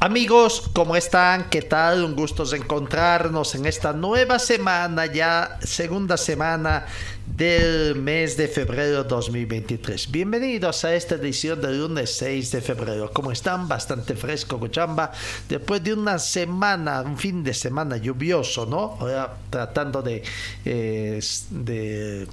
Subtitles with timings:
[0.00, 1.50] Amigos, ¿cómo están?
[1.50, 2.04] ¿Qué tal?
[2.04, 6.86] Un gusto encontrarnos en esta nueva semana, ya segunda semana
[7.26, 10.12] del mes de febrero 2023.
[10.12, 13.10] Bienvenidos a esta edición del lunes 6 de febrero.
[13.12, 13.66] ¿Cómo están?
[13.66, 15.10] Bastante fresco, Cochamba.
[15.48, 18.96] Después de una semana, un fin de semana lluvioso, ¿no?
[19.00, 20.22] Ahora tratando de,
[20.64, 22.28] de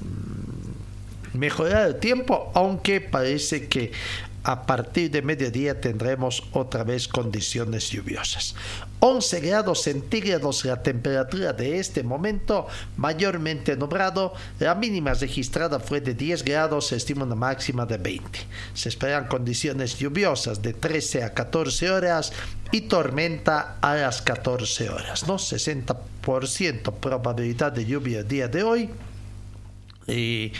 [1.33, 3.91] mejorar el tiempo, aunque parece que
[4.45, 8.53] a partir de mediodía tendremos otra vez condiciones lluviosas.
[8.99, 14.33] 11 grados centígrados la temperatura de este momento, mayormente nublado.
[14.59, 18.39] La mínima registrada fue de 10 grados, se estima una máxima de 20.
[18.75, 22.31] Se esperan condiciones lluviosas de 13 a 14 horas
[22.71, 25.35] y tormenta a las 14 horas, ¿no?
[25.39, 28.89] 60% probabilidad de lluvia el día de hoy.
[30.08, 30.52] Y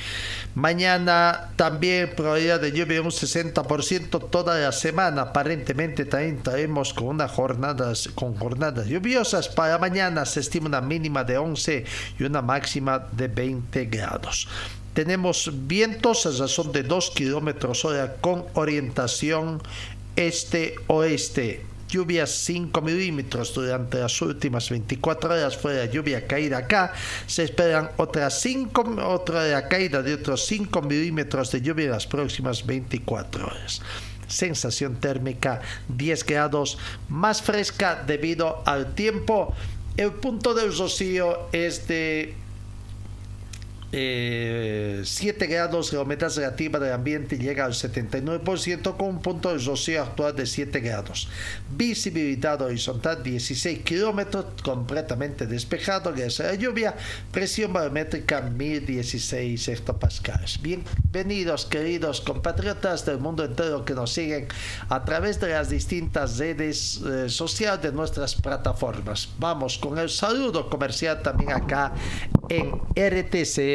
[0.56, 5.22] mañana también probabilidad de lluvia un 60% toda la semana.
[5.24, 9.48] Aparentemente también traemos con unas jornadas con jornadas lluviosas.
[9.50, 11.86] Para mañana se estima una mínima de 11
[12.20, 14.48] y una máxima de 20 grados.
[14.94, 19.61] Tenemos vientos a razón de 2 kilómetros hora con orientación
[20.16, 26.92] este-oeste lluvias 5 milímetros durante las últimas 24 horas fue la lluvia caída acá.
[27.26, 32.66] Se esperan otras 5, otra caída de otros 5 milímetros de lluvia en las próximas
[32.66, 33.82] 24 horas.
[34.28, 39.55] Sensación térmica 10 grados más fresca debido al tiempo.
[39.95, 42.36] El punto del rocío es de
[43.92, 49.64] 7 eh, grados, la humedad relativa del ambiente llega al 79% con un punto de
[49.64, 51.30] rocío actual de 7 grados.
[51.78, 56.96] Visibilidad horizontal 16 kilómetros, completamente despejado gracias a la lluvia.
[57.32, 60.60] Presión barométrica 1016 hectopascales.
[60.62, 64.48] Bienvenidos, queridos compatriotas del mundo entero que nos siguen
[64.90, 69.30] a través de las distintas redes eh, sociales de nuestras plataformas.
[69.38, 71.94] Vamos con el saludo comercial también acá
[72.50, 73.74] en RTC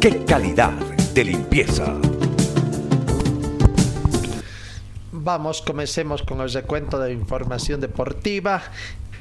[0.00, 0.72] ¡Qué calidad
[1.12, 1.94] de limpieza!
[5.12, 8.62] Vamos, comencemos con el recuento de información deportiva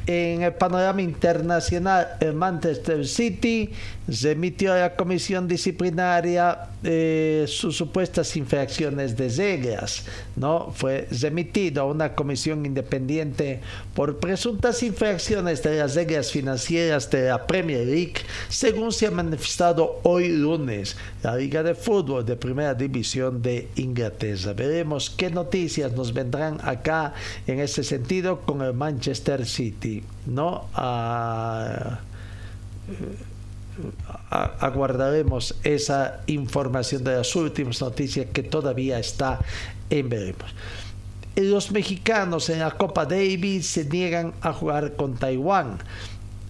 [0.07, 3.69] en el panorama internacional, el Manchester City
[4.07, 10.05] remitió a la comisión disciplinaria eh, sus supuestas infracciones de reglas.
[10.35, 10.72] ¿no?
[10.73, 13.59] Fue remitido a una comisión independiente
[13.94, 18.16] por presuntas infracciones de las reglas financieras de la Premier League,
[18.47, 24.53] según se ha manifestado hoy lunes la Liga de Fútbol de Primera División de Inglaterra.
[24.53, 27.13] Veremos qué noticias nos vendrán acá
[27.45, 29.78] en ese sentido con el Manchester City.
[30.25, 30.66] ¿No?
[34.29, 39.40] aguardaremos esa información de las últimas noticias que todavía está
[39.90, 40.53] en veremos.
[41.35, 45.78] Los mexicanos en la Copa Davis se niegan a jugar con Taiwán.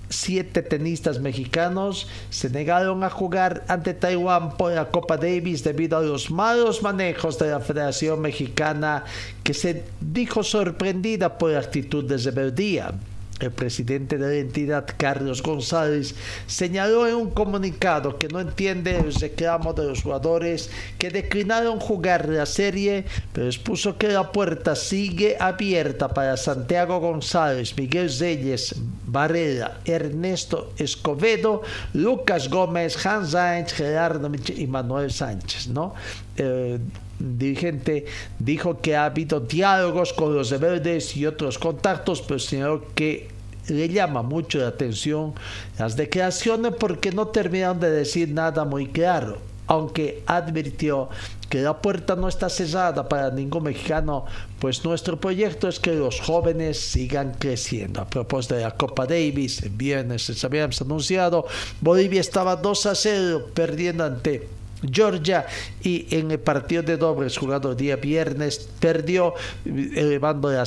[0.09, 6.01] Siete tenistas mexicanos se negaron a jugar ante Taiwán por la Copa Davis debido a
[6.01, 9.03] los malos manejos de la Federación Mexicana
[9.43, 12.91] que se dijo sorprendida por la actitud de rebeldía
[13.39, 16.15] El presidente de la entidad, Carlos González,
[16.47, 22.27] señaló en un comunicado que no entiende el reclamo de los jugadores que declinaron jugar
[22.27, 28.75] la serie, pero expuso que la puerta sigue abierta para Santiago González, Miguel Reyes,
[29.05, 31.61] Varela, Ernesto Escobedo,
[31.93, 35.93] Lucas Gómez, Hans Sainz, Gerardo y Manuel Sánchez, ¿no?
[36.37, 36.79] Eh,
[37.19, 38.05] dirigente
[38.39, 43.27] dijo que ha habido diálogos con los verdes y otros contactos, pero señaló que
[43.67, 45.33] le llama mucho la atención
[45.77, 49.37] las declaraciones porque no terminaron de decir nada muy claro,
[49.67, 51.09] aunque advirtió
[51.49, 54.25] que la puerta no está cerrada para ningún mexicano,
[54.59, 58.01] pues nuestro proyecto es que los jóvenes sigan creciendo.
[58.01, 61.45] A propósito de la Copa Davis, el viernes les habíamos anunciado,
[61.81, 64.47] Bolivia estaba 2 a 0 perdiendo ante
[64.81, 65.45] Georgia
[65.83, 69.33] y en el partido de dobles jugado el día viernes perdió
[69.65, 70.65] elevando la,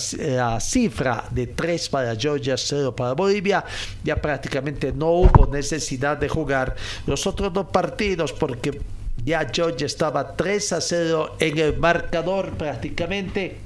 [0.60, 3.64] cifra de 3 para Georgia, 0 para Bolivia.
[4.04, 6.76] Ya prácticamente no hubo necesidad de jugar
[7.06, 8.80] los otros dos partidos porque
[9.24, 13.56] ya Georgia estaba 3 a 0 en el marcador prácticamente.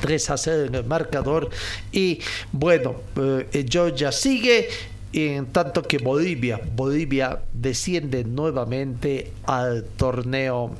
[0.00, 1.50] 3 a 0 en el marcador
[1.90, 2.20] y
[2.52, 4.68] bueno, eh, Georgia sigue
[5.12, 10.76] en tanto que Bolivia, Bolivia desciende nuevamente al torneo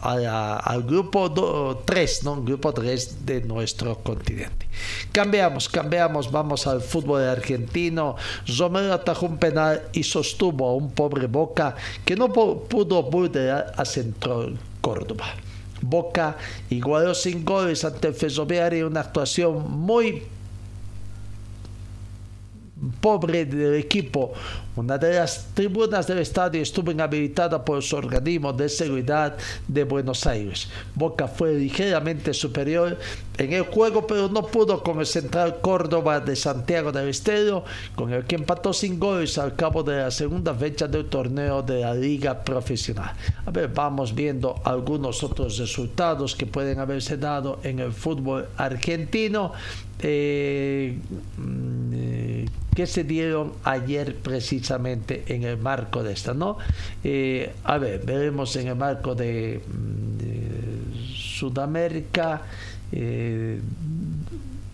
[0.00, 2.42] al grupo 3, ¿no?
[2.42, 4.66] Grupo 3 de nuestro continente.
[5.12, 8.16] Cambiamos, cambiamos, vamos al fútbol argentino.
[8.58, 13.84] Romero atajó un penal y sostuvo a un pobre Boca que no pudo volver a
[13.84, 15.26] Centro Córdoba.
[15.82, 16.36] Boca
[16.68, 20.24] igualó sin goles ante el Ferroviario, una actuación muy
[23.00, 24.32] pobre del equipo.
[24.76, 29.36] Una de las tribunas del estadio estuvo inhabilitada por su organismo de seguridad
[29.68, 30.68] de Buenos Aires.
[30.94, 32.96] Boca fue ligeramente superior
[33.36, 38.12] en el juego, pero no pudo con el central Córdoba de Santiago del Estero, con
[38.12, 41.94] el que empató sin goles al cabo de la segunda fecha del torneo de la
[41.94, 43.12] Liga Profesional.
[43.44, 49.52] A ver, vamos viendo algunos otros resultados que pueden haberse dado en el fútbol argentino.
[50.02, 50.98] Eh,
[51.36, 52.39] mm, eh,
[52.74, 56.58] que se dieron ayer precisamente en el marco de esta, ¿no?
[57.02, 62.42] Eh, a ver, veremos en el marco de, mm, Sudamérica
[62.92, 63.60] eh,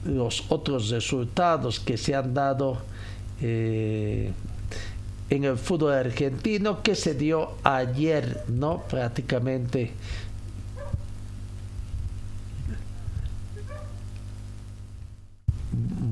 [0.04, 2.78] los otros resultados que se han dado
[3.40, 4.32] eh,
[5.28, 8.82] en el fútbol argentino que se dio ayer, ¿no?
[8.88, 9.92] Prácticamente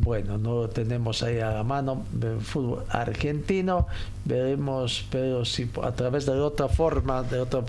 [0.04, 3.88] bueno, no lo tenemos ahí a la mano, el fútbol argentino,
[4.24, 7.62] veremos, pero si a través de otra forma, de otra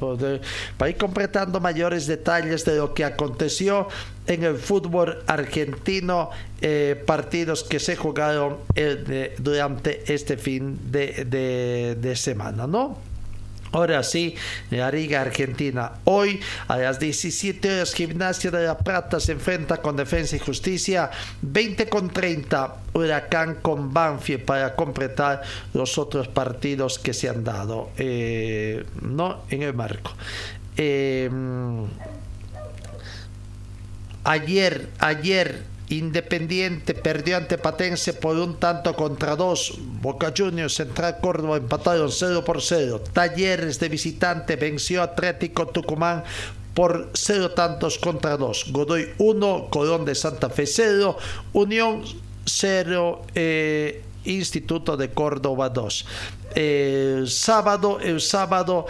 [0.77, 3.87] para ir completando mayores detalles de lo que aconteció
[4.27, 6.29] en el fútbol argentino,
[6.61, 13.14] eh, partidos que se jugaron eh, durante este fin de, de semana, ¿no?
[13.75, 14.33] Ahora sí,
[14.71, 15.91] la Liga Argentina.
[16.05, 16.39] Hoy
[16.69, 21.11] a las 17 horas, Gimnasia de la Plata se enfrenta con Defensa y Justicia.
[21.41, 25.41] 20 con 30, Huracán con Banfield para completar
[25.73, 27.89] los otros partidos que se han dado.
[27.97, 30.13] Eh, no en el marco.
[30.77, 31.29] Eh,
[34.23, 39.73] ayer, ayer Independiente perdió ante Patense por un tanto contra dos.
[40.01, 43.01] Boca Juniors Central Córdoba empataron 0 por 0.
[43.13, 46.23] Talleres de visitante venció a Atlético Tucumán
[46.73, 48.71] por 0 tantos contra 2.
[48.71, 51.17] Godoy 1, Colón de Santa Fe 0,
[51.53, 52.03] Unión
[52.45, 56.05] 0, eh, Instituto de Córdoba 2.
[57.27, 58.85] Sábado, el sábado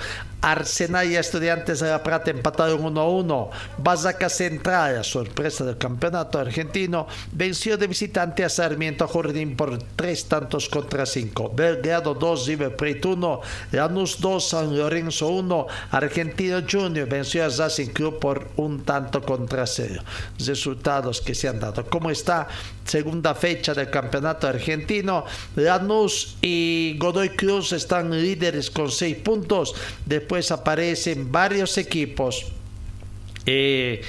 [0.46, 3.50] Arsenal y Estudiantes de La Plata empataron 1 a 1.
[3.80, 10.70] Basaca Central, sorpresa del campeonato argentino, venció de visitante a Sarmiento Jordín por 3 tantos
[10.70, 11.52] contra 5.
[11.56, 13.42] Belgrado 2, River Plate 1.
[13.72, 15.68] Lanús 2, San Lorenzo 1.
[15.90, 20.04] Argentino Junior venció a Racing Club por un tanto contra 0.
[20.38, 21.84] Resultados que se han dado.
[21.86, 22.48] ¿Cómo está?
[22.84, 25.26] Segunda fecha del campeonato argentino.
[25.56, 29.76] Lanús y Godoy Cruz están líderes con 6 puntos.
[30.06, 32.46] Después aparecen varios equipos.
[33.46, 34.02] Eh,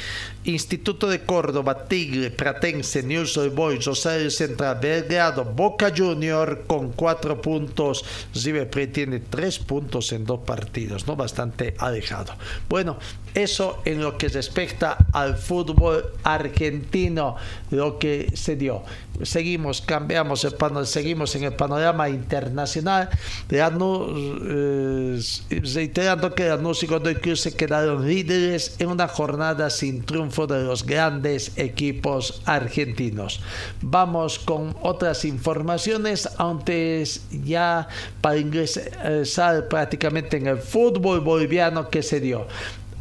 [0.46, 7.40] Instituto de Córdoba, Tigre, Pratense, News Old Boys, Rosario Central, Belgrado, Boca Junior con cuatro
[7.40, 8.04] puntos.
[8.34, 11.16] River tiene tres puntos en dos partidos, ¿no?
[11.16, 12.34] Bastante alejado.
[12.68, 12.98] Bueno,
[13.34, 17.36] eso en lo que respecta al fútbol argentino,
[17.70, 18.82] lo que se dio.
[19.22, 23.08] Seguimos, cambiamos el panorama, seguimos en el panorama internacional,
[23.50, 30.35] eh, reiterando que Lanús y Godoy Cruz se quedaron líderes en una jornada sin triunfo
[30.44, 33.40] de los grandes equipos argentinos.
[33.80, 37.88] Vamos con otras informaciones antes ya
[38.20, 42.46] para ingresar prácticamente en el fútbol boliviano que se dio.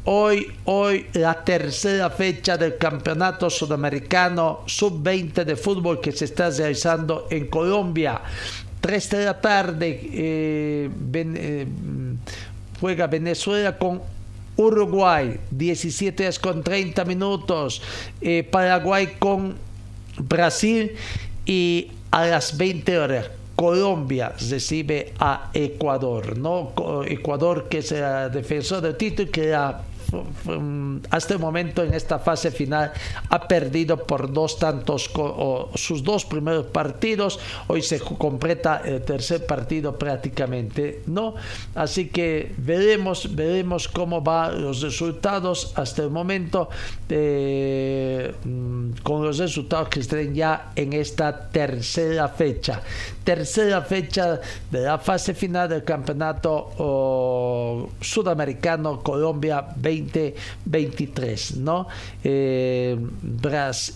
[0.08, 7.28] Hoy, hoy la tercera fecha del Campeonato Sudamericano Sub-20 de fútbol que se está realizando
[7.32, 8.22] en Colombia.
[8.82, 11.68] 3 de la tarde eh, eh,
[12.80, 14.00] juega Venezuela con
[14.58, 17.82] Uruguay, 17 horas con 30 minutos.
[18.22, 19.56] Eh, Paraguay con
[20.18, 20.92] Brasil
[21.46, 26.74] y a las 20 horas Colombia recibe a Ecuador, ¿no?
[27.06, 29.82] Ecuador que es el defensor del título que era
[31.10, 32.92] hasta el momento en esta fase final
[33.30, 35.10] ha perdido por dos tantos
[35.76, 37.40] sus dos primeros partidos.
[37.68, 41.36] Hoy se completa el tercer partido prácticamente no
[41.74, 46.70] así que veremos veremos cómo van los resultados hasta el momento
[47.10, 52.82] eh, mm, con los resultados que estén ya en esta tercera fecha
[53.26, 54.40] tercera fecha
[54.72, 61.88] de la fase final del campeonato sudamericano Colombia 2023, ¿no?
[62.24, 62.98] Eh,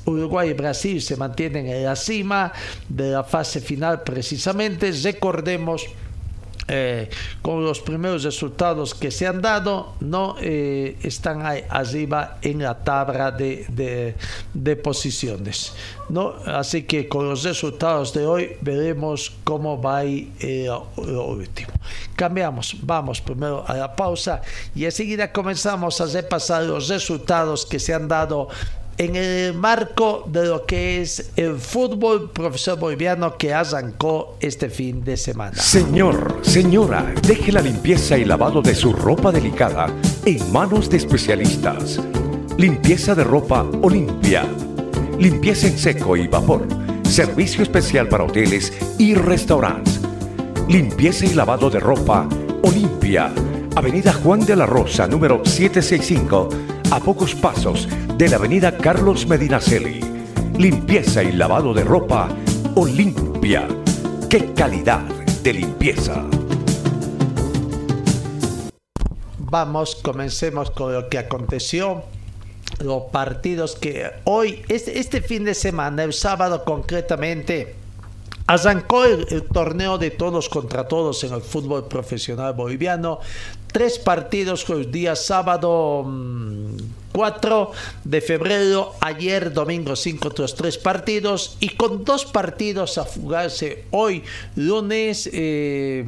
[0.06, 2.52] Uruguay y Brasil se mantienen en la cima
[2.90, 4.92] de la fase final precisamente.
[4.92, 5.86] Recordemos
[6.72, 7.10] eh,
[7.42, 12.78] con los primeros resultados que se han dado, no eh, están ahí arriba en la
[12.84, 14.16] tabla de,
[14.54, 15.74] de, posiciones.
[16.10, 16.36] ¿no?
[16.46, 21.72] Así que con los resultados de hoy veremos cómo va a ir eh, lo último.
[22.16, 24.42] Cambiamos, vamos primero a la pausa
[24.76, 28.48] y enseguida comenzamos a repasar los resultados que se han dado
[29.00, 35.06] en el marco de lo que es el fútbol profesor boliviano que arrancó este fin
[35.06, 35.56] de semana.
[35.56, 39.88] Señor, señora, deje la limpieza y lavado de su ropa delicada
[40.26, 42.02] en manos de especialistas.
[42.58, 44.46] Limpieza de ropa Olimpia.
[45.18, 46.68] Limpieza en seco y vapor.
[47.04, 50.02] Servicio especial para hoteles y restaurantes.
[50.68, 52.28] Limpieza y lavado de ropa
[52.64, 53.32] Olimpia.
[53.78, 56.50] Avenida Juan de la Rosa, número 765
[56.92, 57.88] a pocos pasos
[58.20, 60.02] de la avenida Carlos Medinaceli.
[60.58, 62.28] Limpieza y lavado de ropa
[62.76, 63.66] Olimpia.
[64.30, 65.00] ¡Qué calidad
[65.42, 66.26] de limpieza!
[69.38, 72.04] Vamos, comencemos con lo que aconteció
[72.82, 77.78] los partidos que hoy, este, fin de semana, el sábado concretamente,
[78.48, 83.20] arrancó el, torneo de todos contra todos en el fútbol profesional boliviano
[83.72, 86.06] tres partidos el día sábado
[87.12, 93.06] 4 mm, de febrero, ayer domingo 5 otros tres partidos y con dos partidos a
[93.06, 94.24] fugarse hoy
[94.56, 96.06] lunes eh,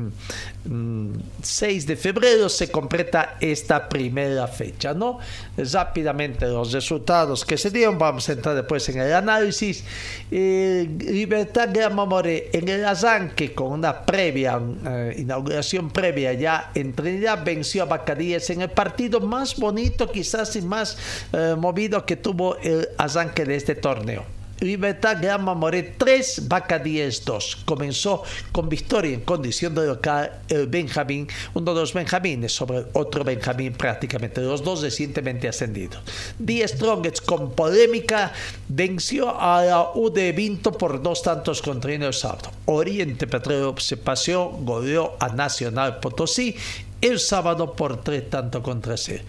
[0.64, 5.18] 6 de febrero se completa esta primera fecha, ¿no?
[5.58, 9.84] Rápidamente los resultados que se dieron, vamos a entrar después en el análisis.
[10.30, 17.44] Libertad de Amore en el arranque con una previa, eh, inauguración previa ya en Trinidad,
[17.44, 20.91] venció a Bacadíes en el partido más bonito quizás y más
[21.34, 24.26] eh, movido que tuvo el arranque de este torneo.
[24.62, 27.58] Libertad Grama More 3, Vaca 10 2.
[27.66, 33.24] Comenzó con victoria en condición de local el Benjamín, uno de los Benjamines sobre otro
[33.24, 36.02] Benjamín prácticamente, los dos recientemente ascendidos.
[36.38, 38.34] Die Strongets con polémica
[38.68, 42.52] venció a la U de Vinto por dos tantos contra el sábado.
[42.66, 46.56] Oriente Petróleo se paseó, goleó a Nacional Potosí
[47.02, 49.24] el sábado por tres tantos contra cero.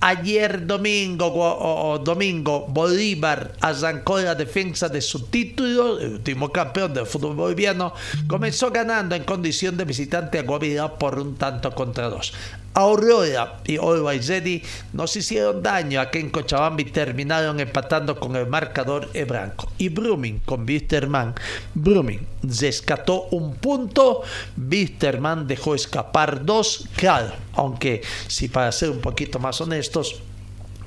[0.00, 7.04] Ayer domingo, o, domingo, Bolívar arrancó la defensa de su título, el último campeón del
[7.04, 7.92] fútbol boliviano,
[8.28, 12.32] comenzó ganando en condición de visitante a Guavirá por un tanto contra dos.
[12.74, 19.08] Aurora y Ready nos hicieron daño aquí en Cochabamba y terminaron empatando con el marcador
[19.14, 19.70] ebranco.
[19.78, 21.34] Y Brumming con Wisterman.
[21.74, 24.22] Brumming rescató un punto,
[24.56, 26.88] Wisterman dejó escapar dos.
[26.96, 30.20] Claro, aunque si para ser un poquito más honestos,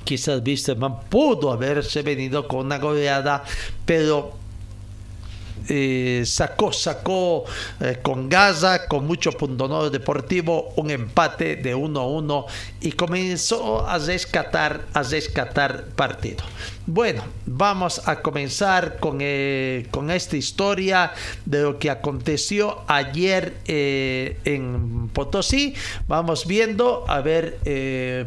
[0.04, 3.44] quizás Wisterman pudo haberse venido con una goleada,
[3.84, 4.41] pero
[5.68, 7.44] eh, sacó, sacó
[7.80, 12.46] eh, con Gaza, con mucho punto deportivo, un empate de 1 a 1
[12.80, 16.44] y comenzó a rescatar, a rescatar partido.
[16.86, 21.12] Bueno, vamos a comenzar con, eh, con esta historia
[21.44, 25.74] de lo que aconteció ayer en Potosí.
[26.08, 27.58] Vamos viendo, a ver,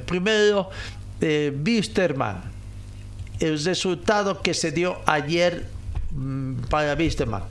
[0.06, 0.70] primero,
[1.20, 2.44] Bisterman,
[3.40, 5.75] el resultado que se dio ayer
[6.70, 7.44] para Wisterman.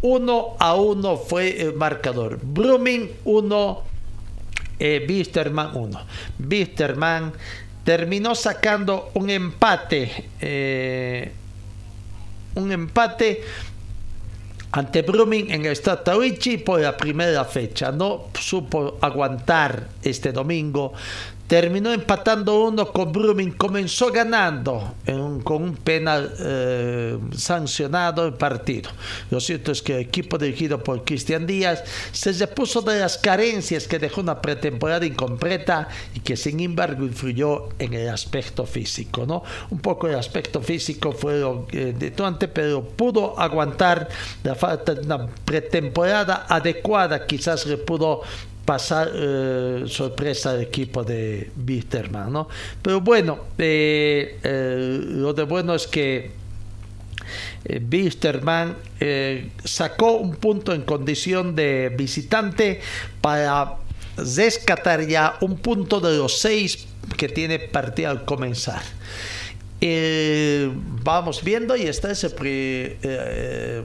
[0.00, 2.38] 1 a 1 fue el marcador.
[2.42, 3.82] Brumming 1,
[4.78, 5.24] eh,
[5.74, 6.00] 1.
[6.38, 7.32] Wisterman
[7.84, 10.28] terminó sacando un empate.
[10.40, 11.32] Eh,
[12.54, 13.42] un empate
[14.72, 17.92] ante Brumming en el Stade por la primera fecha.
[17.92, 20.92] No supo aguantar este domingo
[21.46, 24.94] terminó empatando uno con Brumming, comenzó ganando
[25.44, 28.90] con un penal eh, sancionado el partido.
[29.30, 33.86] Lo cierto es que el equipo dirigido por Cristian Díaz se repuso de las carencias
[33.86, 39.26] que dejó una pretemporada incompleta y que sin embargo influyó en el aspecto físico.
[39.26, 39.42] ¿no?
[39.70, 44.08] Un poco el aspecto físico fue lo eh, detonante, pero pudo aguantar
[44.42, 48.22] la falta de una pretemporada adecuada, quizás le pudo
[48.64, 52.48] pasar eh, sorpresa al equipo de Bisterman, ¿no?
[52.80, 56.30] Pero bueno, eh, eh, lo de bueno es que
[57.80, 58.76] Bisterman
[59.64, 62.80] sacó un punto en condición de visitante
[63.20, 63.76] para
[64.16, 68.82] rescatar ya un punto de los seis que tiene partido al comenzar.
[69.84, 70.70] Eh,
[71.02, 73.84] vamos viendo y esta es la eh, eh,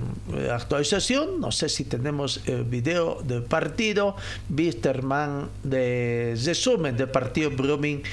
[0.53, 1.41] actualización.
[1.41, 4.15] No sé si tenemos el video del partido.
[4.47, 8.03] Bisterman de resumen del partido Brumming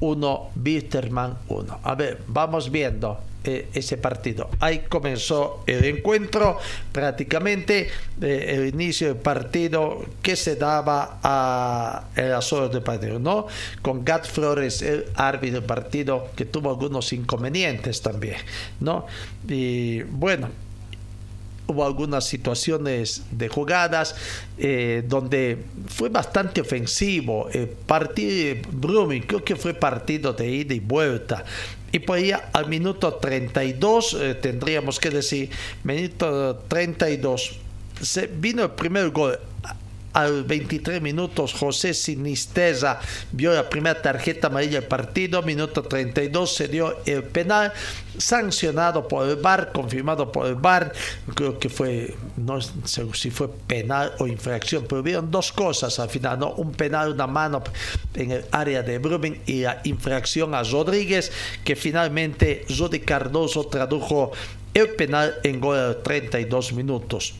[0.00, 1.80] 1, Bisterman 1.
[1.82, 3.18] A ver, vamos viendo.
[3.46, 4.48] Eh, ese partido.
[4.58, 6.56] Ahí comenzó el encuentro,
[6.92, 7.88] prácticamente
[8.22, 13.46] eh, el inicio del partido que se daba a las horas de partido, ¿no?
[13.82, 18.38] Con Gat Flores, el árbitro del partido, que tuvo algunos inconvenientes también,
[18.80, 19.04] ¿no?
[19.46, 20.48] Y bueno,
[21.66, 24.14] hubo algunas situaciones de jugadas
[24.56, 27.48] eh, donde fue bastante ofensivo.
[27.52, 31.44] El partido Brumming, creo que fue partido de ida y vuelta.
[31.94, 35.48] Y por ahí al minuto 32, eh, tendríamos que decir,
[35.84, 37.52] minuto 32,
[38.02, 39.38] se vino el primer gol
[40.14, 43.00] al 23 minutos, José Sinisteza
[43.32, 45.42] vio la primera tarjeta amarilla del partido.
[45.42, 47.72] Minuto 32 se dio el penal
[48.16, 50.92] sancionado por el VAR, confirmado por el VAR.
[51.34, 56.08] Creo que fue, no sé si fue penal o infracción, pero vieron dos cosas al
[56.08, 56.52] final, ¿no?
[56.54, 57.62] Un penal, una mano
[58.14, 61.32] en el área de Brumming y la infracción a Rodríguez,
[61.64, 64.30] que finalmente Jody Cardoso tradujo
[64.74, 67.34] el penal en gol de 32 minutos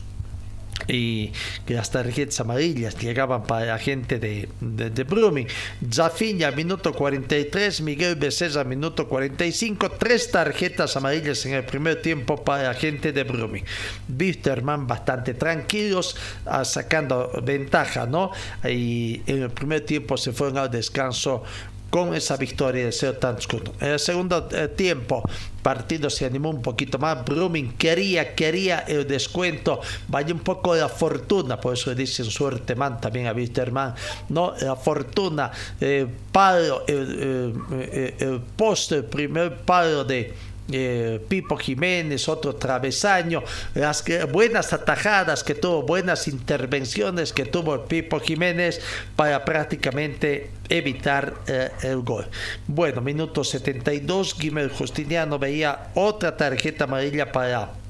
[0.87, 1.31] y
[1.65, 5.47] que las tarjetas amarillas llegaban para la gente de, de, de Brumming.
[5.91, 12.63] Zafiña, minuto 43, Miguel Becerra, minuto 45, tres tarjetas amarillas en el primer tiempo para
[12.63, 13.63] la gente de Brumming.
[14.19, 18.31] Wisterman bastante tranquilos, ah, sacando ventaja, ¿no?
[18.63, 21.43] Y en el primer tiempo se fueron al descanso
[21.89, 23.17] con esa victoria de ser
[23.79, 25.23] En el segundo eh, tiempo,
[25.61, 27.23] partido se animó un poquito más.
[27.23, 29.79] Brumming quería, quería el descuento.
[30.07, 33.95] Vaya un poco de la fortuna, por eso le dicen suerte man también a Wisterman.
[34.29, 40.33] No, la fortuna, eh, palo, el, el, el poste, el primer palo de
[40.71, 48.19] eh, Pipo Jiménez, otro travesaño, las buenas atajadas que tuvo, buenas intervenciones que tuvo Pipo
[48.19, 48.81] Jiménez
[49.15, 52.25] para prácticamente evitar eh, el gol.
[52.67, 57.85] Bueno, minuto 72, Guimel Justiniano veía otra tarjeta amarilla para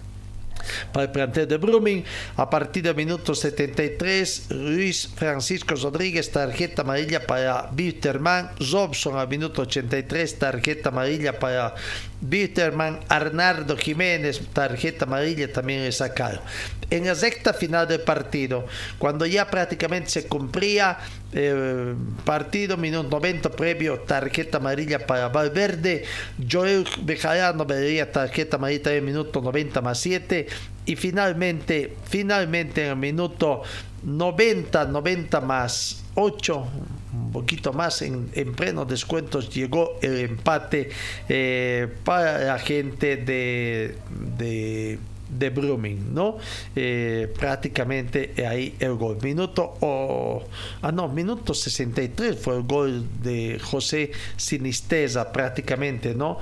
[0.91, 2.03] para el plantel de Brumming.
[2.37, 8.51] A partir del minuto 73, Luis Francisco Rodríguez, tarjeta amarilla para Bitterman.
[8.71, 11.75] Robson al minuto 83, tarjeta amarilla para
[12.21, 12.99] Bitterman.
[13.09, 16.41] Arnardo Jiménez, tarjeta amarilla también le sacaron.
[16.89, 18.65] En la sexta final del partido,
[18.99, 20.97] cuando ya prácticamente se cumplía
[21.31, 26.03] el partido, minuto 90 previo, tarjeta amarilla para Valverde.
[26.49, 30.47] Joel Bejarano vería tarjeta amarilla en minuto 90 más 7
[30.85, 33.63] y finalmente, finalmente en el minuto
[34.03, 37.04] 90, 90 más 8, un
[37.35, 40.89] poquito más en, en plenos descuentos, llegó el empate
[41.27, 43.97] eh, para la gente de,
[44.37, 46.37] de de ¿no?
[46.75, 49.17] Eh, prácticamente ahí el gol.
[49.21, 50.43] Minuto, oh,
[50.81, 56.37] ah no, minuto 63 fue el gol de José Sinisteza prácticamente, ¿no?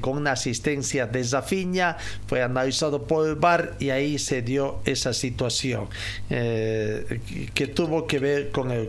[0.00, 5.12] Con una asistencia de Zafiña, fue analizado por el VAR y ahí se dio esa
[5.12, 5.88] situación
[6.30, 7.20] eh,
[7.52, 8.88] que tuvo que ver con el.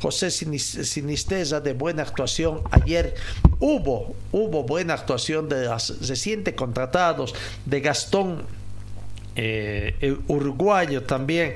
[0.00, 3.14] José Sinisteza de buena actuación ayer
[3.60, 7.34] hubo, hubo buena actuación de los recientes contratados
[7.64, 8.42] de Gastón
[9.36, 11.54] eh, el uruguayo también,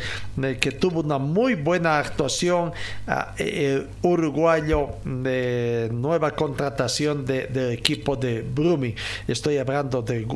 [0.60, 2.72] que tuvo una muy buena actuación,
[3.06, 8.94] ah, el uruguayo de nueva contratación del equipo de Brumi.
[9.26, 10.26] Estoy hablando de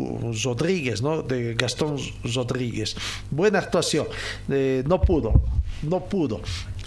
[0.45, 1.23] Rodríguez, ¿no?
[1.23, 1.97] de Gastón
[2.35, 2.97] Rodríguez.
[3.31, 4.07] Buena actuación,
[4.49, 5.41] no pudo
[5.83, 6.41] no pudo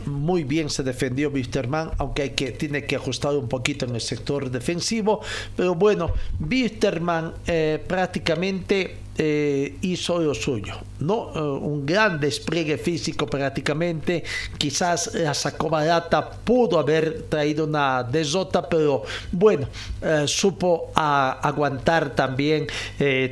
[0.05, 4.01] muy bien se defendió Wisterman, aunque hay que, tiene que ajustar un poquito en el
[4.01, 5.21] sector defensivo.
[5.55, 11.31] Pero bueno, Wisterman eh, prácticamente eh, hizo lo suyo, ¿no?
[11.33, 14.25] Eh, un gran despliegue físico prácticamente,
[14.57, 19.69] quizás la sacó barata, pudo haber traído una desota, pero bueno,
[20.01, 22.67] eh, supo aguantar también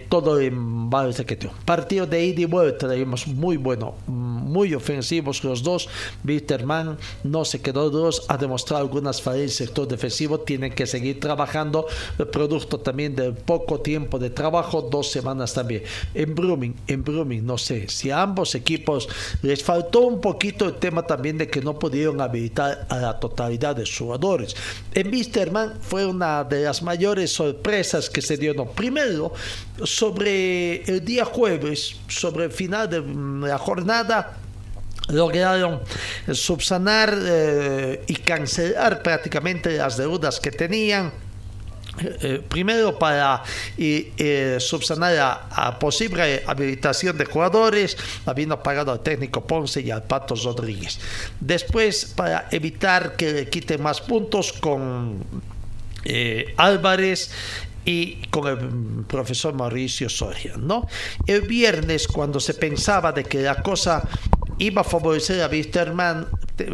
[0.08, 5.64] todo en varios que Partido de ida y vuelta, traímos muy bueno, muy ofensivos los
[5.64, 5.90] dos.
[6.24, 11.20] Bitterman no se quedó dos, ha demostrado algunas fallas el sector defensivo, tienen que seguir
[11.20, 11.88] trabajando,
[12.32, 15.73] producto también del poco tiempo de trabajo, dos semanas también
[16.14, 19.08] en Brumming, en Brumming, no sé, si a ambos equipos
[19.42, 23.76] les faltó un poquito el tema también de que no pudieron habilitar a la totalidad
[23.76, 24.56] de jugadores.
[24.94, 28.54] En Misterman fue una de las mayores sorpresas que se dio.
[28.54, 29.34] No, primero,
[29.84, 34.38] sobre el día jueves, sobre el final de la jornada,
[35.10, 35.82] lograron
[36.32, 41.12] subsanar eh, y cancelar prácticamente las deudas que tenían
[42.00, 43.44] eh, eh, primero para
[43.78, 50.34] eh, subsanar a, posible habilitación de jugadores, habiendo pagado al técnico Ponce y al Pato
[50.36, 51.00] Rodríguez.
[51.40, 55.24] Después, para evitar que le quiten más puntos con
[56.58, 57.32] Álvarez
[57.86, 60.88] y con el profesor Mauricio Soria, ¿no?
[61.28, 64.04] El viernes, cuando se pensaba de que la cosa
[64.60, 66.28] iba a favorecer a Wisterman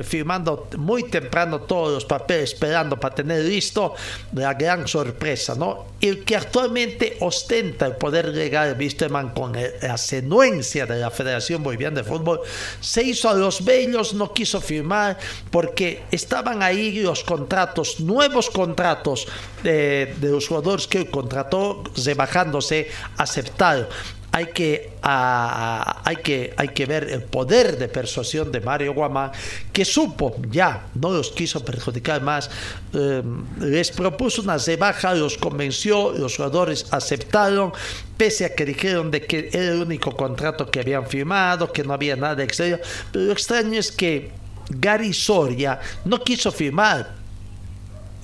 [0.04, 3.96] firmando muy temprano todos los papeles esperando para tener listo
[4.34, 5.86] la gran sorpresa, ¿no?
[6.02, 12.02] El que actualmente ostenta el poder legal Wisterman con la senuencia de la Federación Boliviana
[12.02, 12.42] de Fútbol
[12.82, 15.18] se hizo a los bellos, no quiso firmar
[15.50, 19.28] porque estaban ahí los contratos, nuevos contratos
[19.64, 23.88] de, de los jugadores que contrató rebajándose aceptaron
[24.32, 29.32] hay que, hay, que, hay que ver el poder de persuasión de Mario Guamán,
[29.74, 32.50] que supo ya, no los quiso perjudicar más,
[32.94, 33.24] eh,
[33.60, 37.74] les propuso una rebaja, los convenció, los jugadores aceptaron,
[38.18, 41.94] pese a que dijeron de que era el único contrato que habían firmado, que no
[41.94, 42.78] había nada extraño,
[43.12, 44.32] pero lo extraño es que
[44.70, 47.19] Gary Soria no quiso firmar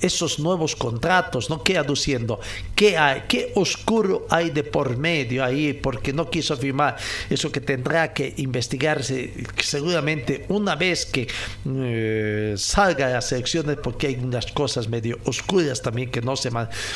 [0.00, 1.62] esos nuevos contratos, ¿no?
[1.62, 2.40] ¿Qué aduciendo?
[2.74, 3.22] ¿Qué hay?
[3.28, 5.72] ¿Qué oscuro hay de por medio ahí?
[5.72, 6.96] Porque no quiso firmar
[7.30, 11.28] eso que tendrá que investigarse seguramente una vez que
[11.66, 16.50] eh, salga las elecciones, porque hay unas cosas medio oscuras también que no se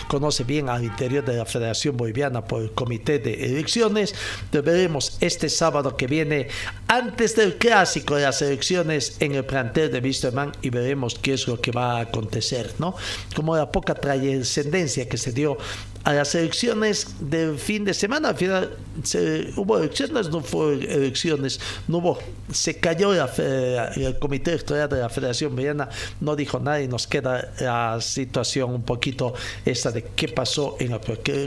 [0.09, 4.15] conoce bien al interior de la Federación Boliviana por el Comité de Elecciones.
[4.53, 6.49] Veremos este sábado que viene,
[6.91, 11.47] antes del clásico de las elecciones en el plantel de Wisterman y veremos qué es
[11.47, 12.97] lo que va a acontecer, ¿no?
[13.37, 15.57] Como la poca trascendencia que se dio
[16.03, 18.31] a las elecciones del fin de semana.
[18.31, 18.77] Al final
[19.55, 22.19] hubo elecciones, no fue elecciones, no hubo.
[22.53, 25.89] Se cayó el comité electoral de la Federación Boliviana,
[26.21, 29.33] no dijo nada y nos queda la situación un poquito
[29.65, 31.01] esta de qué pasó en la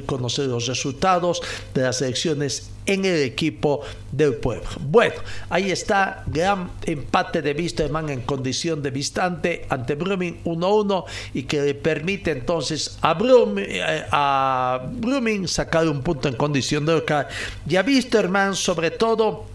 [0.06, 1.42] conocer los resultados
[1.74, 4.68] de las elecciones en el equipo del pueblo.
[4.82, 5.16] Bueno,
[5.50, 11.62] ahí está, gran empate de Wisterman en condición de vistante ante Brumming 1-1 y que
[11.62, 17.28] le permite entonces a Brumming, eh, a Brumming sacar un punto en condición de local
[17.68, 19.53] y a Wisterman sobre todo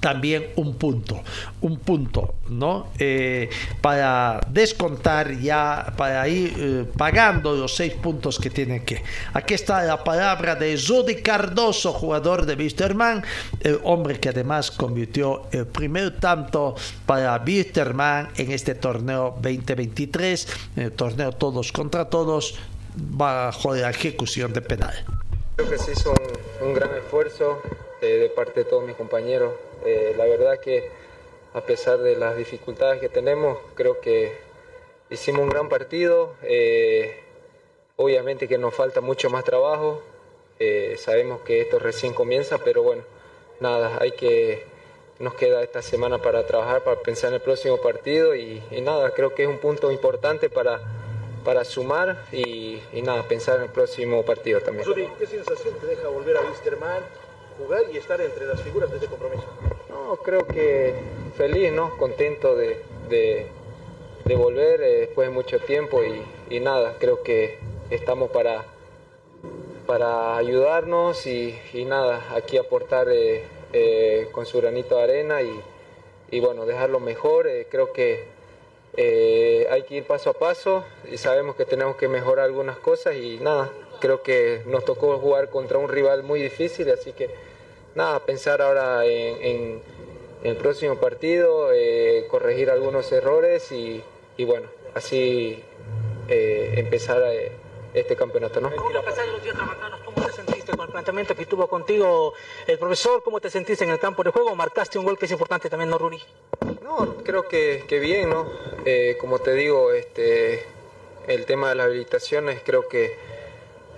[0.00, 1.22] también un punto,
[1.60, 2.88] un punto, ¿no?
[2.98, 3.48] Eh,
[3.80, 9.02] para descontar ya, para ir eh, pagando los seis puntos que tienen que.
[9.34, 13.22] Aquí está la palabra de Zodi Cardoso, jugador de Wisterman,
[13.60, 16.74] el hombre que además convirtió el primer tanto
[17.06, 22.58] para Wisterman en este torneo 2023, el torneo todos contra todos,
[22.96, 24.94] bajo la ejecución de penal.
[25.56, 26.14] Creo que se hizo
[26.62, 27.60] un, gran esfuerzo
[28.00, 29.52] eh, de parte de todos mis compañeros
[29.84, 30.90] eh, la verdad que
[31.54, 34.32] a pesar de las dificultades que tenemos, creo que
[35.10, 36.34] hicimos un gran partido.
[36.42, 37.18] Eh,
[37.96, 40.02] obviamente que nos falta mucho más trabajo.
[40.58, 43.02] Eh, sabemos que esto recién comienza, pero bueno,
[43.60, 44.64] nada, hay que
[45.18, 49.34] nos queda esta semana para trabajar, para pensar en el próximo partido y, nada, creo
[49.34, 50.80] que es un punto importante para,
[51.44, 54.86] para sumar y, nada, pensar en el próximo partido también.
[55.18, 57.02] ¿qué sensación te deja volver a Wisterman?
[57.60, 59.46] Jugar y estar entre las figuras de este compromiso?
[59.88, 60.94] No, creo que
[61.36, 61.96] feliz, ¿no?
[61.96, 63.46] Contento de, de,
[64.36, 66.00] volver eh, después de mucho tiempo
[66.48, 67.58] y, nada, creo que
[67.90, 68.64] estamos para,
[69.86, 75.60] para ayudarnos y, nada, aquí aportar eh, eh, con su granito de arena y,
[76.30, 77.48] y bueno, dejarlo mejor.
[77.68, 78.28] creo que
[79.70, 83.38] hay que ir paso a paso y sabemos que tenemos que mejorar algunas cosas y
[83.38, 83.70] nada,
[84.00, 87.49] creo que nos tocó jugar contra un rival muy difícil, así que
[87.94, 89.82] nada, pensar ahora en, en
[90.42, 94.02] el próximo partido eh, corregir algunos errores y,
[94.36, 95.62] y bueno, así
[96.28, 97.52] eh, empezar eh,
[97.92, 98.60] este campeonato.
[98.60, 98.70] ¿no?
[98.70, 102.32] Pesar de los días trabajados, ¿cómo te sentiste con el planteamiento que tuvo contigo
[102.66, 103.22] el profesor?
[103.22, 104.54] ¿Cómo te sentiste en el campo de juego?
[104.54, 106.22] ¿Marcaste un gol que es importante también, no, Ruri?
[106.82, 108.50] No, creo que, que bien, ¿no?
[108.84, 110.64] Eh, como te digo, este,
[111.26, 113.16] el tema de las habilitaciones creo que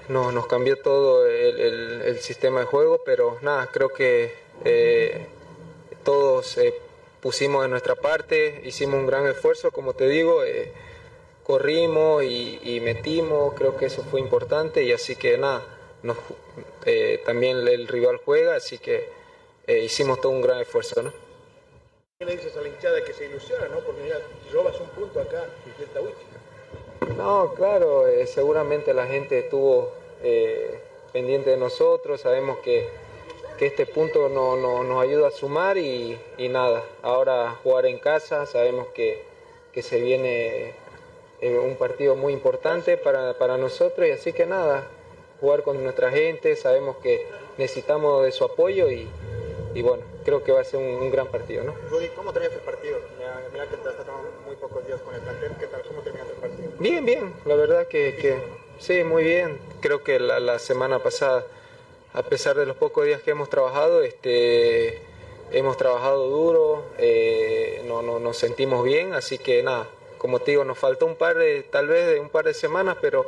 [0.08, 4.34] no, nos cambió todo el, el, sistema de juego, pero nada, creo que
[4.64, 5.26] eh,
[6.04, 6.74] todos eh,
[7.20, 10.72] pusimos de nuestra parte, hicimos un gran esfuerzo, como te digo, eh,
[11.44, 15.62] corrimos y, metimos, creo que eso fue importante y así que nada,
[16.02, 16.16] nos,
[17.24, 19.08] también el rival juega, así que
[19.68, 21.02] hicimos todo un gran esfuerzo.
[21.02, 21.12] ¿no?
[22.18, 23.80] ¿Qué le dices a la hinchada que se ilusiona, ¿no?
[23.80, 24.18] porque mira,
[24.52, 25.44] robas un punto acá?
[27.16, 29.92] No, claro, seguramente la gente estuvo
[31.12, 32.88] pendiente de nosotros, sabemos que
[33.62, 37.98] que este punto no, no, nos ayuda a sumar y, y, nada, ahora jugar en
[38.00, 39.22] casa, sabemos que,
[39.72, 40.74] que se viene
[41.40, 44.84] eh, un partido muy importante para, para, nosotros y así que nada,
[45.40, 49.08] jugar con nuestra gente, sabemos que necesitamos de su apoyo y,
[49.74, 51.62] y bueno, creo que va a ser un, gran partido.
[51.62, 51.74] ¿no?
[52.16, 52.98] ¿cómo terminaste el partido?
[53.52, 55.82] Mira, que te tomado muy pocos días con el plantel, ¿qué tal?
[55.82, 56.71] ¿Cómo terminaste el partido?
[56.82, 58.38] Bien, bien, la verdad que, que
[58.80, 61.46] sí, muy bien, creo que la, semana pasada
[62.12, 64.98] a pesar de los pocos días que hemos trabajado, este,
[65.52, 69.86] hemos trabajado duro, eh, no, no, nos sentimos bien, así que nada,
[70.18, 72.96] como te digo, nos faltó un par de, tal vez de un par de semanas,
[73.00, 73.26] pero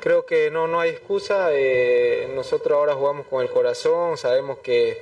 [0.00, 5.00] creo que no, no hay excusa, eh, nosotros ahora jugamos con el corazón, sabemos que,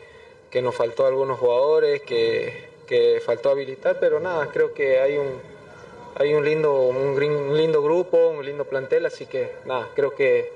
[0.52, 5.49] que nos faltó algunos jugadores, que, que, faltó habilitar, pero nada, creo que hay un,
[6.16, 10.52] hay un lindo, un, un lindo grupo, un lindo plantel, así que nada, creo que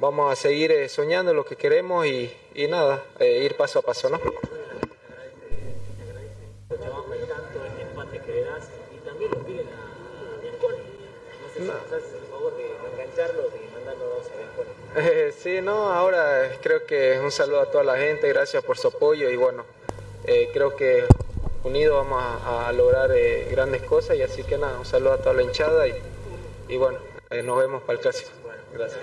[0.00, 2.30] vamos a seguir eh, soñando lo que queremos y,
[2.68, 4.20] nada, eh, ir paso a paso, ¿no?
[14.96, 18.88] Eh, sí, no, ahora creo que un saludo a toda la gente, gracias por su
[18.88, 19.64] apoyo y bueno,
[20.24, 21.04] eh, creo que
[21.64, 25.34] unidos vamos a, lograr eh, grandes cosas y así que nada, un saludo a toda
[25.34, 25.86] la hinchada
[26.68, 26.98] y, bueno,
[27.44, 28.30] nos vemos para el clásico.
[28.72, 29.00] Gracias.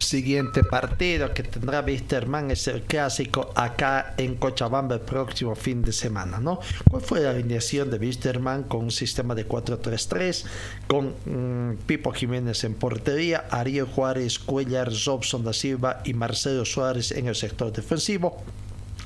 [0.00, 5.92] Siguiente partido que tendrá Wisterman es el clásico acá en Cochabamba el próximo fin de
[5.92, 6.60] semana, ¿no?
[6.90, 10.44] ¿Cuál fue la alineación de Wisterman con un sistema de 4-3-3
[10.86, 17.12] con mmm, Pipo Jiménez en portería, Ariel Juárez, Cuellar, Robson da Silva y Marcelo Suárez
[17.12, 18.42] en el sector defensivo?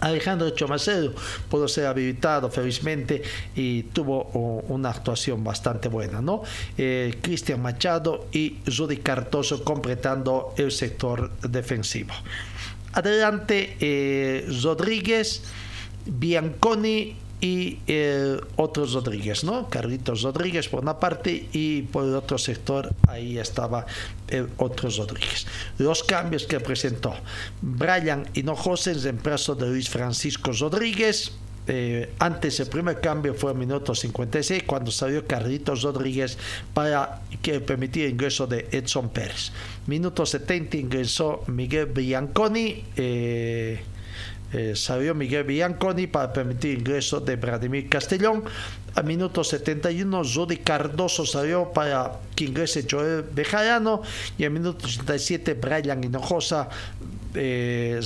[0.01, 1.15] Alejandro Chomacedo
[1.49, 3.23] pudo ser habilitado felizmente
[3.55, 4.25] y tuvo
[4.69, 6.43] una actuación bastante buena, ¿no?
[6.77, 12.13] Eh, Cristian Machado y Rudy Cartoso completando el sector defensivo.
[12.93, 15.43] Adelante eh, Rodríguez,
[16.07, 19.69] Bianconi y eh, otros Rodríguez, ¿no?
[19.69, 23.87] Carlitos Rodríguez por una parte y por el otro sector ahí estaba
[24.27, 25.47] el otro Rodríguez.
[25.79, 27.15] Los cambios que presentó
[27.63, 31.33] Brian Hinojosa en reemplazo de Luis Francisco Rodríguez.
[31.69, 36.39] Eh, antes el primer cambio fue en minuto 56 cuando salió Carlitos Rodríguez
[36.75, 39.53] para que permitía el ingreso de Edson Pérez.
[39.87, 42.85] Minuto 70 ingresó Miguel Bianconi.
[42.97, 43.81] Eh,
[44.57, 48.43] eh, salió Miguel Bianconi para permitir ingreso de Vladimir Castellón.
[48.95, 54.01] A minuto 71, Rudy Cardoso salió para que ingrese Joel Bejarano.
[54.39, 56.71] Y a minuto 87, Brian Hinojosa
[57.35, 58.01] eh,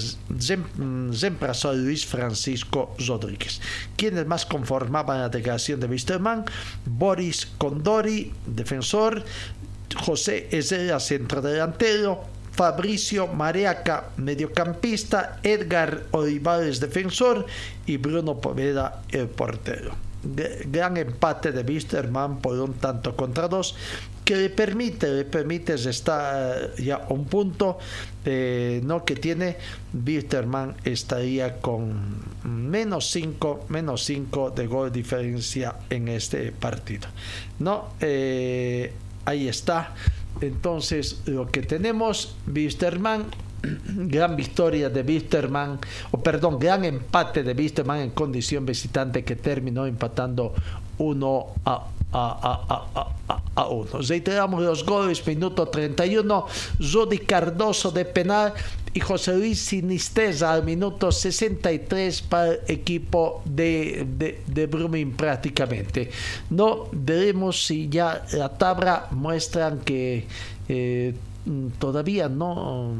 [1.76, 3.60] Luis Francisco Rodríguez.
[3.94, 6.44] Quienes más conformaban la declaración de Wisterman?
[6.84, 9.22] Boris Condori, defensor.
[10.04, 12.39] José Ezera, centrodelantero.
[12.60, 17.46] Fabricio Mareaca, mediocampista, Edgar Olivares, defensor,
[17.86, 19.94] y Bruno Poveda, el portero.
[20.66, 23.74] Gran empate de Wisterman por un tanto contra dos,
[24.26, 27.78] que le permite, le permite estar ya a un punto
[28.26, 29.56] eh, no que tiene
[29.94, 37.08] Wisterman estaría con menos 5 menos 5 de gol diferencia en este partido.
[37.58, 38.92] No eh,
[39.24, 39.94] ahí está
[40.40, 43.26] entonces, lo que tenemos, Wisterman,
[43.86, 45.78] gran victoria de Wisterman,
[46.10, 50.54] o perdón, gran empate de Wisterman en condición visitante que terminó empatando
[50.98, 54.00] 1 a a, a, a, a, uno.
[54.00, 56.46] Reiteramos los goles, minuto 31,
[56.92, 58.52] Rudy Cardoso de penal
[58.92, 66.10] y José Luis Sinisteza al minuto 63 para el equipo de, de, de Brumming prácticamente.
[66.50, 70.26] No veremos si ya la tabla muestran que
[70.68, 71.14] eh,
[71.78, 72.92] todavía no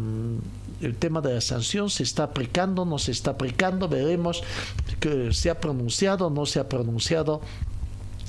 [0.80, 4.42] el tema de la sanción se está aplicando, no se está aplicando, veremos
[4.98, 7.40] que se ha pronunciado, no se ha pronunciado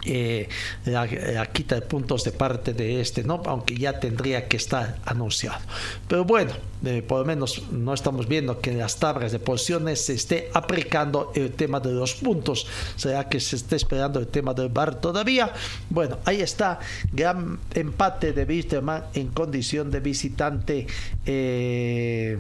[0.06, 0.50] eh,
[0.86, 3.42] la, quita de puntos de parte de este, ¿no?
[3.46, 5.60] aunque ya tendría que estar anunciado.
[6.08, 6.52] Pero bueno,
[6.84, 10.50] eh, por lo menos no estamos viendo que en las tablas de posiciones se esté
[10.54, 12.68] aplicando el tema de los puntos.
[12.96, 15.54] ¿Será que se esté esperando el tema del bar todavía?
[15.90, 16.80] Bueno, ahí está,
[17.12, 20.88] gran empate de Wisterman en condición de visitante
[21.26, 22.40] eh,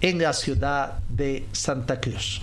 [0.00, 2.42] en la ciudad de Santa Cruz.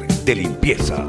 [0.25, 1.07] De limpieza.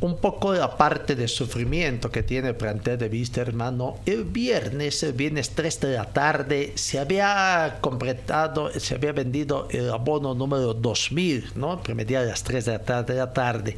[0.00, 3.98] Un poco la parte de sufrimiento que tiene el plantel de Vista, hermano.
[4.04, 9.90] El viernes, el viernes 3 de la tarde, se había completado, se había vendido el
[9.90, 11.82] abono número 2000, ¿no?
[11.82, 13.76] Promedio a las 3 de la tarde, de la tarde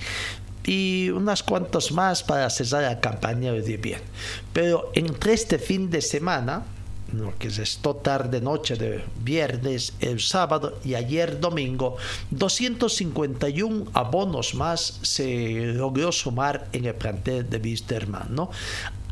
[0.66, 4.00] y unas cuantos más para cesar la campaña de bien.
[4.52, 6.64] Pero entre este fin de semana,
[7.38, 11.96] que es esto tarde noche de viernes, el sábado y ayer domingo,
[12.30, 18.50] 251 abonos más se logró sumar en el plantel de Wisterman, ¿no?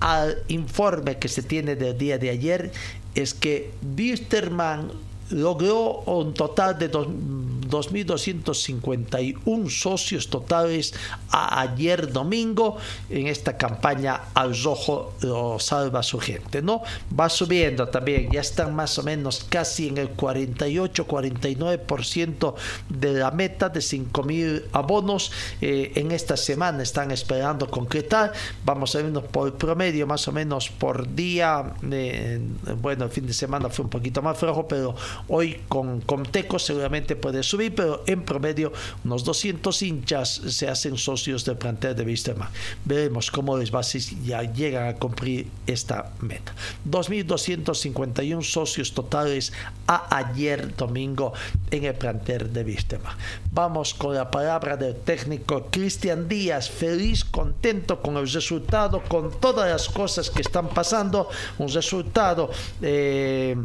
[0.01, 2.73] Al informe que se tiene del día de ayer
[3.15, 4.91] es que Wisterman
[5.33, 10.92] logró un total de 2.251 socios totales
[11.31, 12.77] a ayer domingo
[13.09, 16.83] en esta campaña al rojo lo salva su gente, ¿no?
[17.18, 22.55] Va subiendo también, ya están más o menos casi en el 48-49%
[22.88, 25.31] de la meta de 5.000 abonos.
[25.61, 28.33] Eh, en esta semana están esperando concretar,
[28.64, 32.40] vamos a vernos por promedio más o menos por día, eh,
[32.81, 34.95] bueno, el fin de semana fue un poquito más flojo, pero
[35.29, 38.73] hoy con Comteco seguramente puede subir, pero en promedio
[39.05, 42.49] unos 200 hinchas se hacen socios del plantel de Wisterman.
[42.85, 46.55] Veremos cómo les va si ya llegan a cumplir esta meta.
[46.89, 49.53] 2.251 socios totales
[49.87, 51.33] a ayer domingo
[51.71, 53.15] en el plantel de Wisterman.
[53.53, 59.69] Vamos con la palabra del técnico Cristian Díaz, feliz, contento con el resultado, con todas
[59.71, 63.57] las cosas que están pasando, un resultado eh,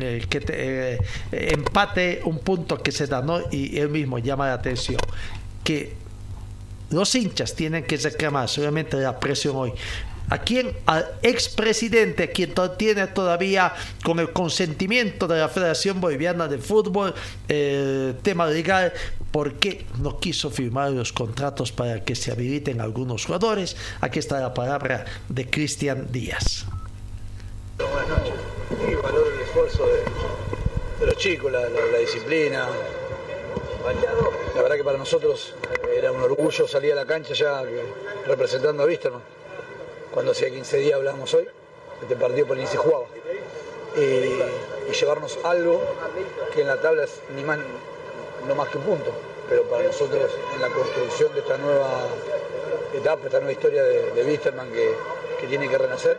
[0.00, 0.89] eh, que te, eh,
[1.30, 3.40] empate, un punto que se da, ¿no?
[3.50, 5.00] Y él mismo llama la atención
[5.64, 5.94] que
[6.90, 9.72] los hinchas tienen que reclamar, solamente la presión hoy.
[10.28, 10.72] ¿A quién?
[10.86, 13.74] Al expresidente, quien tiene todavía
[14.04, 17.12] con el consentimiento de la Federación Boliviana de Fútbol
[17.48, 18.92] el tema legal,
[19.32, 23.76] ¿por qué no quiso firmar los contratos para que se habiliten algunos jugadores?
[24.00, 26.64] Aquí está la palabra de Cristian Díaz.
[27.80, 30.59] El esfuerzo de,
[31.00, 31.66] de los chicos, la,
[31.98, 32.68] disciplina.
[34.54, 35.54] La verdad que para nosotros
[35.96, 37.62] era un orgullo salir a la cancha ya
[38.26, 39.22] representando a Wisterman.
[40.12, 41.48] Cuando hacía 15 días hablamos hoy,
[42.02, 43.06] este partido por ni se jugaba.
[43.96, 44.38] Y,
[44.92, 45.80] llevarnos algo
[46.52, 47.58] que en la tabla es ni más,
[48.46, 49.12] no más que un punto.
[49.48, 52.06] Pero para nosotros en la construcción de esta nueva
[52.92, 54.94] etapa, esta nueva historia de, de Wisterman que,
[55.40, 56.18] que tiene que renacer,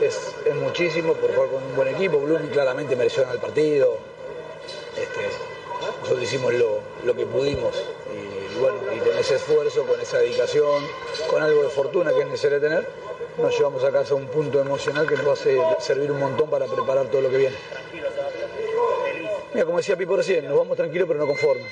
[0.00, 2.18] es, muchísimo por jugar con un buen equipo.
[2.18, 3.96] Blooming claramente mereció ganar el partido.
[5.00, 5.20] Este,
[6.00, 7.74] nosotros hicimos lo, que pudimos
[8.12, 10.84] y, bueno, y con ese esfuerzo, con esa dedicación,
[11.28, 12.88] con algo de fortuna que es necesario tener,
[13.38, 16.66] nos llevamos a casa un punto emocional que nos va a servir un montón para
[16.66, 17.56] preparar todo lo que viene.
[19.54, 21.66] Mira, como decía Pipo recién, nos vamos tranquilos pero no conformes,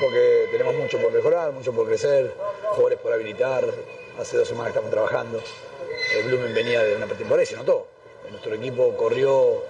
[0.00, 2.32] porque tenemos mucho por mejorar, mucho por crecer,
[2.70, 3.64] jugadores por habilitar,
[4.18, 5.40] hace dos semanas estamos trabajando
[6.16, 7.86] el Blumen venía de una pretemporada se notó.
[8.30, 9.62] Nuestro equipo corrió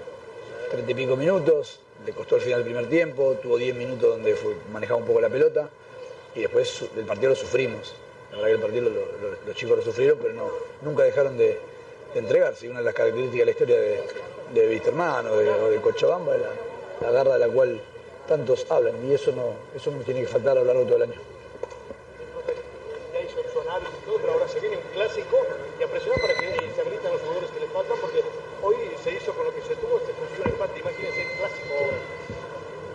[0.71, 4.37] treinta y pico minutos, le costó el final del primer tiempo, tuvo 10 minutos donde
[4.73, 5.69] manejaba un poco la pelota
[6.35, 7.95] y después del partido lo sufrimos.
[8.31, 8.91] La verdad que el partido
[9.47, 10.51] los chicos lo sufrieron, pero no,
[10.83, 11.59] nunca dejaron de,
[12.15, 12.67] entregarse.
[12.67, 14.01] Y una de las características de la historia de,
[14.55, 16.43] de Wisterman o de, Cochabamba es
[17.03, 17.81] la, garra de la cual
[18.27, 20.97] tantos hablan y eso no, eso no tiene que faltar a lo largo de todo
[20.97, 21.21] el año
[26.79, 28.23] se habiliten los jugadores que le faltan, porque
[28.63, 31.75] hoy se hizo con lo que se tuvo, se funcionó el empate, imagínense el clásico.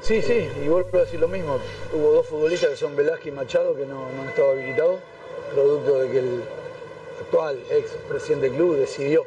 [0.03, 1.59] Sí, sí, y vuelvo a decir lo mismo.
[1.93, 4.99] Hubo dos futbolistas que son Velázquez y Machado que no, han estado habilitados,
[5.53, 6.43] producto de que el
[7.21, 9.23] actual ex presidente del club decidió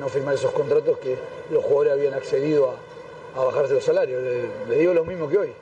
[0.00, 1.16] no firmar esos contratos que
[1.48, 2.74] los jugadores habían accedido
[3.36, 4.20] a, bajarse los salarios.
[4.68, 5.52] Le, digo lo mismo que hoy.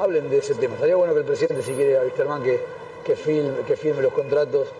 [0.00, 0.74] hablen de ese tema.
[0.74, 2.58] Estaría bueno que el presidente, si quiere, a Wisterman, que,
[3.04, 4.70] que, firme, que firme los contratos.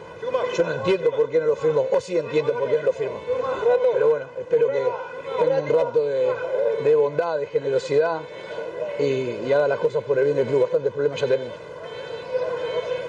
[0.57, 2.97] Yo no entiendo por qué no los firmo, o sí entiendo por qué no los
[2.97, 3.21] firmo.
[3.93, 4.85] Pero bueno, espero que
[5.39, 8.23] tenga un rato de bondad, de generosidad
[8.99, 10.63] y, y, haga las cosas por el bien del club.
[10.63, 11.55] Bastantes problemas ya tenemos.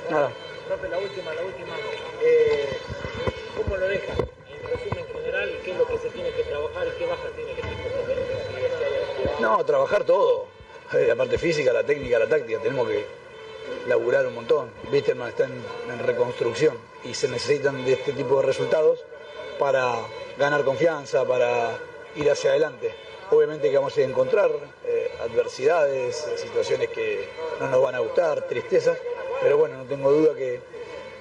[0.10, 0.32] Nada.
[0.90, 1.76] la última, la última.
[2.24, 2.78] Eh,
[3.58, 4.14] ¿Cómo lo deja?
[4.14, 7.52] En resumen general, ¿qué es lo que se tiene que trabajar y qué baja tiene
[7.52, 7.78] el equipo
[9.40, 10.46] No, trabajar todo.
[10.94, 12.60] Eh, la parte física, la técnica, la táctica.
[12.60, 13.06] Tenemos que
[13.88, 14.72] laburar un montón.
[14.92, 19.00] Wisterman está en, en reconstrucción y se necesitan de este tipo de resultados
[19.60, 19.96] para
[20.38, 21.78] ganar confianza, para
[22.16, 23.09] ir hacia adelante.
[23.32, 24.50] Obviamente que vamos a encontrar
[24.86, 27.26] eh, adversidades, situaciones que
[27.60, 28.98] no nos van a gustar, tristezas,
[29.42, 30.60] pero bueno, no tengo duda que,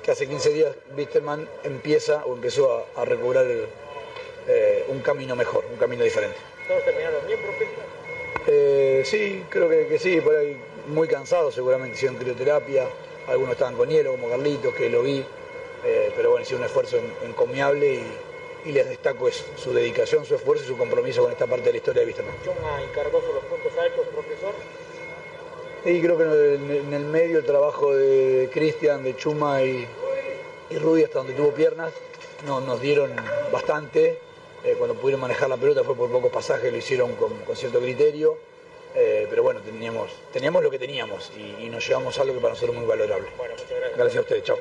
[0.03, 3.67] que hace 15 días Wisterman empieza o empezó a, a recobrar el,
[4.49, 6.39] eh, un camino mejor, un camino diferente.
[6.67, 7.67] ¿Todos terminaron bien, profe?
[8.47, 12.87] Eh, sí, creo que, que, sí, por ahí muy cansados seguramente hicieron crioterapia,
[13.27, 15.23] algunos estaban con hielo como Carlitos, que lo vi,
[15.85, 16.97] eh, pero bueno, hicieron un esfuerzo
[17.27, 18.03] encomiable y,
[18.69, 21.73] y, les destaco eso, su dedicación, su esfuerzo y su compromiso con esta parte de
[21.73, 22.35] la historia de Wisterman.
[22.45, 24.55] Chuma y Cardoso los puntos altos, profesor.
[25.85, 29.87] Y creo que en el medio el trabajo de Cristian, de Chuma y,
[30.71, 31.93] y Rudy hasta donde tuvo piernas
[32.47, 33.11] no, nos dieron
[33.53, 34.21] bastante.
[34.65, 37.81] Eh, cuando pudieron manejar la pelota fue por pocos pasajes, lo hicieron con, con cierto
[37.81, 38.37] criterio.
[38.95, 42.55] Eh, pero bueno, teníamos, teníamos lo que teníamos y, y, nos llevamos algo que para
[42.55, 43.29] nosotros es muy valorable.
[43.37, 43.97] Bueno, muchas gracias.
[43.97, 44.59] Gracias a ustedes, chao.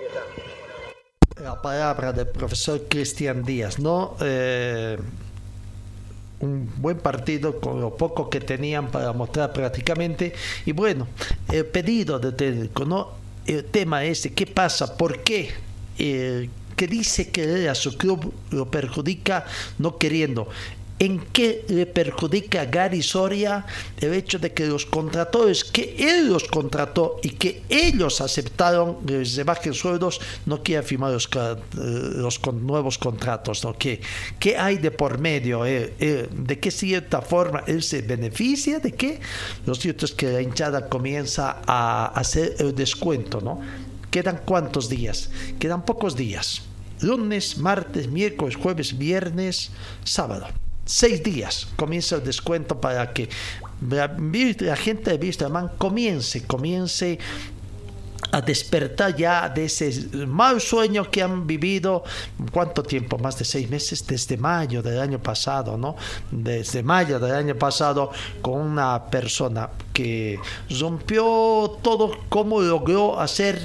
[1.43, 4.17] La palabra del profesor Cristian Díaz, ¿no?
[4.21, 4.97] Eh,
[6.39, 10.33] un buen partido con lo poco que tenían para mostrar prácticamente.
[10.65, 11.07] Y bueno,
[11.51, 13.09] el pedido de técnico, ¿no?
[13.45, 14.97] El tema ese, ¿qué pasa?
[14.97, 15.51] ¿Por qué?
[15.99, 19.45] Eh, que dice que a su club lo perjudica
[19.77, 20.47] no queriendo.
[20.99, 23.67] ¿En qué le perjudica a Gary Soria
[24.01, 29.45] el hecho de que los contratores que él los contrató y que ellos aceptaron les
[29.45, 31.29] bajen sueldos no quieran firmar los,
[31.75, 33.63] los con, nuevos contratos?
[33.63, 33.77] ¿no?
[33.77, 34.01] ¿Qué,
[34.39, 35.67] ¿Qué, hay de por medio?
[35.67, 38.79] Eh, eh, ¿De qué cierta forma él se beneficia?
[38.79, 39.19] ¿De qué?
[39.67, 43.61] Lo cierto es que la hinchada comienza a hacer el descuento, ¿no?
[44.09, 45.29] ¿Quedan cuántos días?
[45.59, 46.63] Quedan pocos días.
[47.01, 49.69] Lunes, martes, miércoles, jueves, viernes,
[50.03, 50.47] sábado
[50.87, 53.29] seis días comienza el descuento para que
[53.89, 57.19] la, gente de Wisterman comience, comience
[58.31, 59.91] a despertar ya de ese
[60.25, 62.03] mal sueño que han vivido,
[62.51, 63.17] ¿cuánto tiempo?
[63.17, 65.95] Más de seis meses, desde mayo del año pasado, ¿no?
[66.31, 68.11] Desde mayo del año pasado,
[68.41, 70.39] con una persona que
[70.79, 73.59] rompió todo, cómo logró hacer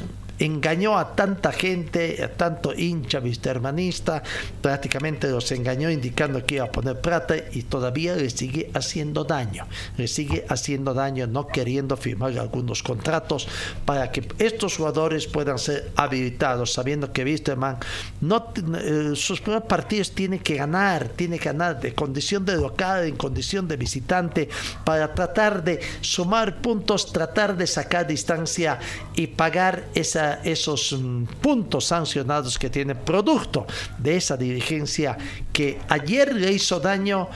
[0.45, 4.23] engañó a tanta gente, a tanto hincha vistermanista,
[4.61, 9.67] prácticamente los engañó indicando que iba a poner plata y todavía le sigue haciendo daño,
[9.97, 13.47] le sigue haciendo daño no queriendo firmar algunos contratos
[13.85, 17.79] para que estos jugadores puedan ser habilitados, sabiendo que Wisterman
[18.21, 23.05] no, eh, sus primeros partidos tiene que ganar, tiene que ganar de condición de local,
[23.05, 24.49] en condición de visitante,
[24.85, 28.81] para tratar de sumar puntos, tratar de sacar distancia
[29.15, 30.97] y pagar esa esos
[31.41, 33.67] puntos sancionados que tiene producto
[33.99, 35.17] de esa dirigencia
[35.53, 37.29] que ayer le hizo daño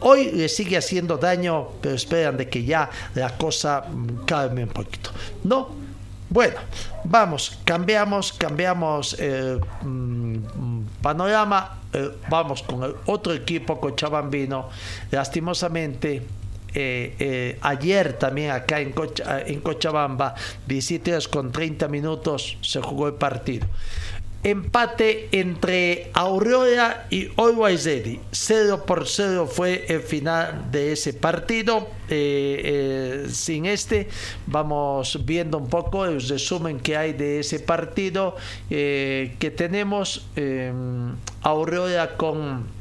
[0.00, 3.84] Hoy le sigue haciendo daño, pero esperan de que ya la cosa
[4.26, 5.10] calme un poquito.
[5.42, 5.70] No,
[6.30, 6.56] bueno,
[7.04, 14.68] vamos, cambiamos, cambiamos el mmm, panorama, eh, vamos con el otro equipo cochabambino.
[15.10, 16.22] Lastimosamente,
[16.74, 20.34] eh, eh, ayer también acá en, Cocha, en Cochabamba,
[20.66, 23.66] visitas con 30 minutos, se jugó el partido.
[24.44, 28.20] Empate entre Aurora y Always Ready.
[28.30, 31.88] 0 por 0 fue el final de ese partido.
[32.08, 34.08] Eh, eh, sin este,
[34.46, 38.36] vamos viendo un poco el resumen que hay de ese partido.
[38.70, 40.28] Eh, que tenemos
[41.42, 42.77] Aurora con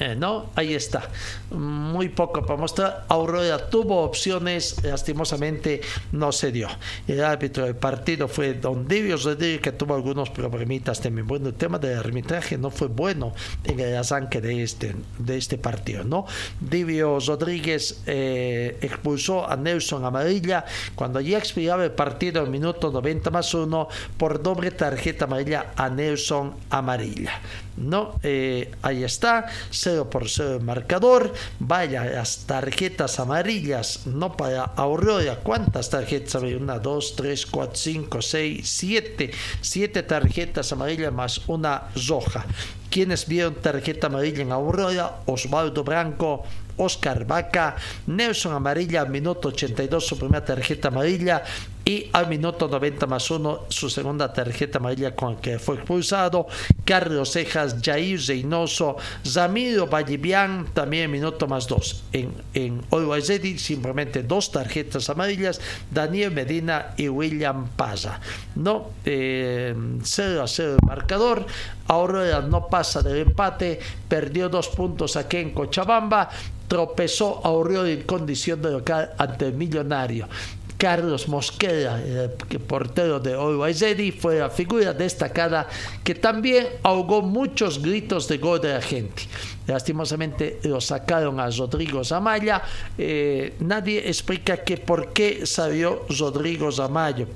[0.00, 0.50] eh, ¿no?
[0.54, 1.08] Ahí está.
[1.50, 3.04] Muy poco para mostrar.
[3.08, 5.80] Aurora tuvo opciones, lastimosamente
[6.12, 6.68] no se dio.
[7.06, 11.26] El árbitro del partido fue Don Divio Rodríguez, que tuvo algunos problemitas también.
[11.26, 13.32] Bueno, el tema del arbitraje no fue bueno
[13.64, 16.26] en el arranque de este, de este partido, ¿no?
[16.60, 23.30] Divio Rodríguez eh, expulsó a Nelson Amarilla cuando ya expiraba el partido en minuto 90
[23.30, 27.40] más 1 por doble tarjeta amarilla a Nelson Amarilla.
[27.78, 28.18] ¿No?
[28.22, 31.32] Eh, ahí está, 0 por 0 el marcador.
[31.58, 35.36] Vaya, las tarjetas amarillas, no para Aurora.
[35.36, 36.60] ¿Cuántas tarjetas amarillas?
[36.60, 39.30] 1, 2, 3, 4, 5, 6, 7.
[39.60, 42.44] 7 tarjetas amarillas más una roja.
[42.90, 46.44] quienes vieron tarjeta amarilla en Aurora, Osvaldo Branco,
[46.78, 47.76] Oscar Vaca,
[48.06, 51.42] Nelson Amarilla minuto 82 su primera tarjeta amarilla
[51.88, 56.46] y al minuto 90 más 1 su segunda tarjeta amarilla con que fue expulsado,
[56.84, 62.04] Carlos Cejas, Jair Zeynoso, Zamiro Vallivian también minuto más 2.
[62.12, 62.84] En, en
[63.58, 68.20] simplemente dos tarjetas amarillas, Daniel Medina y William Paza.
[68.54, 71.46] No, eh, 0 a 0 el marcador,
[71.86, 76.28] ahora no pasa del empate, perdió dos puntos aquí en Cochabamba,
[76.68, 77.50] tropezó a
[77.88, 80.28] en condición de local ante el millonario.
[80.78, 85.68] Carlos Mosquera, el portero de Oiwaizedi, fue la figura destacada
[86.04, 89.24] que también ahogó muchos gritos de gol de la gente.
[89.66, 92.62] Lastimosamente lo sacaron a Rodrigo Zamaya.
[92.96, 97.26] Eh, nadie explica que por qué salió Rodrigo Zamaya.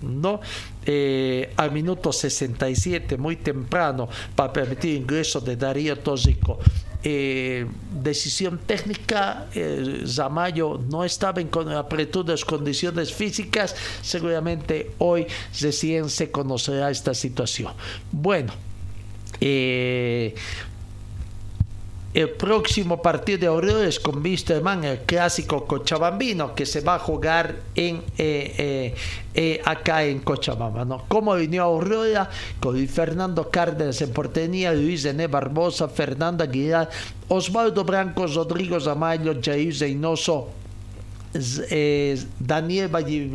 [0.00, 0.40] no,
[0.86, 6.60] eh, al minuto 67, muy temprano, para permitir ingreso de Darío Tóxico.
[7.04, 7.64] Eh,
[8.02, 15.26] decisión técnica, eh, Zamayo no estaba en las condiciones físicas, seguramente hoy
[15.60, 17.72] recién se conocerá esta situación.
[18.10, 18.52] Bueno,
[19.40, 20.34] eh,
[22.14, 27.56] el próximo partido de Aureoles con Wisterman, el clásico cochabambino que se va a jugar
[27.74, 28.94] en eh, eh,
[29.34, 30.84] eh, acá en Cochabamba.
[30.84, 31.04] ¿no?
[31.06, 32.30] Como vino Aurora
[32.60, 36.88] con Fernando Cárdenas en portería, Luis René Barbosa, Fernando Aguilar,
[37.28, 40.48] Osvaldo Branco, Rodrigo Zamayo, Jair Zeynoso,
[42.38, 42.90] Daniel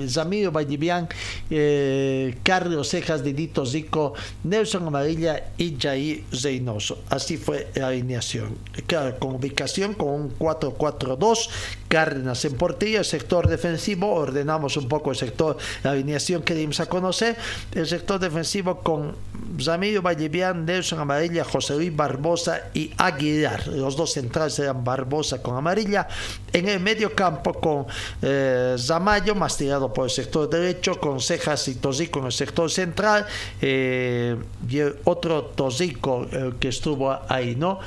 [0.10, 1.08] Zamiro Vallivian,
[1.50, 4.14] eh, Carlos Cejas, Didito Zico,
[4.44, 7.00] Nelson Amarilla y Jair Reynoso.
[7.10, 8.58] Así fue la alineación.
[8.88, 11.50] Claro, con ubicación con un 4-4-2,
[11.88, 16.88] Cárdenas en portería, sector defensivo, ordenamos un poco el sector, la alineación que dimos a
[16.88, 17.38] conocer,
[17.74, 19.16] el sector defensivo con
[19.62, 23.68] Zamiro Vallivian, Nelson Amarilla, José Luis Barbosa y Aguilar.
[23.68, 26.08] Los dos centrales eran Barbosa con Amarilla.
[26.52, 27.83] En el medio campo con
[28.22, 32.70] eh, Zamayo, más tirado por el sector derecho, con Cejas y Tosico en el sector
[32.70, 33.26] central,
[33.62, 34.36] eh,
[34.70, 36.28] y otro Tosico
[36.60, 37.80] que estuvo ahí, ¿no?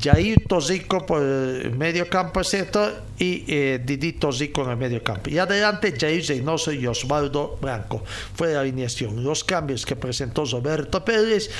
[0.00, 2.90] Jair Tosico por el medio campo, ¿cierto?
[3.18, 5.30] Y eh, Didi Tosico en el medio campo.
[5.30, 8.02] Y adelante Jair Reynoso y Osvaldo Blanco.
[8.34, 9.22] Fue la alineación.
[9.22, 11.50] Los cambios que presentó Roberto Pérez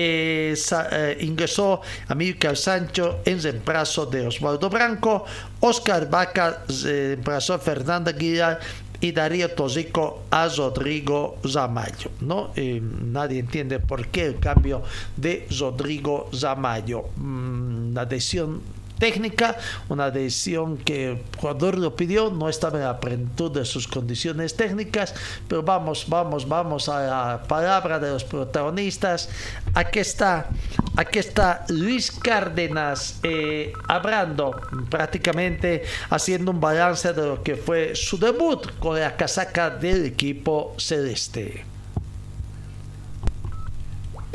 [0.00, 0.54] eh,
[0.92, 5.24] eh, ingresó Amílcar Sancho en reemplazo de Osvaldo Branco,
[5.58, 8.60] Oscar Vaca reemplazó a Fernanda Aguilar
[9.00, 12.12] y Darío Tosico a Rodrigo Zamayo.
[12.20, 12.52] ¿no?
[12.54, 14.84] Eh, nadie entiende por qué el cambio
[15.16, 17.06] de Rodrigo Zamayo.
[17.16, 18.60] Mm, la decisión
[18.98, 19.56] técnica,
[19.88, 24.56] una decisión que el jugador lo pidió, no estaba en la plenitud de sus condiciones
[24.56, 25.14] técnicas,
[25.48, 29.28] pero vamos, vamos, vamos a la palabra de los protagonistas.
[29.74, 30.48] Aquí está,
[30.96, 38.18] aquí está Luis Cárdenas eh, hablando, prácticamente haciendo un balance de lo que fue su
[38.18, 41.77] debut con la casaca del equipo celeste.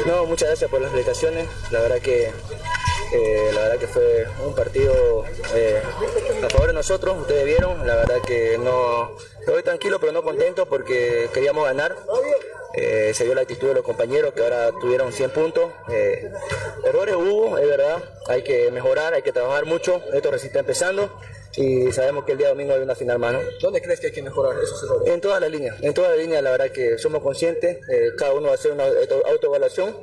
[0.05, 1.47] No, muchas gracias por las felicitaciones.
[1.71, 2.31] La verdad que
[3.13, 5.23] eh, la verdad que fue un partido
[5.53, 5.81] eh,
[6.43, 10.65] a favor de nosotros, ustedes vieron, la verdad que no estoy tranquilo pero no contento
[10.65, 11.95] porque queríamos ganar.
[12.73, 15.71] Eh, se vio la actitud de los compañeros que ahora tuvieron 100 puntos.
[16.83, 21.11] errores hubo, es verdad, hay que mejorar, hay que trabajar mucho, esto recién está empezando
[21.55, 23.39] y sabemos que el día domingo hay una final más, ¿no?
[23.61, 25.13] ¿Dónde crees que hay que mejorar esos errores?
[25.13, 28.33] En todas las líneas, en todas las líneas la verdad que somos conscientes, eh, cada
[28.33, 28.85] uno va a hacer una
[29.29, 29.95] autoevaluación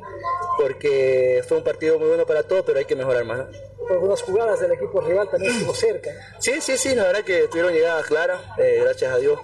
[0.59, 3.48] porque fue un partido muy bueno para todos, pero hay que mejorar más, ¿no?
[3.90, 6.11] Algunas jugadas del equipo rival también estuvo cerca.
[6.38, 9.40] Sí, sí, sí, la verdad que tuvieron llegadas claras, eh, gracias a Dios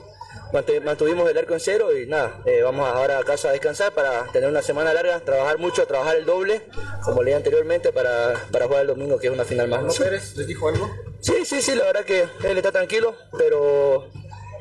[0.52, 4.24] mantuvimos el arco en cero y nada, eh, vamos ahora a casa a descansar para
[4.32, 6.62] tener una semana larga, trabajar mucho, trabajar el doble,
[7.04, 9.82] como leí anteriormente, para, para jugar el domingo, que es una final más.
[9.82, 9.92] ¿No?
[9.92, 10.90] Pérez les dijo algo?
[11.20, 14.08] Sí, sí, sí, la verdad que él está tranquilo, pero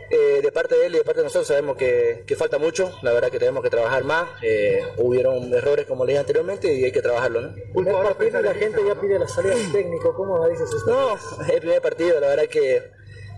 [0.09, 2.91] eh, de parte de él y de parte de nosotros sabemos que, que falta mucho,
[3.01, 6.91] la verdad que tenemos que trabajar más, eh, hubieron errores como leí anteriormente y hay
[6.91, 7.41] que trabajarlo.
[7.41, 7.49] ¿no?
[7.75, 10.91] El partido la gente ya pide la salida del técnico, ¿cómo dices esto?
[10.91, 12.83] No, el primer partido, la verdad que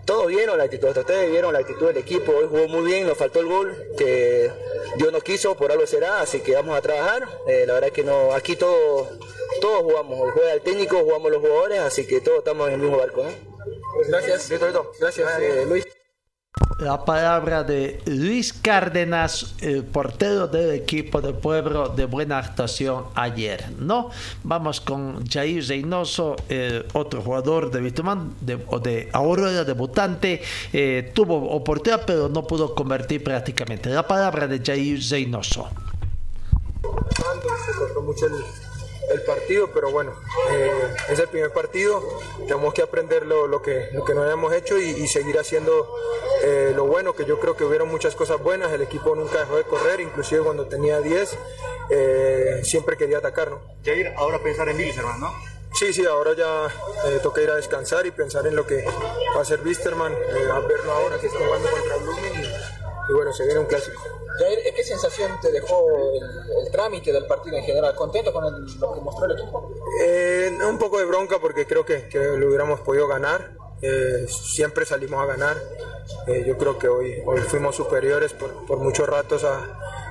[0.08, 3.18] todos vieron la actitud, ustedes vieron la actitud del equipo, hoy jugó muy bien, nos
[3.18, 4.50] faltó el gol, que
[4.96, 7.28] Dios no quiso, por algo será, así que vamos a trabajar.
[7.46, 9.10] Eh, la verdad que no, aquí todos,
[9.60, 12.98] todos jugamos, juega el técnico, jugamos los jugadores, así que todos estamos en el mismo
[12.98, 13.26] barco.
[14.08, 14.50] Gracias,
[14.98, 15.86] Gracias, eh, Luis
[16.80, 23.72] la palabra de Luis Cárdenas, el portero del equipo de Pueblo de buena actuación ayer.
[23.80, 24.12] ¿no?
[24.44, 26.36] Vamos con Jair Reynoso,
[26.94, 30.42] otro jugador de Vitumán, de, de Aurora, debutante.
[30.72, 33.90] Eh, tuvo oportunidad, pero no pudo convertir prácticamente.
[33.90, 35.68] La palabra de Jair Reynoso.
[39.26, 40.14] Partido, pero bueno,
[40.52, 40.72] eh,
[41.10, 42.04] es el primer partido,
[42.40, 45.90] tenemos que aprender lo, lo que, lo que no hayamos hecho y, y seguir haciendo
[46.44, 49.58] eh, lo bueno, que yo creo que hubieron muchas cosas buenas, el equipo nunca dejó
[49.58, 51.38] de correr, inclusive cuando tenía 10,
[51.90, 53.62] eh, siempre quería atacar, ¿no?
[53.84, 55.34] Jair, ahora pensar en Wilstermann, ¿no?
[55.74, 56.68] Sí, sí, ahora ya
[57.06, 58.84] eh, toca ir a descansar y pensar en lo que
[59.36, 63.14] va a ser Wisterman, eh, a verlo ahora que está jugando contra Blooming y, y
[63.14, 64.17] bueno, se viene un clásico.
[64.40, 67.96] Jair, ¿qué sensación te dejó el, el trámite del partido en general?
[67.96, 69.72] ¿Contento con el- lo que mostró el equipo?
[70.04, 73.52] Eh, un poco de bronca porque creo que, que lo hubiéramos podido ganar.
[73.82, 75.58] Eh, siempre salimos a ganar.
[76.28, 79.58] Eh, yo creo que hoy, hoy fuimos superiores por, por muchos ratos a,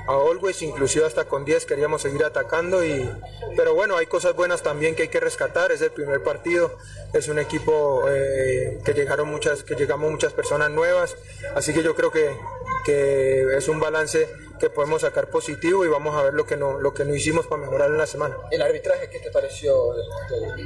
[0.07, 2.85] a Always, inclusive hasta con 10 queríamos seguir atacando.
[2.85, 3.11] Y,
[3.57, 5.73] pero bueno, hay cosas buenas también que hay que rescatar.
[5.73, 6.77] Es el primer partido,
[7.13, 11.17] es un equipo eh, que llegaron muchas, que llegamos muchas personas nuevas.
[11.55, 12.37] Así que yo creo que,
[12.85, 14.29] que es un balance
[14.59, 17.47] que podemos sacar positivo y vamos a ver lo que no, lo que no hicimos
[17.47, 18.37] para mejorar en la semana.
[18.51, 19.95] ¿El arbitraje qué te pareció?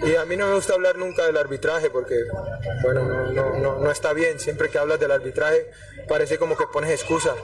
[0.06, 2.24] Y a mí no me gusta hablar nunca del arbitraje porque,
[2.82, 4.38] bueno, no, no, no, no está bien.
[4.38, 5.70] Siempre que hablas del arbitraje
[6.08, 7.34] parece como que pones excusa.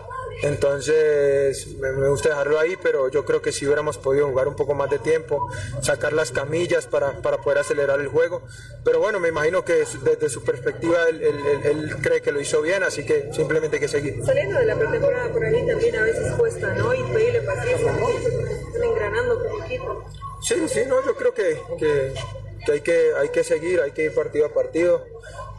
[0.42, 4.56] Entonces me, me gusta dejarlo ahí, pero yo creo que si hubiéramos podido jugar un
[4.56, 5.48] poco más de tiempo,
[5.82, 8.42] sacar las camillas para, para poder acelerar el juego.
[8.84, 12.40] Pero bueno, me imagino que desde su perspectiva él, él- él- él cree que lo
[12.40, 14.24] hizo bien, así que simplemente hay que seguir.
[14.24, 16.94] Saliendo de la pretemporada por ahí también a veces cuesta, ¿no?
[16.94, 18.08] Y pedirle paciencia, ¿no?
[18.10, 20.04] Están engranando como equipo.
[20.42, 22.12] Sí, sí, no, yo creo que, que-
[22.64, 25.04] que hay que hay que seguir, hay que ir partido a partido.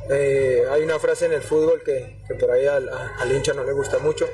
[0.10, 2.90] Eh, hay una frase en el fútbol que, que por ahí al,
[3.32, 4.28] hincha no le gusta mucho,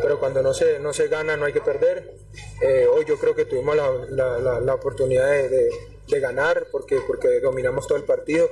[0.00, 2.14] pero cuando no se, no se gana no hay que perder.
[2.62, 5.70] Eh, hoy yo creo que tuvimos la, la- la- oportunidad de, de-
[6.06, 8.48] de ganar porque, porque dominamos todo el partido.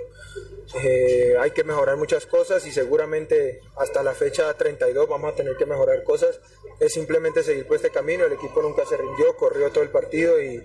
[0.83, 5.57] Eh, hay que mejorar muchas cosas y seguramente hasta la fecha 32 vamos a tener
[5.57, 6.41] que mejorar cosas.
[6.81, 8.25] Es simplemente seguir por este camino.
[8.25, 10.63] El equipo nunca se rindió, corrió todo el partido y,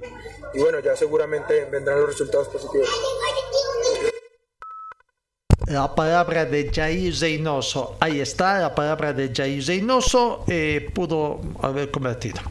[0.54, 2.89] y bueno, ya seguramente vendrán los resultados positivos.
[5.68, 11.91] La palabra de Jair Reynoso, ahí está, la palabra de Jair Reynoso eh, pudo haber
[11.91, 12.41] convertido.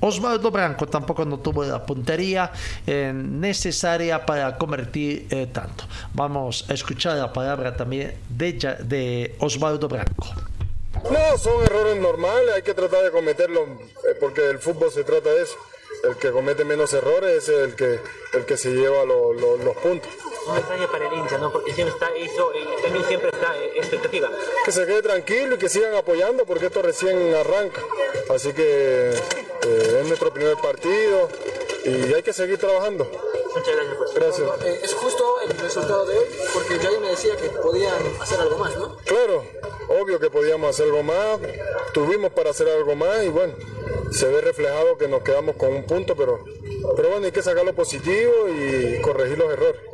[0.00, 2.52] Osvaldo Branco tampoco no tuvo la puntería
[2.86, 5.84] eh, necesaria para convertir eh, tanto.
[6.14, 8.52] Vamos a escuchar la palabra también de,
[8.84, 10.26] de Osvaldo Branco.
[11.10, 15.30] No, son errores normales, hay que tratar de cometerlos eh, porque el fútbol se trata
[15.30, 15.56] de eso.
[16.04, 17.98] El que comete menos errores es el que,
[18.32, 20.10] el que se lleva lo- lo- los puntos.
[20.46, 21.52] Un mensaje para el hincha, ¿no?
[21.52, 24.30] Porque siempre está eso, y también siempre está eh, expectativa.
[24.64, 27.82] Que se quede tranquilo y que sigan apoyando porque esto recién arranca.
[28.30, 31.28] Así que eh, es nuestro primer partido
[31.84, 33.10] y hay que seguir trabajando.
[33.54, 34.48] Muchas gracias por Gracias.
[34.64, 38.58] Eh, es justo el resultado de hoy, porque Jair me decía que podían hacer algo
[38.58, 38.96] más, ¿no?
[39.04, 39.44] Claro,
[39.88, 41.38] obvio que podíamos hacer algo más,
[41.92, 43.54] tuvimos para hacer algo más y bueno,
[44.10, 46.44] se ve reflejado que nos quedamos con un punto, pero,
[46.96, 49.87] pero bueno, hay que sacar lo positivo y corregir los errores.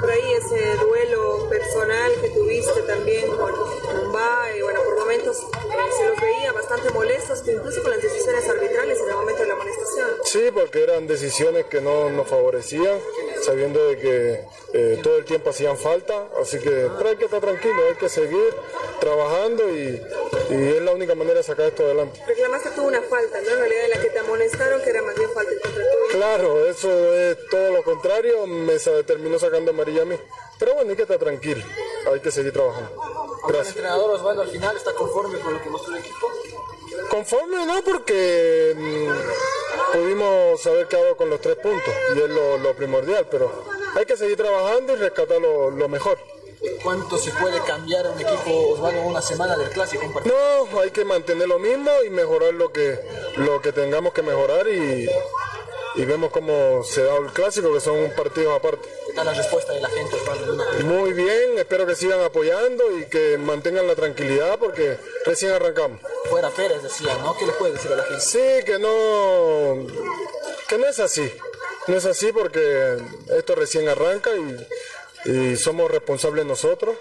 [0.00, 3.52] Por ahí ese duelo personal que tuviste también con
[3.96, 9.00] Mumbai, bueno, por momentos eh, se los veía bastante molestos, incluso con las decisiones arbitrales
[9.00, 10.10] en el momento de la amonestación.
[10.24, 12.98] Sí, porque eran decisiones que no nos favorecían,
[13.42, 17.40] sabiendo de que eh, todo el tiempo hacían falta, así que pero hay que estar
[17.40, 18.54] tranquilo, hay que seguir
[19.00, 20.02] trabajando y,
[20.50, 22.20] y es la única manera de sacar esto adelante.
[22.26, 23.50] Reclamaste tú una falta, ¿no?
[23.50, 25.86] En realidad de la que te amonestaron, que era más bien falta contra tuyo.
[26.10, 30.16] Claro, eso es todo lo contrario, me terminó sacando amarilla a mí.
[30.58, 31.62] Pero bueno, hay que estar tranquilo,
[32.12, 32.90] hay que seguir trabajando.
[33.46, 33.76] El Gracias.
[33.76, 36.30] entrenador Osvaldo al final está conforme con lo que mostró el equipo.
[37.10, 42.74] Conforme no, porque mm, pudimos haber quedado con los tres puntos y es lo, lo
[42.74, 46.18] primordial, pero hay que seguir trabajando y rescatar lo, lo mejor.
[46.82, 50.04] ¿Cuánto se puede cambiar un equipo Osvaldo una semana del clásico?
[50.24, 52.98] No, hay que mantener lo mismo y mejorar lo que,
[53.36, 55.08] lo que tengamos que mejorar y,
[55.96, 58.86] y vemos cómo se da el clásico, que son partidos aparte.
[59.06, 60.16] ¿Qué tal la respuesta de la gente
[60.84, 66.00] Muy bien, espero que sigan apoyando y que mantengan la tranquilidad porque recién arrancamos.
[66.28, 67.36] Fuera Pérez decía, ¿no?
[67.36, 68.20] ¿Qué le puede decir a la gente?
[68.20, 69.86] Sí, que no,
[70.68, 71.32] que no es así.
[71.86, 72.98] No es así porque
[73.34, 76.94] esto recién arranca y, y somos responsables nosotros.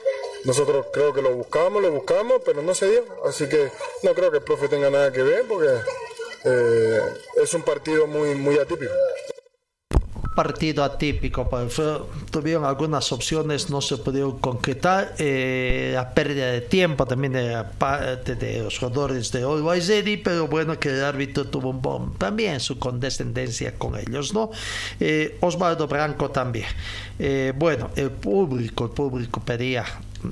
[0.45, 3.03] Nosotros creo que lo buscamos, lo buscamos, pero no se dio.
[3.25, 3.71] Así que
[4.03, 5.69] no creo que el profe tenga nada que ver porque
[6.45, 6.99] eh,
[7.43, 8.91] es un partido muy, muy atípico.
[10.35, 11.47] partido atípico.
[11.49, 11.79] pues,
[12.29, 15.15] tuvieron algunas opciones, no se pudieron concretar.
[15.17, 20.47] eh, la pérdida de tiempo también de parte de los jugadores de Always Ready, pero
[20.47, 24.51] bueno, que el árbitro tuvo un bom- también su condescendencia con ellos, ¿no?
[24.99, 26.67] Eh, Osvaldo Branco también.
[27.17, 29.85] Eh, bueno, el público, el público pedía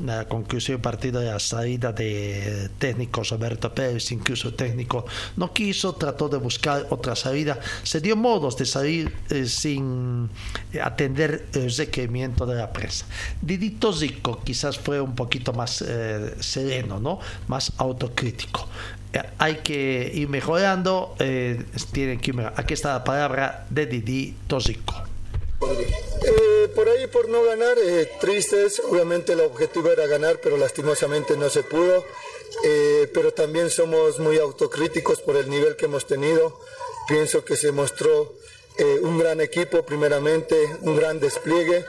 [0.05, 5.05] la conclusión del partido de la salida de técnico Roberto Pérez, incluso técnico
[5.37, 10.29] no quiso, trató de buscar otra salida, se dio modos de salir eh, sin
[10.81, 13.05] atender el requerimiento de la prensa.
[13.41, 17.19] Didito Zico quizás fue un poquito más eh, sereno, ¿no?
[17.47, 18.67] más autocrítico
[19.37, 24.35] hay que ir mejorando, eh, tienen que Aquí está la palabra de Didi
[25.67, 25.91] Tosico.
[26.25, 28.81] Eh, por ahí, por no ganar, eh, tristes.
[28.89, 32.05] Obviamente el objetivo era ganar, pero lastimosamente no se pudo.
[33.13, 36.59] pero también somos muy autocríticos por el nivel que hemos tenido.
[37.07, 38.35] Pienso que se mostró
[39.01, 41.83] un gran equipo, primeramente, un gran despliegue.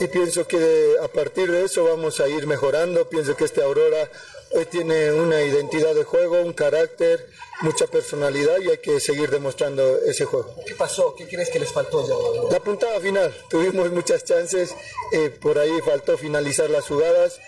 [0.00, 3.08] Y pienso que a partir de eso vamos a ir mejorando.
[3.08, 4.10] Pienso que este Aurora
[4.52, 7.28] Hoy tiene una identidad de juego, un carácter,
[7.62, 10.54] mucha personalidad y hay que seguir demostrando ese juego.
[10.66, 11.14] ¿Qué pasó?
[11.14, 12.14] ¿Qué crees que les faltó ya?
[12.50, 13.34] La puntada final.
[13.48, 14.74] Tuvimos muchas chances,
[15.12, 17.40] eh, por ahí faltó finalizar las jugadas,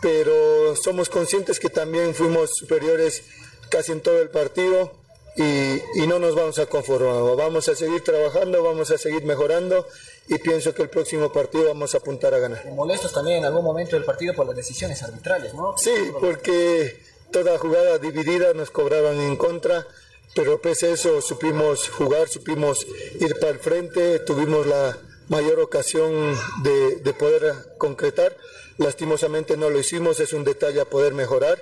[0.00, 3.22] pero somos conscientes que también fuimos superiores
[3.68, 4.92] casi en todo el partido
[5.36, 7.36] y, no nos vamos a conformar.
[7.36, 9.86] Vamos a seguir trabajando, vamos a seguir mejorando
[10.28, 12.66] y pienso que el próximo partido vamos a apuntar a ganar.
[12.66, 15.76] Molestos también en algún momento del partido por las decisiones arbitrales, ¿no?
[15.78, 19.86] Sí, porque toda jugada dividida nos cobraban en contra,
[20.34, 22.86] pero pese a eso supimos jugar, supimos
[23.18, 28.36] ir para el frente, tuvimos la mayor ocasión de, de poder concretar.
[28.78, 31.58] Lastimosamente no lo hicimos, es un detalle a poder mejorar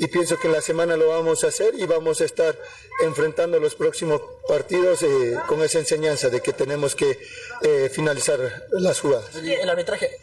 [0.00, 2.58] y pienso que en la semana lo vamos a hacer y vamos a estar
[3.02, 7.18] enfrentando los próximos partidos eh, con esa enseñanza de que tenemos que
[7.60, 9.36] eh, finalizar las jugadas.
[9.36, 10.16] El arbitraje,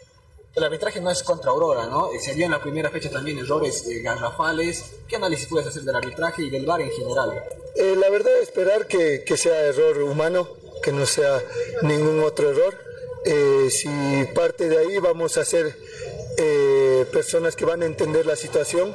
[0.58, 2.10] el arbitraje no es contra Aurora, ¿no?
[2.20, 4.84] Se vio en la primera fecha también errores eh, garrafales.
[5.08, 7.44] ¿Qué análisis puedes hacer del arbitraje y del VAR en general?
[7.76, 10.48] la verdad, esperar que, que, sea error humano,
[10.82, 11.40] que no sea
[11.82, 12.74] ningún otro error.
[13.70, 13.88] si
[14.34, 15.76] parte de ahí vamos a ser
[17.12, 18.92] personas que van a entender la situación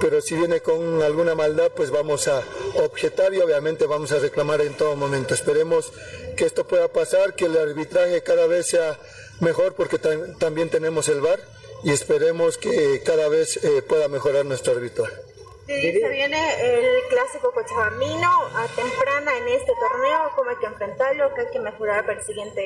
[0.00, 2.42] pero si viene con alguna maldad, pues vamos a
[2.82, 5.34] objetar y obviamente vamos a reclamar en todo momento.
[5.34, 5.92] Esperemos
[6.36, 8.98] que esto pueda pasar, que el arbitraje cada vez sea
[9.40, 11.40] mejor, porque también tenemos el VAR
[11.82, 15.14] y esperemos que cada vez eh, pueda mejorar nuestro arbitraje.
[15.66, 21.42] se viene el clásico cochabamino a temprana en este torneo, cómo hay que enfrentarlo, qué
[21.42, 22.62] hay que mejorar para el siguiente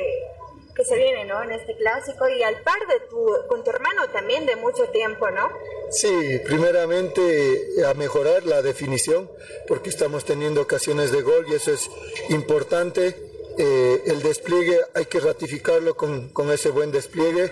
[0.74, 1.42] que se viene, ¿no?
[1.42, 5.30] En este clásico y al par de tu, con tu hermano también de mucho tiempo,
[5.30, 5.48] ¿no?
[5.90, 9.30] Sí, primeramente a mejorar la definición,
[9.68, 11.88] porque estamos teniendo ocasiones de gol y eso es
[12.28, 13.33] importante.
[13.56, 17.50] Eh, el despliegue hay que ratificarlo con, con ese buen despliegue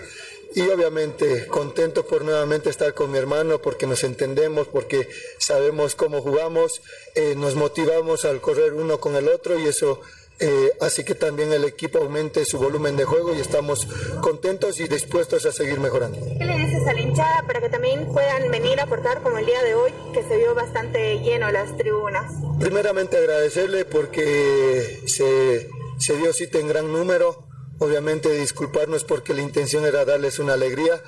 [0.55, 6.21] y obviamente contento por nuevamente estar con mi hermano porque nos entendemos, porque sabemos cómo
[6.21, 6.81] jugamos,
[7.15, 10.01] eh, nos motivamos al correr uno con el otro y eso
[10.39, 13.87] eh, así que también el equipo aumente su volumen de juego y estamos
[14.21, 16.17] contentos y dispuestos a seguir mejorando.
[16.37, 19.45] ¿Qué le dices a la hinchada para que también puedan venir a aportar como el
[19.45, 22.33] día de hoy, que se vio bastante lleno las tribunas?
[22.59, 25.69] Primeramente agradecerle porque se,
[26.03, 27.47] se dio cita en gran número,
[27.79, 31.01] obviamente disculparnos porque la intención era darles una alegría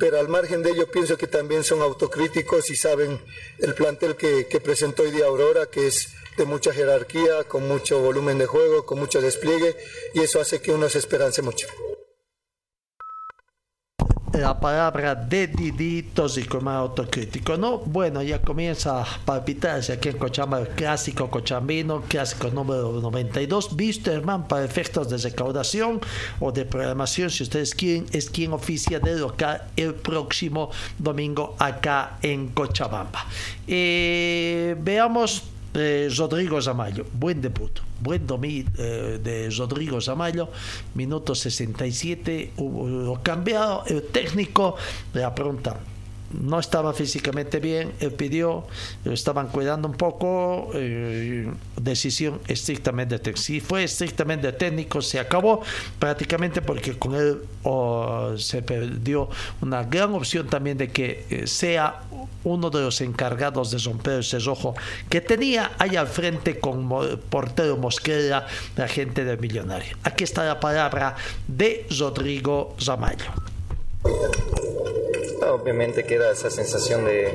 [0.00, 3.20] pero al margen de ello pienso que también son autocríticos y saben
[3.58, 8.00] el plantel que, que presentó hoy día Aurora, que es de mucha jerarquía, con mucho
[8.00, 9.76] volumen de juego, con mucho despliegue,
[10.14, 11.68] y eso hace que uno se esperance mucho.
[14.32, 17.78] La palabra de Didi tóxico más autocrítico, ¿no?
[17.78, 24.12] Bueno, ya comienza a palpitarse aquí en Cochabamba el clásico cochambino, clásico número 92, visto
[24.12, 26.00] hermano para efectos de recaudación
[26.38, 32.18] o de programación, si ustedes quieren, es quien oficia de local el próximo domingo acá
[32.22, 33.26] en Cochabamba.
[33.66, 35.42] Eh, veamos
[36.16, 40.48] Rodrigo Zamayo, buen debut, buen dominio eh, de Rodrigo Zamayo,
[40.94, 44.76] minuto 67, hubo cambiado el técnico,
[45.14, 45.76] la pregunta,
[46.32, 48.64] no estaba físicamente bien, él pidió,
[49.04, 53.40] lo estaban cuidando un poco, eh, decisión estrictamente técnica.
[53.40, 55.62] Si fue estrictamente técnico, se acabó
[55.98, 57.40] prácticamente porque con él
[58.38, 59.28] se perdió
[59.60, 62.02] una gran opción también de que eh, sea
[62.44, 64.74] uno de los encargados de romper ese rojo
[65.08, 66.88] que tenía ahí al frente con
[67.28, 69.96] portero Mosquera, la gente del millonario.
[70.04, 71.16] Aquí está la palabra
[71.46, 73.26] de Rodrigo Zamayo
[75.42, 77.28] obviamente queda esa sensación de,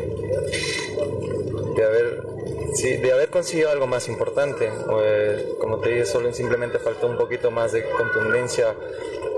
[1.75, 2.35] de haber
[2.83, 4.69] de haber conseguido algo más importante.
[5.01, 8.75] Eh, como te dije, solo simplemente faltó un poquito más de contundencia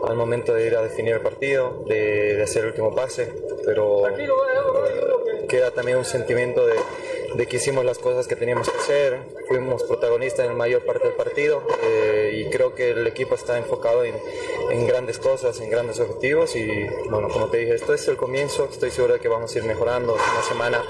[0.08, 3.34] al momento de ir a definir el partido, de, hacer el último pase,
[3.66, 4.04] pero
[5.48, 6.76] queda también un sentimiento de,
[7.36, 11.08] de que hicimos las cosas que teníamos que hacer, fuimos protagonistas en la mayor parte
[11.08, 14.16] del partido eh, y creo que el equipo está enfocado en,
[14.72, 16.68] en, grandes cosas, en grandes objetivos y
[17.10, 19.66] bueno, como te dije, esto es el comienzo, estoy seguro de que vamos a ir
[19.66, 20.84] mejorando, es una semana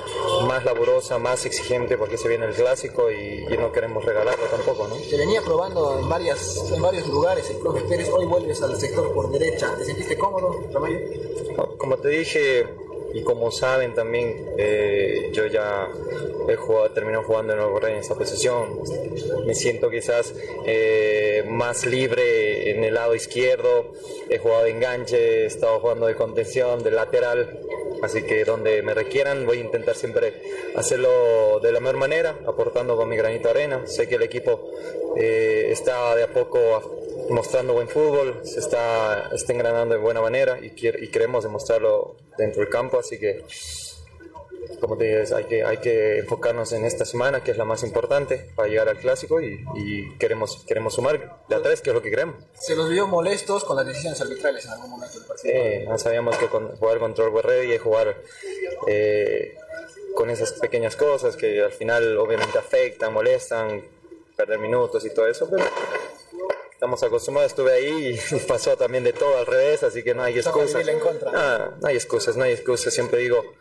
[0.47, 4.87] más laburosa, más exigente porque se viene el clásico y, y no queremos regalarlo tampoco,
[4.87, 4.95] ¿no?
[4.95, 9.11] Te venía probando en, varias, en varios lugares el profe Pérez, hoy vuelves al sector
[9.13, 10.99] por derecha, ¿te sentiste cómodo, Ramayo?
[11.77, 12.67] Como te dije,
[13.17, 15.89] y como saben también, eh, yo ya
[16.47, 18.79] he jugado, terminado jugando en Nuevo Rey en esa posición.
[19.47, 20.35] Me siento quizás
[20.67, 23.91] eh, más libre en el lado izquierdo.
[24.29, 27.59] He jugado de enganche, he estado jugando de contención, de lateral.
[28.03, 30.33] Así que donde me requieran voy a intentar siempre
[30.75, 33.87] hacerlo de la mejor manera, aportando con mi granito de arena.
[33.87, 34.69] Sé que el equipo
[35.15, 40.59] eh, está de a poco mostrando buen fútbol, se está, está engranando de buena manera
[40.59, 43.43] y, y queremos demostrarlo dentro del campo, así que
[44.79, 47.83] como te digo, hay que, hay que enfocarnos en esta semana, que es la más
[47.83, 51.95] importante para llegar al clásico y, y queremos, queremos sumar de a tres, que es
[51.95, 52.35] lo que queremos.
[52.53, 55.53] ¿Se los vio molestos con las decisiones arbitrales en algún momento del partido?
[55.53, 58.21] Sí, no sabíamos que con, jugar contra el y jugar
[58.87, 59.57] eh,
[60.15, 63.83] con esas pequeñas cosas que al final obviamente afectan, molestan,
[64.37, 65.65] perder minutos y todo eso, pero
[66.77, 70.37] estamos acostumbrados, estuve ahí y pasó también de todo al revés, así que no hay
[70.37, 70.85] excusas.
[71.33, 73.55] Ah, no hay excusas, no hay excusas, siempre digo,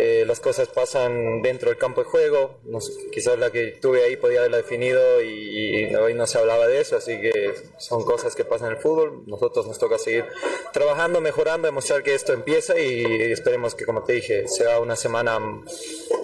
[0.00, 4.02] eh, las cosas pasan dentro del campo de juego, no sé, quizás la que tuve
[4.02, 8.04] ahí podía haberla definido y, y, hoy no se hablaba de eso, así que son
[8.04, 10.24] cosas que pasan en el fútbol, nosotros nos toca seguir
[10.72, 15.38] trabajando, mejorando, demostrar que esto empieza y esperemos que, como te dije, sea una semana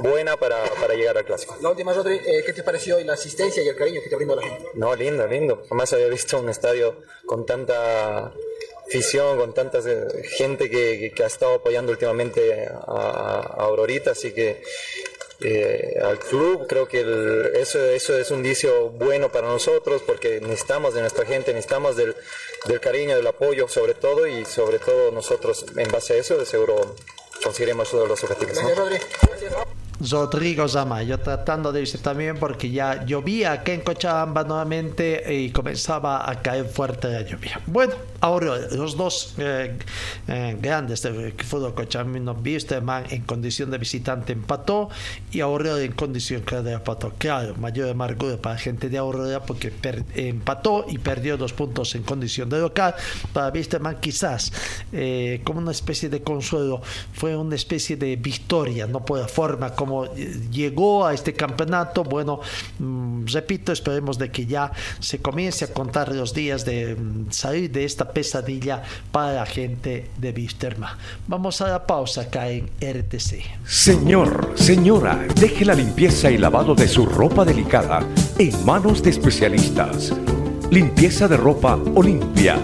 [0.00, 1.56] buena para, para llegar al clásico.
[1.60, 4.34] La última, Rodri, eh, ¿qué te pareció la asistencia y el cariño que te brindó
[4.34, 4.70] la gente?
[4.74, 8.32] No, lindo, lindo, jamás había visto un estadio con tanta
[8.86, 9.80] afición, con tanta
[10.38, 14.62] gente que, ha estado apoyando últimamente a, a Aurorita, así que
[15.44, 20.40] eh, al club creo que el, eso, eso es un indicio bueno para nosotros porque
[20.40, 22.14] necesitamos de nuestra gente, necesitamos del,
[22.80, 26.94] cariño, del apoyo sobre todo y sobre todo nosotros en base a eso de seguro
[27.42, 28.54] conseguiremos todos los objetivos.
[28.54, 28.84] Gracias, ¿no?
[28.84, 29.81] Rodri.
[30.10, 36.28] Rodrigo Zamayo tratando de irse también porque ya llovía aquí en Cochabamba nuevamente y comenzaba
[36.28, 37.60] a caer fuerte la lluvia.
[37.66, 39.76] Bueno, ahora los dos eh,
[40.28, 44.88] eh, grandes del fútbol cochabambino, Bisterman en condición de visitante empató
[45.30, 47.12] y Aurora en condición de empató.
[47.18, 49.72] Claro, mayor amargura para la gente de Aurora porque
[50.14, 52.94] empató y perdió dos puntos en condición de local.
[53.32, 54.52] Para Bisterman quizás
[54.92, 56.80] eh, como una especie de consuelo,
[57.12, 59.91] fue una especie de victoria, no por la forma como
[60.50, 62.40] llegó a este campeonato, bueno,
[62.78, 67.70] mmm, repito, esperemos de que ya se comience a contar los días de mmm, salir
[67.70, 70.96] de esta pesadilla para la gente de Wisterman.
[71.26, 73.66] Vamos a la pausa acá en RTC.
[73.66, 78.00] Señor, señora, deje la limpieza y lavado de su ropa delicada
[78.38, 80.12] en manos de especialistas.
[80.70, 82.58] Limpieza de ropa Olimpia.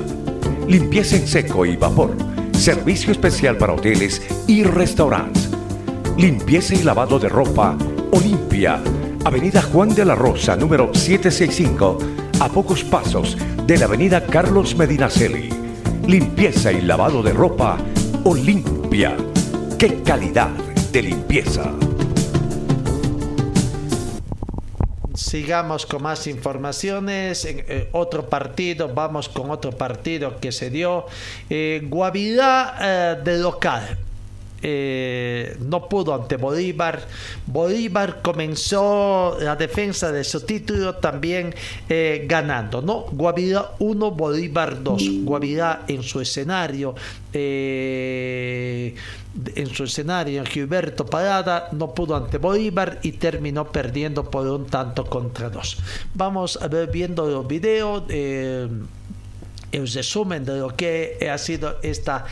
[0.66, 2.16] Limpieza en seco y vapor.
[2.52, 5.57] Servicio especial para hoteles y restaurantes
[6.18, 7.78] limpieza y lavado de ropa
[8.10, 8.82] Olimpia,
[9.24, 11.98] Avenida Juan de la Rosa, número 765,
[12.40, 15.48] a pocos pasos de la Avenida Carlos Medinaceli.
[16.08, 17.78] Limpieza y lavado de ropa
[18.24, 19.16] Olimpia.
[19.78, 20.50] ¡Qué calidad
[20.90, 21.70] de limpieza!
[25.14, 27.44] Sigamos con más informaciones.
[27.44, 31.06] En eh, otro partido, vamos con otro partido que se dio.
[31.48, 33.98] Eh, Guavirá eh, de local.
[34.60, 37.06] Eh, no pudo ante Bolívar.
[37.46, 41.54] Bolívar comenzó la defensa de su título también
[41.88, 43.02] eh, ganando, ¿no?
[43.12, 45.02] Guavirá 1, Bolívar 2.
[45.24, 46.94] Guavirá en su escenario.
[47.32, 48.94] Eh,
[49.54, 55.04] en su escenario, Gilberto Parada no pudo ante Bolívar y terminó perdiendo por un tanto
[55.04, 55.76] contra dos.
[56.14, 58.04] Vamos a ver viendo los videos.
[58.10, 62.24] El resumen de lo que ha sido esta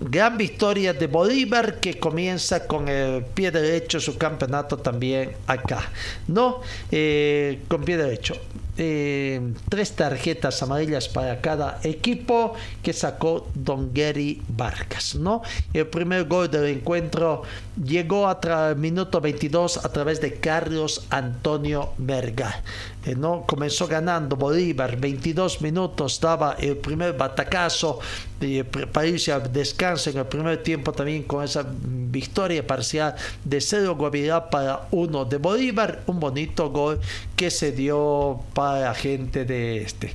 [0.00, 5.90] gran victoria de Bolívar que comienza con el pie derecho su campeonato también acá,
[6.26, 6.60] ¿no?
[6.90, 8.34] Eh, con pie derecho.
[8.82, 15.42] Eh, tres tarjetas amarillas para cada equipo que sacó Don Gary Vargas, ¿no?
[15.74, 17.42] El primer gol del encuentro
[17.84, 22.62] llegó a minuto 22 a través de Carlos Antonio Verga.
[23.06, 23.44] Eh, ¿no?
[23.46, 27.98] Comenzó ganando Bolívar, 22 minutos daba el primer batacazo
[28.38, 33.58] de para irse a descanso en el primer tiempo también con esa victoria parcial de
[33.58, 37.00] 0 Guavirá para 1 de Bolívar, un bonito gol
[37.36, 40.14] que se dio para la gente de este.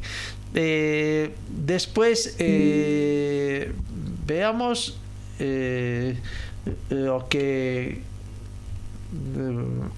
[0.54, 3.74] Eh, después eh,
[4.28, 4.98] veamos
[5.40, 6.18] eh,
[6.90, 8.02] lo que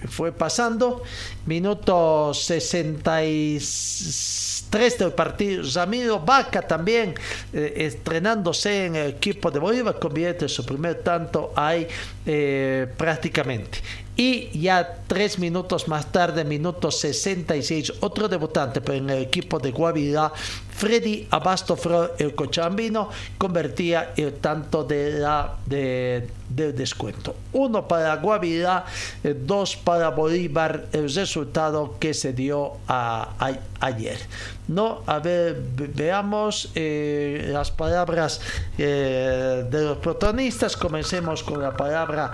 [0.07, 1.03] fue pasando.
[1.45, 5.63] Minuto 63 del partido.
[5.73, 7.15] Ramiro Vaca también
[7.53, 11.87] eh, estrenándose en el equipo de Bolívar, convierte su primer tanto ahí
[12.25, 13.77] eh, prácticamente.
[14.19, 19.69] Y ya tres minutos más tarde, minuto 66, otro debutante, pero en el equipo de
[19.69, 20.33] Guavirá,
[20.77, 23.09] Freddy Abastofro, el cochambino,
[23.39, 25.25] convertía el tanto de
[25.65, 27.35] de, del descuento.
[27.53, 28.85] Uno para Guavirá,
[29.23, 34.19] eh, dos para Bolívar, el resultado que se dio ayer.
[34.67, 35.59] No, a ver,
[35.95, 38.39] veamos eh, las palabras
[38.77, 40.77] eh, de los protagonistas.
[40.77, 42.31] Comencemos con la palabra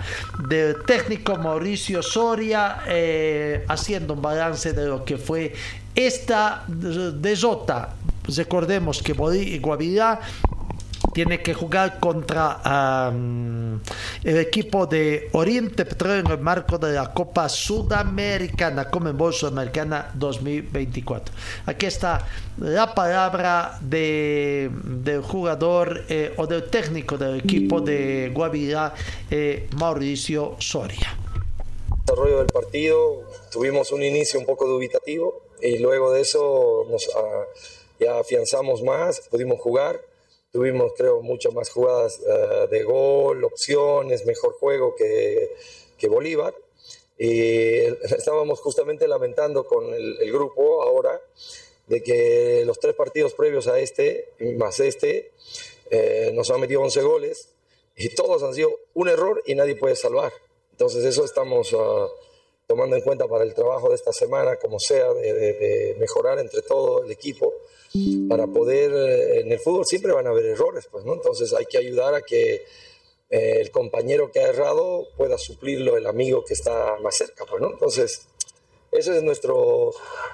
[0.48, 2.82] del técnico Mauricio Soria,
[3.68, 5.54] haciendo un balance de lo que fue
[5.94, 6.64] esta
[8.26, 8.42] derrota.
[8.42, 9.12] Recordemos que
[9.58, 10.20] Guavirá
[11.12, 13.12] tiene que jugar contra
[14.24, 21.34] el equipo de Oriente Petróleo en el marco de la Copa Sudamericana, Comenbol Sudamericana 2024.
[21.66, 22.26] Aquí está
[22.58, 28.94] la palabra de, del jugador eh, o del técnico del equipo de Guavirá,
[29.30, 31.16] eh, Mauricio Soria.
[32.06, 37.44] Desarrollo del partido, tuvimos un inicio un poco dubitativo y luego de eso nos ah,
[37.98, 40.00] ya afianzamos más, pudimos jugar
[40.54, 45.52] Tuvimos, creo, muchas más jugadas eh, de gol, opciones, mejor juego que,
[45.98, 46.54] que, Bolívar.
[47.18, 47.78] Y
[48.16, 51.20] estábamos justamente lamentando con el, grupo ahora
[51.88, 55.32] de que los tres partidos previos a este, más este,
[55.90, 57.48] eh, nos han metido 11 goles
[57.96, 60.32] y todos han sido un error y nadie puede salvar.
[60.70, 62.06] Entonces eso estamos ah,
[62.74, 66.60] tomando en cuenta para el trabajo de esta semana, como sea, de, de mejorar entre
[66.60, 67.52] todo el equipo
[68.28, 71.14] para poder, eh, en el fútbol siempre van a haber errores, pues, ¿no?
[71.14, 72.64] Entonces hay que ayudar a que
[73.30, 77.62] eh, el compañero que ha errado pueda suplirlo el amigo que está más cerca, pues,
[77.62, 77.70] ¿no?
[77.70, 78.26] Entonces,
[78.90, 79.92] ese es nuestro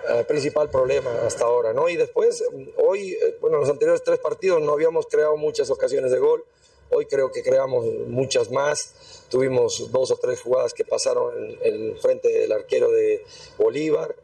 [0.08, 1.90] eh, principal problema hasta ahora, ¿no?
[1.90, 2.42] Y después,
[2.78, 6.42] hoy, bueno, en los anteriores tres partidos no habíamos creado muchas ocasiones de gol,
[6.90, 8.94] hoy creo que creamos muchas más,
[9.30, 13.24] tuvimos dos o tres jugadas que pasaron en el frente del arquero de
[13.56, 14.14] Bolívar,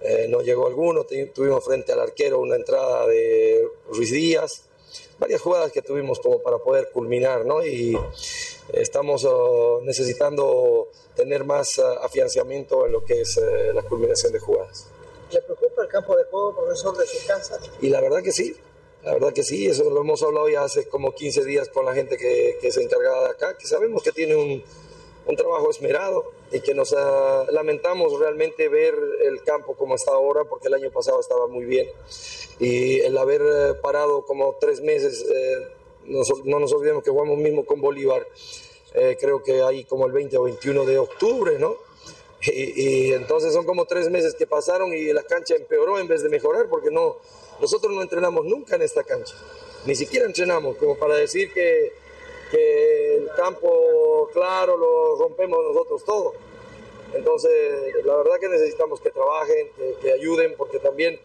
[0.00, 4.62] eh, no llegó alguno, tuvimos frente al arquero una entrada de Ruiz Díaz,
[5.18, 7.64] varias jugadas que tuvimos como para poder culminar, ¿no?
[7.64, 7.96] Y
[8.72, 14.40] estamos oh, necesitando tener más uh, afianzamiento en lo que es eh, la culminación de
[14.40, 14.86] jugadas.
[15.30, 17.58] ¿Le preocupa el campo de juego, profesor, de su casa?
[17.80, 18.56] Y la verdad que sí,
[19.04, 21.94] la verdad que sí, eso lo hemos hablado ya hace como 15 días con la
[21.94, 24.62] gente que, que se encargada de acá, que sabemos que tiene un,
[25.26, 28.94] un trabajo esmerado y que nos ah, lamentamos realmente ver
[29.24, 31.88] el campo como está ahora, porque el año pasado estaba muy bien.
[32.58, 35.68] Y el haber eh, parado como tres meses, eh,
[36.04, 38.26] no nos olvidemos que jugamos mismo con Bolívar,
[38.94, 41.76] eh, creo que ahí como el 20 o 21 de octubre, ¿no?
[42.44, 46.24] Y, y, entonces son como tres meses que pasaron y la cancha empeoró en vez
[46.24, 47.18] de mejorar, porque no,
[47.62, 49.34] nosotros no entrenamos nunca en esta cancha,
[49.86, 51.92] ni siquiera entrenamos, como para decir que
[52.52, 56.34] el campo claro lo rompemos nosotros todo.
[57.14, 57.52] Entonces,
[58.04, 59.68] la verdad que necesitamos que trabajen,
[60.00, 61.18] que, ayuden, porque también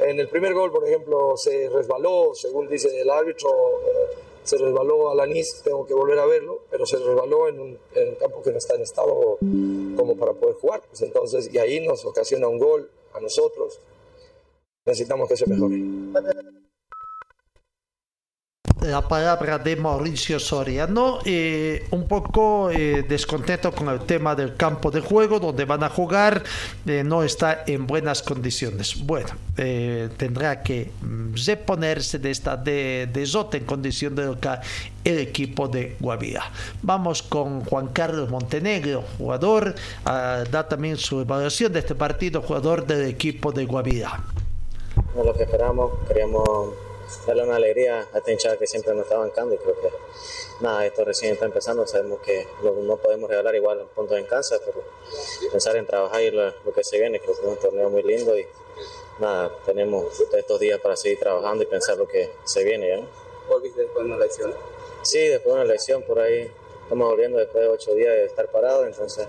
[0.00, 5.10] en el primer gol, por ejemplo, se resbaló, según dice el árbitro, eh, se resbaló
[5.10, 7.78] a Lanís, tengo que volver a verlo, pero se resbaló en un,
[8.18, 9.38] campo que no está en estado
[9.96, 10.82] como para poder jugar.
[10.88, 13.80] Pues entonces, y ahí nos ocasiona un gol a nosotros.
[14.84, 15.80] Necesitamos que se mejore
[18.82, 24.90] la palabra de Mauricio Soriano, eh, un poco eh, descontento con el tema del campo
[24.90, 26.42] de juego, donde van a jugar,
[26.86, 29.04] eh, no está en buenas condiciones.
[29.04, 34.60] Bueno, tendrá que mm, reponerse de esta de, de en condición de local
[35.04, 36.50] el equipo de Guavira.
[36.82, 39.74] Vamos con Juan Carlos Montenegro, jugador,
[40.04, 44.31] ah, da también su evaluación de este partido, jugador del equipo de Guavira.
[45.14, 46.70] Lo que esperamos, queríamos
[47.26, 49.90] darle una alegría a esta hinchada que siempre nos está bancando y creo que
[50.60, 54.82] nada, esto recién está empezando, sabemos que no podemos regalar igual puntos en casa, pero
[55.50, 58.36] pensar en trabajar y lo, que se viene, creo que es un torneo muy lindo
[58.38, 58.46] y
[59.18, 63.06] nada, tenemos estos días para seguir trabajando y pensar lo que se viene ya.
[63.48, 64.54] ¿Volviste después de una elección?
[65.02, 66.50] Sí, después de una elección por ahí
[66.82, 69.26] estamos volviendo después de ocho días de estar parados, entonces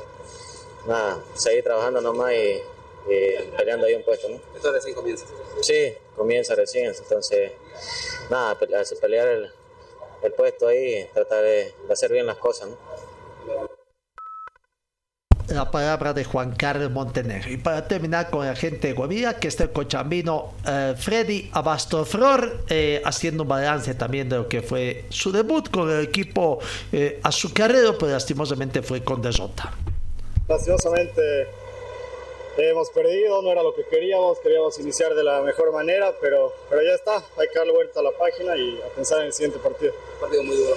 [0.85, 2.61] nada, seguir trabajando nomás y,
[3.57, 4.29] peleando ahí un puesto.
[4.29, 4.39] ¿no?
[4.55, 5.25] Esto recién comienza.
[5.61, 7.51] Sí, comienza recién, entonces
[8.29, 9.51] nada, pelear el,
[10.33, 12.69] puesto ahí, tratar de, hacer bien las cosas.
[15.49, 17.51] La palabra de Juan Carlos Montenegro.
[17.51, 22.63] Y para terminar con la gente de Guavira, que está el cochambino eh, Freddy Abastoflor,
[22.69, 26.59] eh, haciendo un balance también de lo que fue su debut con el equipo
[26.91, 29.73] eh, azucarero, pero lastimosamente fue con derrota.
[30.47, 31.49] lastimosamente
[32.57, 36.81] hemos perdido, no era lo que queríamos, queríamos iniciar de la mejor manera, pero, pero
[36.81, 39.59] ya está, hay que darle vuelta a la página y a pensar en el siguiente
[39.59, 39.93] partido.
[40.19, 40.75] partido muy duro.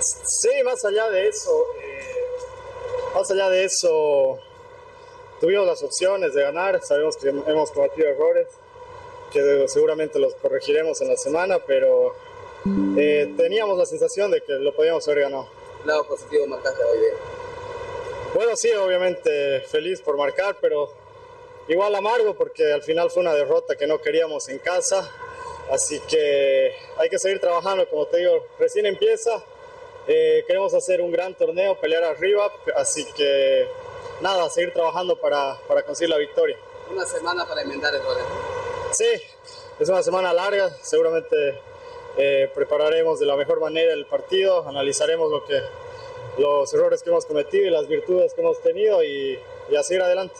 [0.00, 2.24] Sí, más allá de eso, eh,
[3.14, 4.38] más allá de eso,
[5.40, 8.48] tuvimos las opciones de ganar, sabemos que hemos cometido errores,
[9.30, 12.14] que seguramente los corregiremos en la semana, pero
[12.96, 15.48] eh, teníamos la sensación de que lo podíamos haber ganado.
[15.84, 17.14] Lado positivo marcaste hoy bien.
[18.34, 20.92] Bueno, sí, obviamente feliz por marcar, pero
[21.70, 25.08] igual amargo porque al final fue una derrota que no queríamos en casa.
[25.70, 29.42] Así que hay que seguir trabajando, como te digo, recién empieza.
[30.08, 33.68] Eh, queremos hacer un gran torneo, pelear arriba, así que
[34.20, 36.58] nada, seguir trabajando para, para conseguir la victoria.
[36.90, 38.24] Una semana para enmendar errores.
[38.90, 39.08] Sí,
[39.78, 41.60] es una semana larga, seguramente
[42.16, 45.60] eh, prepararemos de la mejor manera el partido, analizaremos lo que,
[46.38, 49.38] los errores que hemos cometido y las virtudes que hemos tenido y,
[49.70, 50.34] y a seguir adelante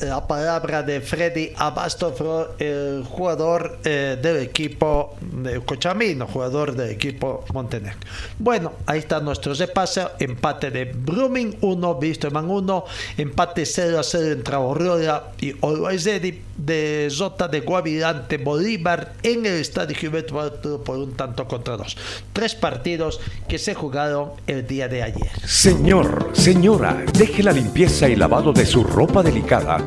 [0.00, 7.44] la palabra de Freddy Abastofro, el jugador eh, del equipo de Cochamino, jugador del equipo
[7.52, 7.98] Montenegro.
[8.38, 10.10] Bueno, ahí está nuestro repaso.
[10.18, 12.84] Empate de Brumming 1, Wisterman 1,
[13.18, 16.08] empate 0 a 0 entre Aurora y Always
[16.56, 21.96] de Zota de Guavirante Bolívar en el Estadio Gilberto por un tanto contra dos.
[22.32, 25.30] Tres partidos que se jugaron el día de ayer.
[25.46, 29.78] Señor, señora, deje la limpieza y lavado de su ropa delicada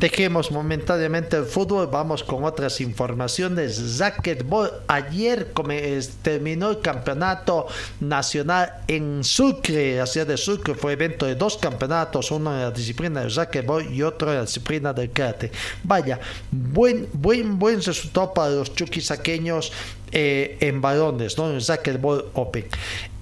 [0.00, 3.98] Dejemos momentáneamente el fútbol, vamos con otras informaciones.
[3.98, 5.52] Racquetball, ayer
[6.22, 7.66] terminó el campeonato
[8.00, 12.70] nacional en Sucre, la ciudad de Sucre, fue evento de dos campeonatos, uno en la
[12.70, 15.52] disciplina del racquetball y otro en la disciplina del karate.
[15.82, 16.18] Vaya,
[16.50, 19.70] buen, buen, buen resultado para los chuquisaqueños
[20.12, 21.50] eh, en balones, ¿no?
[21.50, 22.64] En racquetball open.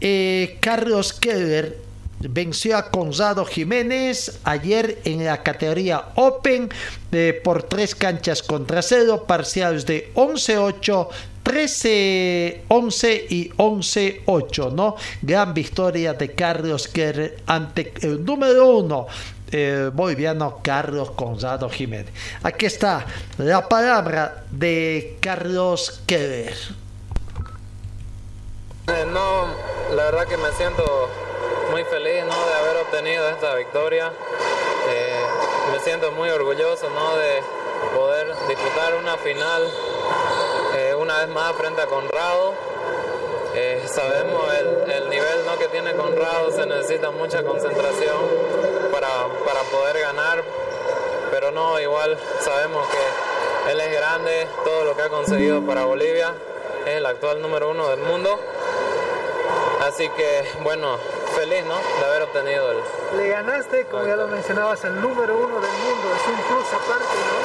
[0.00, 1.87] Eh, Carlos Keller
[2.20, 6.68] venció a Conrado Jiménez ayer en la categoría Open
[7.12, 11.08] eh, por tres canchas contra cero, parciales de 11-8.
[11.44, 14.96] 13-11 y 11-8, ¿no?
[15.22, 19.06] Gran victoria de Carlos Kerr ante el número uno,
[19.50, 22.12] eh, boliviano Carlos Conrado Jiménez.
[22.42, 23.06] Aquí está
[23.38, 26.52] la palabra de Carlos Keller.
[28.88, 29.46] Eh, no,
[29.96, 30.84] la verdad que me siento
[31.78, 32.46] muy feliz ¿no?
[32.48, 34.12] de haber obtenido esta victoria.
[34.88, 35.22] Eh,
[35.70, 37.16] me siento muy orgulloso ¿no?
[37.16, 37.40] de
[37.94, 39.62] poder disputar una final
[40.74, 42.54] eh, una vez más frente a Conrado.
[43.54, 44.52] Eh, sabemos
[44.88, 45.56] el, nivel ¿no?
[45.56, 48.26] que tiene Conrado, se necesita mucha concentración
[48.90, 50.42] para, para poder ganar,
[51.30, 56.34] pero no, igual sabemos que él es grande, todo lo que ha conseguido para Bolivia,
[56.86, 58.36] es el actual número uno del mundo.
[59.80, 60.98] Así que, bueno,
[61.28, 61.76] feliz, ¿no?
[62.00, 62.78] De haber obtenido el...
[63.16, 67.04] Le ganaste, como ya lo mencionabas, el número uno del mundo, es un plus aparte,
[67.04, 67.38] ¿no?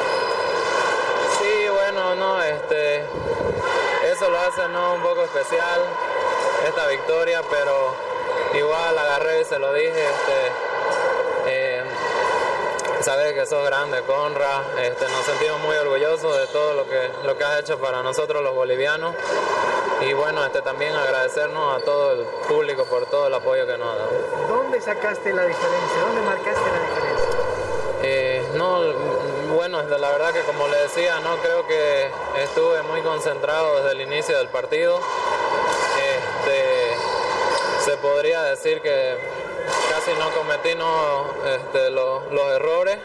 [1.40, 3.06] Sí, bueno, no, este...
[4.12, 4.96] Eso lo hace, ¿no?
[4.96, 5.82] Un poco especial,
[6.68, 7.96] esta victoria, pero
[8.54, 10.52] igual agarré y se lo dije, este...
[11.46, 11.84] Eh,
[13.02, 17.38] sabes que sos grande, Conra, este, nos sentimos muy orgullosos de todo lo que, lo
[17.38, 19.14] que has hecho para nosotros los bolivianos
[20.08, 23.88] y bueno, este, también agradecernos a todo el público por todo el apoyo que nos
[23.88, 24.12] ha dado.
[24.47, 26.01] ¿Dónde sacaste la diferencia?
[26.01, 27.30] ¿Dónde marcaste la diferencia?
[28.04, 28.82] Eh, no,
[29.56, 32.10] bueno, la verdad que como le decía, no creo que
[32.43, 34.99] estuve muy concentrado desde el inicio del partido.
[35.97, 36.95] Este,
[37.86, 39.16] se podría decir que
[39.89, 42.97] casi no cometí no, este, los, los errores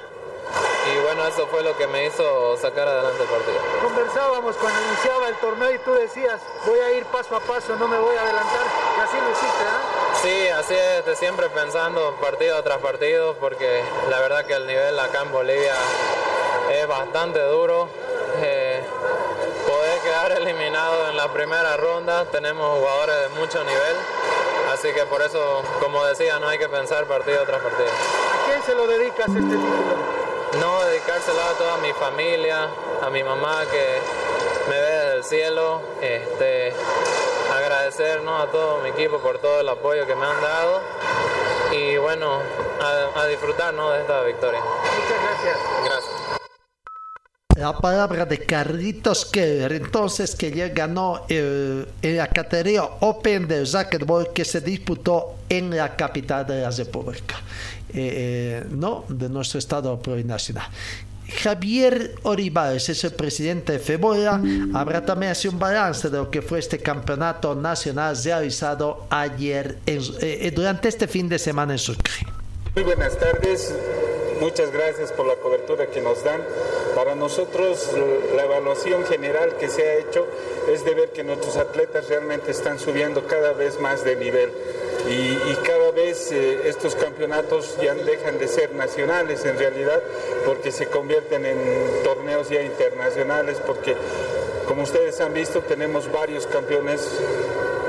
[0.93, 3.59] y bueno, eso fue lo que me hizo sacar adelante el partido.
[3.83, 7.89] Conversábamos cuando iniciaba el torneo y tú decías, voy a ir paso a paso, no
[7.89, 8.67] me voy a adelantar,
[8.97, 9.99] y así lo hiciste, ¿eh?
[10.23, 15.23] Sí, así es, siempre pensando partido tras partido, porque la verdad que el nivel acá
[15.23, 15.75] en Bolivia
[16.71, 17.89] es bastante duro.
[18.41, 18.83] Eh,
[19.67, 23.97] poder quedar eliminado en la primera ronda, tenemos jugadores de mucho nivel,
[24.73, 27.89] así que por eso, como decía, no hay que pensar partido tras partido.
[27.89, 30.28] ¿A quién se lo dedicas este título?
[30.57, 32.69] No, dedicárselo a toda mi familia,
[33.03, 34.01] a mi mamá que
[34.71, 36.73] me ve desde el cielo, este,
[37.55, 40.81] agradecer a todo mi equipo por todo el apoyo que me han dado
[41.73, 42.41] y bueno,
[42.81, 43.91] a, a disfrutar ¿no?
[43.91, 44.61] de esta victoria.
[44.61, 45.57] Muchas gracias.
[45.85, 46.29] Gracias.
[47.59, 53.71] La palabra de Carlitos Keller, entonces que ya ganó el, en la categoría Open del
[53.71, 57.35] racquetball que se disputó en la capital de la República,
[57.91, 60.69] eh, eh, no de nuestro estado plurinacional.
[61.43, 64.41] Javier Oribales es el presidente de FEBOLA.
[64.73, 70.53] Habrá también así un balance de lo que fue este campeonato nacional realizado ayer, eh,
[70.55, 72.15] durante este fin de semana en Sucre.
[72.75, 73.75] Muy buenas tardes,
[74.41, 76.43] muchas gracias por la cobertura que nos dan.
[76.95, 77.91] Para nosotros
[78.35, 80.27] la evaluación general que se ha hecho
[80.71, 84.51] es de ver que nuestros atletas realmente están subiendo cada vez más de nivel
[85.07, 90.03] y, cada vez eh, estos campeonatos ya dejan de ser nacionales en realidad
[90.45, 91.59] porque se convierten en
[92.05, 93.97] torneos ya internacionales porque
[94.67, 97.09] como ustedes han visto tenemos varios campeones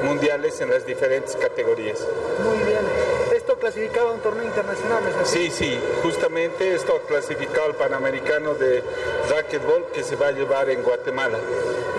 [0.03, 1.99] mundiales en las diferentes categorías.
[2.43, 3.18] Muy bien.
[3.59, 5.25] Clasificado a un torneo internacional, ¿no?
[5.25, 8.81] Sí, sí, justamente esto ha clasificado al Panamericano de
[9.29, 11.37] Racquetball que se va a llevar en Guatemala.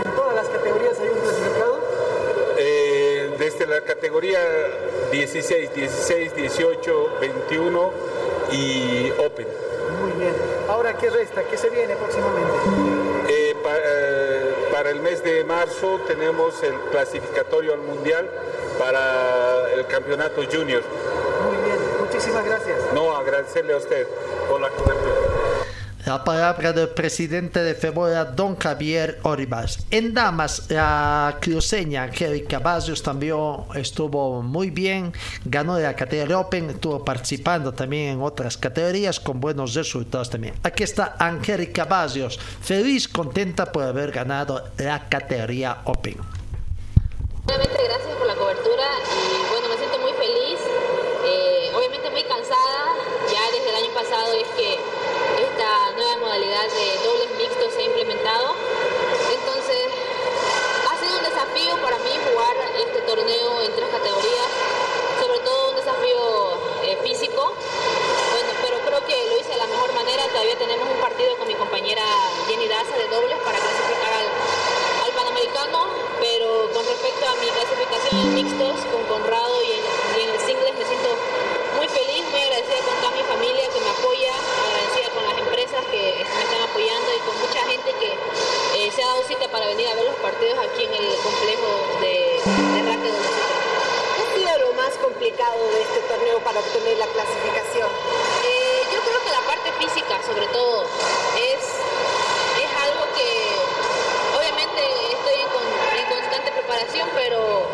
[0.04, 1.78] ¿En todas las categorías hay un clasificado?
[2.56, 4.40] Eh, desde la categoría
[5.12, 7.90] 16, 16, 18, 21
[8.52, 9.46] y Open.
[10.00, 10.34] Muy bien.
[10.68, 11.42] Ahora, ¿qué resta?
[11.44, 12.52] ¿Qué se viene próximamente?
[13.28, 18.30] Eh, pa- eh, para el mes de marzo tenemos el clasificatorio al Mundial
[18.78, 20.82] para el campeonato junior.
[22.20, 22.76] Muchísimas gracias.
[22.92, 24.06] No, agradecerle a usted
[24.46, 25.14] por la cobertura.
[26.04, 29.78] La palabra del presidente de FEBOLA, don Javier Oribas.
[29.90, 33.36] En damas, la cruceña Angélica Barrios también
[33.74, 35.14] estuvo muy bien,
[35.46, 40.52] ganó la categoría Open, estuvo participando también en otras categorías con buenos resultados también.
[40.62, 46.18] Aquí está Angélica Barrios, feliz, contenta por haber ganado la categoría Open.
[47.46, 50.60] Gracias por la cobertura y bueno, me siento muy feliz,
[51.24, 52.94] eh, obviamente muy cansada,
[53.26, 57.84] ya desde el año pasado es que esta nueva modalidad de dobles mixtos se ha
[57.84, 58.54] implementado,
[59.34, 59.90] entonces
[60.86, 64.50] ha sido un desafío para mí jugar este torneo en tres categorías,
[65.18, 66.22] sobre todo un desafío
[66.86, 67.54] eh, físico,
[68.30, 71.48] bueno, pero creo que lo hice de la mejor manera, todavía tenemos un partido con
[71.48, 72.04] mi compañera
[72.46, 74.28] Jenny Daza de dobles para clasificar al,
[75.04, 75.90] al Panamericano,
[76.20, 77.48] pero con respecto a mi
[78.34, 79.82] mixtos con Conrado y en,
[80.18, 81.10] y en el singles me siento
[81.76, 85.82] muy feliz, muy agradecida con toda mi familia que me apoya, agradecida con las empresas
[85.90, 88.10] que me están apoyando y con mucha gente que
[88.78, 91.68] eh, se ha dado cita para venir a ver los partidos aquí en el complejo
[92.00, 96.60] de, de racket donde se ¿Qué ha sido lo más complicado de este torneo para
[96.60, 97.88] obtener la clasificación?
[98.44, 100.84] Eh, yo creo que la parte física, sobre todo,
[101.36, 101.62] es,
[102.58, 103.28] es algo que
[104.36, 104.80] obviamente
[105.12, 107.66] estoy en, con- en constante preparación, pero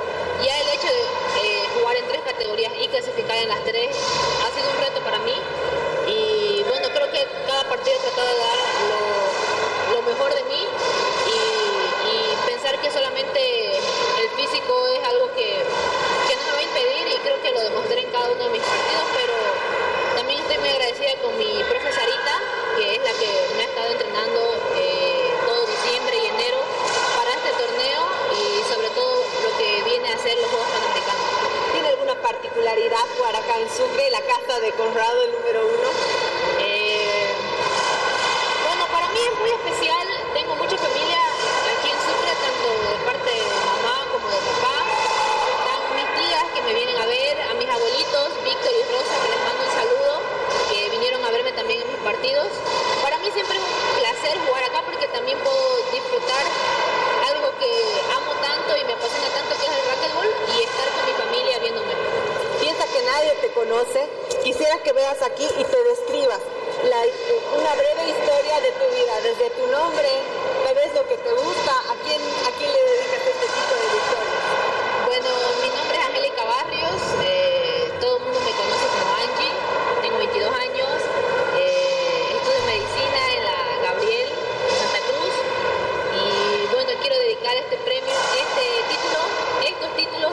[0.43, 1.03] ya el hecho de
[1.43, 3.97] eh, jugar en tres categorías y clasificar en las tres
[4.45, 5.33] ha sido un reto para mí.
[6.07, 8.59] Y bueno, creo que cada partido he tratado de dar
[8.93, 10.63] lo, mejor de mí
[11.27, 11.39] y,
[12.07, 15.65] y pensar que solamente el físico es algo que,
[16.29, 18.51] que no me va a impedir y creo que lo demostré en cada uno de
[18.51, 19.35] mis partidos, pero
[20.15, 22.35] también estoy muy agradecida con mi profe Sarita,
[22.77, 24.41] que es la que me ha estado entrenando
[24.77, 26.61] eh, todo diciembre y enero
[27.17, 31.27] para este torneo y sobre todo lo que viene a ser los Juegos Panamericanos.
[31.73, 31.89] ¿Tiene
[33.37, 35.89] acá en Sucre, la casa de Conrado, el número uno?
[36.61, 37.28] Eh,
[38.65, 40.07] bueno, para mí es muy especial.
[40.33, 41.20] Tengo mucha familia
[41.77, 44.78] aquí en Sucre, tanto de parte de mamá como de papá.
[45.53, 49.28] Están mis tías que me vienen a ver, a mis abuelitos, Víctor y Rosa, que
[49.28, 50.12] les mando un saludo,
[50.73, 52.49] que vinieron a verme también en mis partidos.
[53.03, 56.45] Para mí siempre es un placer jugar acá porque también puedo disfrutar
[57.28, 57.73] algo que
[58.16, 61.59] amo tanto y me apasiona tanto que es el racquetball y estar con mi familia
[61.59, 61.95] viéndome.
[62.61, 64.05] Piensa que nadie te conoce.
[64.45, 66.41] Quisiera que veas aquí y te describas
[67.57, 70.09] una breve historia de tu vida, desde tu nombre,
[70.62, 73.87] tal vez lo que te gusta, a quién, a quién le dedicas este tipo de
[73.97, 74.45] victorias.
[75.07, 75.31] Bueno,
[75.65, 79.53] mi nombre es Angélica Barrios, eh, todo el mundo me conoce como Angie,
[80.03, 80.93] tengo 22 años,
[81.57, 85.35] eh, estudio medicina en la Gabriel de Santa Cruz
[86.12, 89.20] y bueno, quiero dedicar este premio, este título,
[89.65, 90.33] estos títulos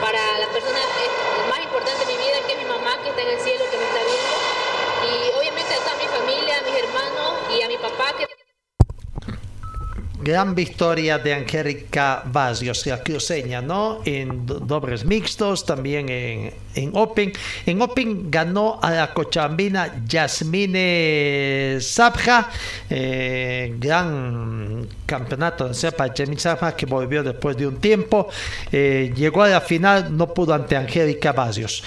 [0.00, 3.22] para la persona eh, más importante de mi vida, que es mi mamá, que está
[3.22, 4.36] en el cielo, que me está viendo,
[5.08, 8.26] y obviamente a toda mi familia, a mis hermanos y a mi papá que
[10.24, 14.00] Gran victoria de Angélica Barrios, la cruceña, ¿no?
[14.06, 17.30] En do- dobles mixtos, también en, en Open.
[17.66, 22.48] En Open ganó a la cochabambina Yasmine Sabja,
[22.88, 28.28] eh, gran campeonato de para Yasmine Sabja, que volvió después de un tiempo.
[28.72, 31.82] Eh, llegó a la final, no pudo ante Angélica Barrios.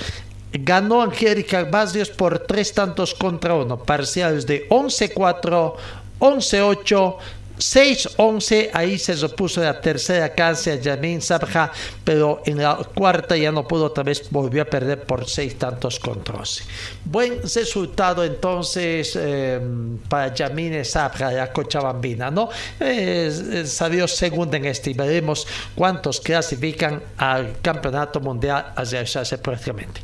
[0.53, 5.73] ganó Angélica Vázquez por tres tantos contra uno, parciales de 11-4,
[6.19, 7.15] 11-8,
[7.57, 11.71] 6-11, ahí se repuso la tercera cancha Yamin Sabja,
[12.03, 15.99] pero en la cuarta ya no pudo, otra vez volvió a perder por seis tantos
[15.99, 16.63] contra 11.
[17.05, 19.59] Buen resultado entonces eh,
[20.07, 22.49] para Yamin Sabja, la Cochabambina, ¿no?
[22.79, 30.01] Eh, salió segunda en este y veremos cuántos clasifican al campeonato mundial a realizarse prácticamente.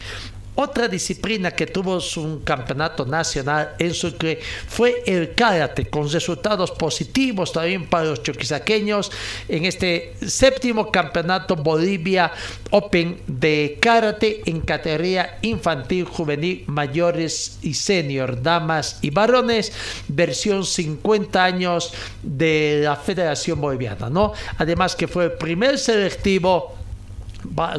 [0.56, 7.52] Otra disciplina que tuvo un campeonato nacional en Sucre fue el karate, con resultados positivos
[7.52, 9.12] también para los choquisaqueños
[9.48, 12.32] en este séptimo campeonato Bolivia
[12.70, 19.72] Open de karate en categoría infantil, juvenil, mayores y senior, damas y varones,
[20.08, 24.34] versión 50 años de la Federación Boliviana, ¿no?
[24.58, 26.83] Además que fue el primer selectivo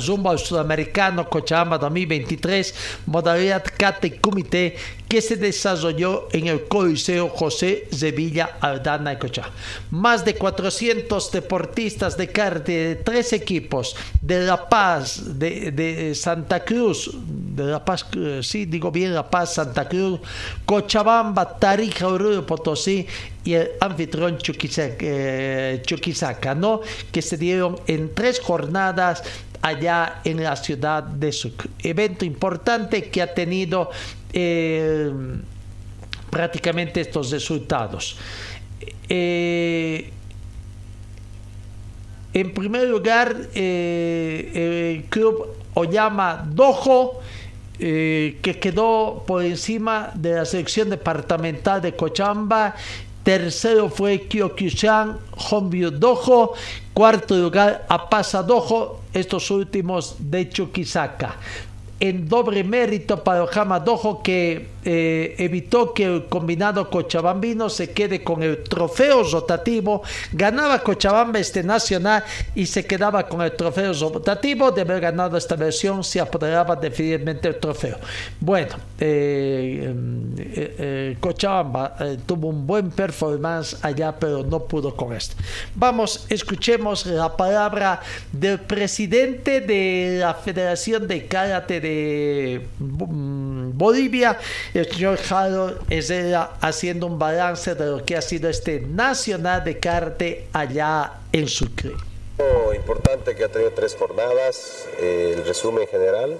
[0.06, 2.74] rumbo al Sudamericano Cochabamba 2023,
[3.06, 4.76] modalidad Kate Comité
[5.08, 9.54] que se desarrolló en el Coliseo José Sevilla Aldana de Cochabamba.
[9.90, 16.64] Más de 400 deportistas de karate de tres equipos de La Paz, de, de Santa
[16.64, 20.20] Cruz, de La Paz, eh, sí, digo bien La Paz, Santa Cruz,
[20.64, 23.06] Cochabamba, Tarija, Oruro, Potosí
[23.44, 26.80] y el anfitrión Chuquisaca, eh, Chuquisaca, ¿no?
[27.12, 29.22] que se dieron en tres jornadas
[29.64, 31.70] allá en la ciudad de Sucre.
[31.82, 33.90] Evento importante que ha tenido
[34.30, 35.10] eh,
[36.28, 38.18] prácticamente estos resultados.
[39.08, 40.10] Eh,
[42.34, 47.22] en primer lugar, eh, el club Oyama Dojo,
[47.78, 52.76] que quedó por encima de la selección departamental de Cochamba
[53.24, 56.52] Tercero fue Kyokushan Honbyu Dojo.
[56.92, 59.00] Cuarto lugar, Apasa Dojo.
[59.12, 61.36] Estos últimos de Chukisaka
[62.08, 68.22] en doble mérito para Ojama Dojo que eh, evitó que el combinado cochabambino se quede
[68.22, 70.02] con el trofeo rotativo.
[70.32, 72.22] Ganaba Cochabamba este nacional
[72.54, 74.70] y se quedaba con el trofeo rotativo.
[74.70, 77.96] De haber ganado esta versión, se apoderaba definitivamente el trofeo.
[78.40, 79.94] Bueno, eh,
[80.36, 85.34] eh, Cochabamba tuvo un buen performance allá, pero no pudo con esto.
[85.74, 88.00] Vamos, escuchemos la palabra
[88.32, 91.93] del presidente de la Federación de Karate de
[92.78, 94.38] mm, Bolivia
[94.72, 96.12] el señor Jaro es
[96.60, 101.92] haciendo un balance de lo que ha sido este Nacional de Karate allá en Sucre.
[102.74, 106.38] Importante que ha tenido tres jornadas, eh, el resumen general.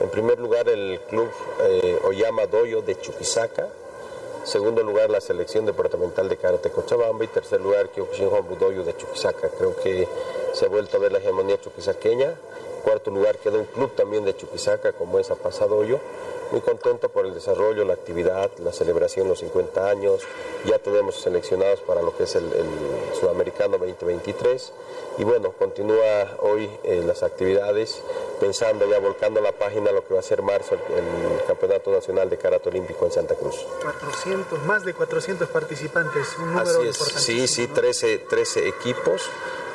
[0.00, 1.28] En primer lugar, el club
[1.60, 3.68] eh, Oyama Doyo de Chuquisaca.
[4.44, 7.24] Segundo lugar, la selección departamental de karate Cochabamba.
[7.24, 9.50] Y tercer lugar, Kyokushin Hombu Doyo de Chuquisaca.
[9.58, 10.08] Creo que
[10.54, 12.34] se ha vuelto a ver la hegemonía chuquisaqueña.
[12.82, 15.30] Cuarto lugar, queda un club también de Chuquisaca, como es
[15.66, 16.00] Doyo
[16.52, 20.20] muy contento por el desarrollo, la actividad, la celebración los 50 años.
[20.66, 22.44] Ya tenemos seleccionados para lo que es el,
[23.18, 24.72] Sudamericano 2023.
[25.18, 28.02] Y bueno, continúa hoy eh, las actividades,
[28.38, 32.38] pensando ya volcando la página lo que va a ser marzo el, Campeonato Nacional de
[32.38, 33.66] Karate Olímpico en Santa Cruz.
[33.82, 39.28] 400, más de 400 participantes, un número Así es, sí, sí, 13, 13 equipos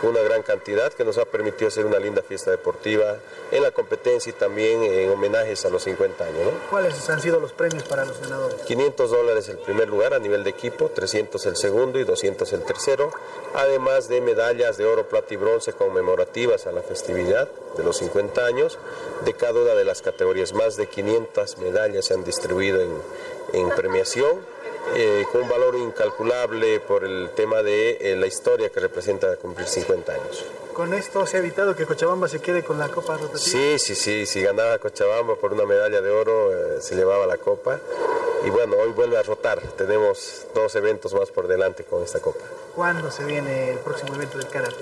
[0.04, 3.18] una gran cantidad que nos ha permitido hacer una linda fiesta deportiva
[3.52, 6.54] en la competencia y también en homenajes a los 50 años.
[6.70, 8.62] ¿Cuáles han sido los premios para los ganadores?
[8.64, 12.64] 500 dólares el primer lugar a nivel de equipo, 300 el segundo y 200 el
[12.64, 13.12] tercero,
[13.56, 18.46] además de medallas de oro, plata y bronce conmemorativas a la festividad de los 50
[18.46, 18.78] años
[19.24, 20.54] de cada una de las categorías.
[20.54, 22.92] Más de 500 medallas se han distribuido en,
[23.54, 24.42] en premiación
[24.96, 29.68] eh, con un valor incalculable por el tema de eh, la historia que representa cumplir
[29.68, 30.46] 50 años.
[30.74, 33.40] ¿Con esto se ha evitado que Cochabamba se quede con la copa rotativa?
[33.40, 37.38] Sí, sí, sí, si ganaba Cochabamba por una medalla de oro eh, se llevaba la
[37.38, 37.80] copa
[38.46, 42.46] y bueno, hoy vuelve a rotar, tenemos dos eventos más por delante con esta copa.
[42.76, 44.76] ¿Cuándo se viene el próximo evento del karate?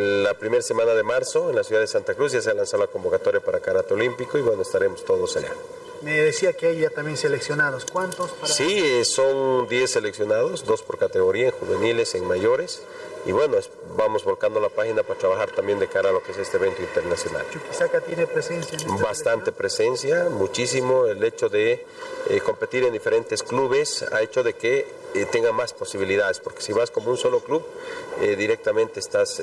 [0.00, 2.84] la primera semana de marzo en la ciudad de Santa Cruz ya se ha lanzado
[2.84, 5.52] la convocatoria para karate olímpico y bueno, estaremos todos allá.
[6.02, 7.84] Me decía que hay ya también seleccionados.
[7.84, 8.30] ¿Cuántos?
[8.44, 12.82] Sí, eh, son 10 seleccionados, dos por categoría, en juveniles, en mayores.
[13.26, 13.58] Y bueno,
[13.98, 16.80] vamos volcando la página para trabajar también de cara a lo que es este evento
[16.80, 17.44] internacional.
[17.52, 18.78] ¿Chuquisaca tiene presencia?
[18.78, 21.04] En Bastante presencia, muchísimo.
[21.04, 21.84] El hecho de
[22.30, 26.72] eh, competir en diferentes clubes ha hecho de que eh, tenga más posibilidades, porque si
[26.72, 27.62] vas como un solo club,
[28.20, 29.40] directamente estás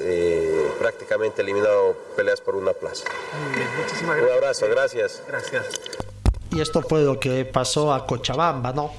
[0.79, 3.05] prácticamente eliminado, peleas por una plaza.
[3.43, 4.25] Muy bien, muchísimas gracias.
[4.25, 5.21] Un abrazo, gracias.
[5.27, 6.06] Gracias.
[6.51, 8.91] Y esto fue lo que pasó a Cochabamba, ¿no?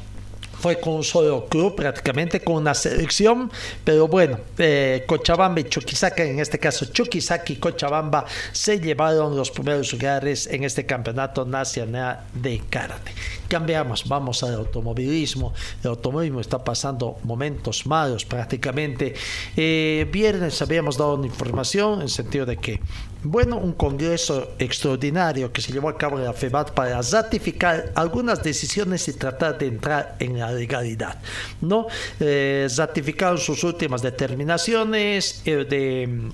[0.58, 3.50] fue con un solo club, prácticamente con una selección,
[3.84, 9.50] pero bueno, eh, Cochabamba y Chuquisaca, en este caso Chuquisaca y Cochabamba, se llevaron los
[9.50, 13.12] primeros lugares en este campeonato nacional de karate.
[13.46, 15.54] Cambiamos, vamos al automovilismo.
[15.82, 19.14] El automovilismo está pasando momentos malos prácticamente.
[19.56, 22.80] Eh, viernes habíamos dado una información en sentido de que
[23.22, 28.42] bueno, un congreso extraordinario que se llevó a cabo en la FEBAT para ratificar algunas
[28.42, 31.20] decisiones y tratar de entrar en la legalidad.
[31.60, 31.86] ¿no?
[32.20, 36.30] Eh, ratificaron sus últimas determinaciones eh, de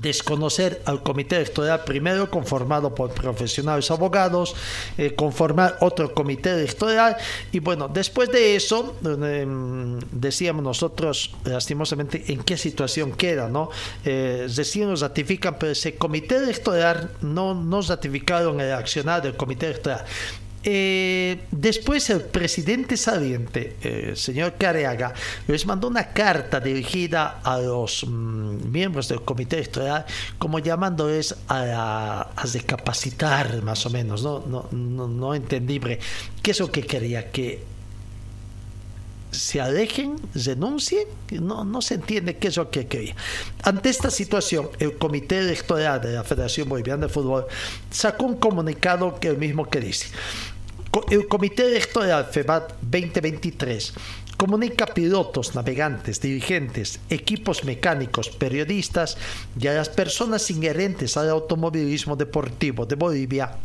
[0.00, 4.54] desconocer al comité electoral primero conformado por profesionales abogados,
[4.98, 7.16] eh, conformar otro comité electoral
[7.52, 13.70] y bueno, después de eso em, decíamos nosotros lastimosamente en qué situación queda, ¿no?
[14.04, 20.04] Eh, recién ratifican, pero ese comité electoral no nos ratificaron el accionar del comité electoral.
[20.68, 25.14] Eh, después el presidente saliente, el eh, señor Careaga,
[25.46, 30.04] les mandó una carta dirigida a los mm, miembros del comité electoral,
[30.38, 35.80] como llamándoles a, a, recapacitar más o menos, no, no, entendí
[36.42, 37.62] qué es lo que quería, que
[39.30, 43.14] se alejen, renuncien, no, no se entiende qué es lo que quería.
[43.62, 47.46] Ante esta situación, el Comité Electoral de la Federación Boliviana de Fútbol
[47.90, 50.08] sacó un comunicado que el mismo que dice,
[51.10, 53.92] el Comité Electoral FEBAT 2023
[54.36, 59.16] comunica a pilotos, navegantes, dirigentes, equipos mecánicos, periodistas
[59.58, 63.56] y a las personas inherentes al automovilismo deportivo de Bolivia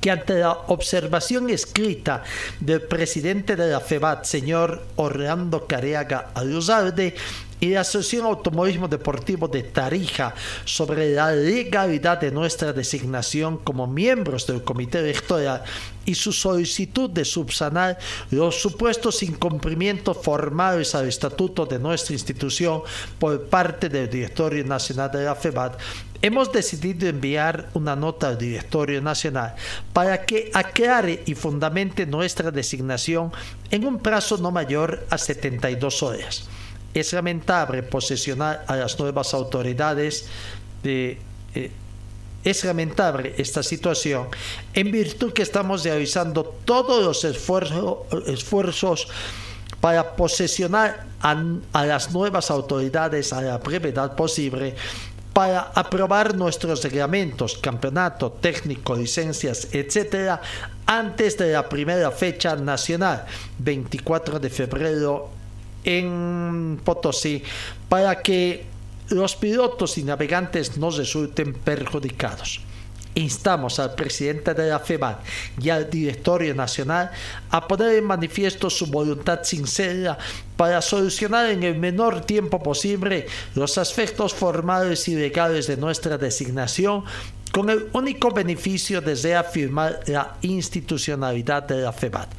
[0.00, 2.24] que ante la observación escrita
[2.58, 7.14] del presidente de la FEBAT, señor Orlando Careaga Aluzarde,
[7.62, 10.34] y la Asociación Automovilismo Deportivo de Tarija
[10.64, 15.62] sobre la legalidad de nuestra designación como miembros del Comité Electoral
[16.04, 18.00] y su solicitud de subsanar
[18.32, 22.82] los supuestos incumplimientos formales al estatuto de nuestra institución
[23.20, 25.78] por parte del Directorio Nacional de la FEBAT,
[26.20, 29.54] hemos decidido enviar una nota al Directorio Nacional
[29.92, 33.30] para que aclare y fundamente nuestra designación
[33.70, 36.48] en un plazo no mayor a 72 horas
[36.94, 40.26] es lamentable posesionar a las nuevas autoridades
[40.82, 41.18] de...
[41.54, 41.70] Eh,
[42.44, 44.26] es lamentable esta situación
[44.74, 49.06] en virtud que estamos realizando todos los esfuerzos
[49.80, 51.40] para posesionar a,
[51.72, 54.74] a, las nuevas autoridades a la brevedad posible
[55.32, 60.42] para aprobar nuestros reglamentos, campeonato, técnico, licencias, etcétera,
[60.84, 63.24] antes de la primera fecha nacional,
[63.58, 65.30] 24 de febrero
[65.84, 67.42] en Potosí
[67.88, 68.66] para que
[69.08, 72.60] los pilotos y navegantes no resulten perjudicados.
[73.14, 75.18] Instamos al presidente de la FEBAN
[75.60, 77.10] y al directorio nacional
[77.50, 80.16] a poner en manifiesto su voluntad sincera
[80.56, 87.04] para solucionar en el menor tiempo posible los aspectos formales y legales de nuestra designación
[87.52, 92.30] con el único beneficio de reafirmar la institucionalidad de la FEBAT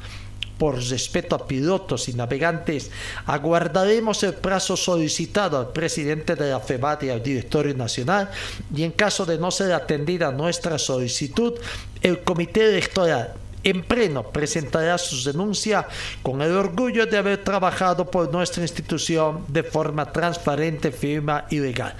[0.58, 2.90] por respeto a pilotos y navegantes,
[3.26, 8.30] aguardaremos el plazo solicitado al presidente de la FEBAT y al directorio nacional
[8.74, 11.54] y en caso de no ser atendida nuestra solicitud,
[12.02, 15.88] el comité electoral en pleno presentará su denuncia
[16.22, 21.94] con el orgullo de haber trabajado por nuestra institución de forma transparente, firme y legal.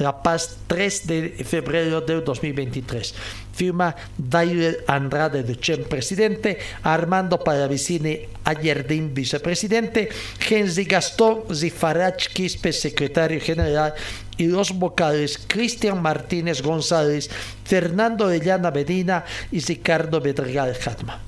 [0.00, 3.14] La Paz, 3 de febrero del 2023.
[3.52, 10.08] Firma Dailer Andrade Duchen, presidente, Armando Paravicini Ayerdín, vicepresidente,
[10.48, 13.94] Henry Gastón Zifarach Quispe, secretario general,
[14.38, 17.28] y los vocales Cristian Martínez González,
[17.64, 21.20] Fernando Llana Medina y Ricardo Bedregal Jatma.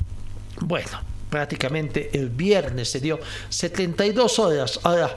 [0.60, 3.18] Bueno, prácticamente el viernes se dio
[3.48, 4.80] 72 horas.
[4.82, 5.16] Ahora,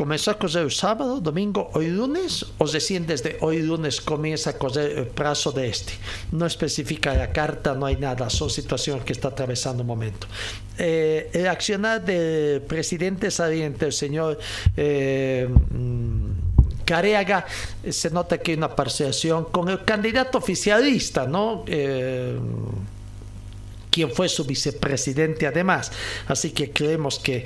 [0.00, 4.52] comenzó a coser el sábado, domingo, hoy lunes, o recién desde hoy lunes comienza a
[4.54, 5.92] coser el plazo de este.
[6.32, 10.26] No especifica la carta, no hay nada, son situaciones que está atravesando un momento.
[10.78, 14.38] Eh, el accionar del presidente saliente, el señor
[14.74, 15.46] eh,
[16.86, 17.44] Careaga,
[17.82, 21.62] eh, se nota que hay una parciación con el candidato oficialista, ¿no?
[21.66, 22.38] Eh,
[23.90, 25.92] quien fue su vicepresidente además.
[26.26, 27.44] Así que creemos que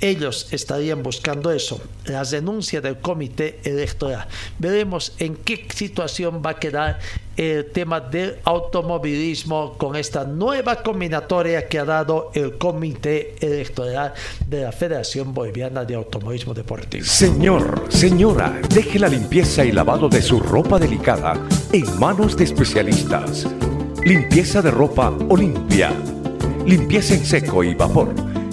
[0.00, 4.26] ellos estarían buscando eso, la denuncia del comité electoral.
[4.58, 6.98] Veremos en qué situación va a quedar
[7.36, 14.14] el tema del automovilismo con esta nueva combinatoria que ha dado el comité electoral
[14.48, 17.04] de la Federación Boliviana de Automovilismo Deportivo.
[17.04, 21.34] Señor, señora, deje la limpieza y lavado de su ropa delicada
[21.72, 23.46] en manos de especialistas.
[24.04, 25.92] Limpieza de ropa Olimpia.
[26.64, 28.35] Limpieza en seco y vapor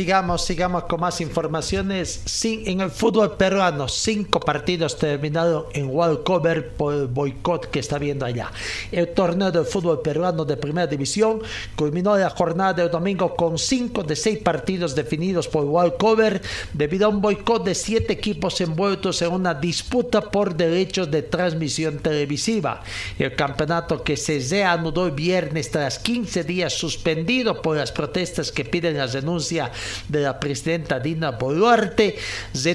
[0.00, 2.22] Sigamos, sigamos con más informaciones.
[2.42, 5.90] en el fútbol peruano, cinco partidos terminados en
[6.24, 8.50] cover por el boicot que está viendo allá.
[8.90, 11.42] El torneo del fútbol peruano de primera división
[11.76, 15.66] culminó la jornada del domingo con cinco de seis partidos definidos por
[15.98, 16.40] cover
[16.72, 21.98] debido a un boicot de siete equipos envueltos en una disputa por derechos de transmisión
[21.98, 22.82] televisiva.
[23.18, 28.64] El campeonato que se reanudó el viernes tras 15 días suspendido por las protestas que
[28.64, 29.70] piden la denuncia
[30.08, 32.16] de la presidenta Dina Boluarte,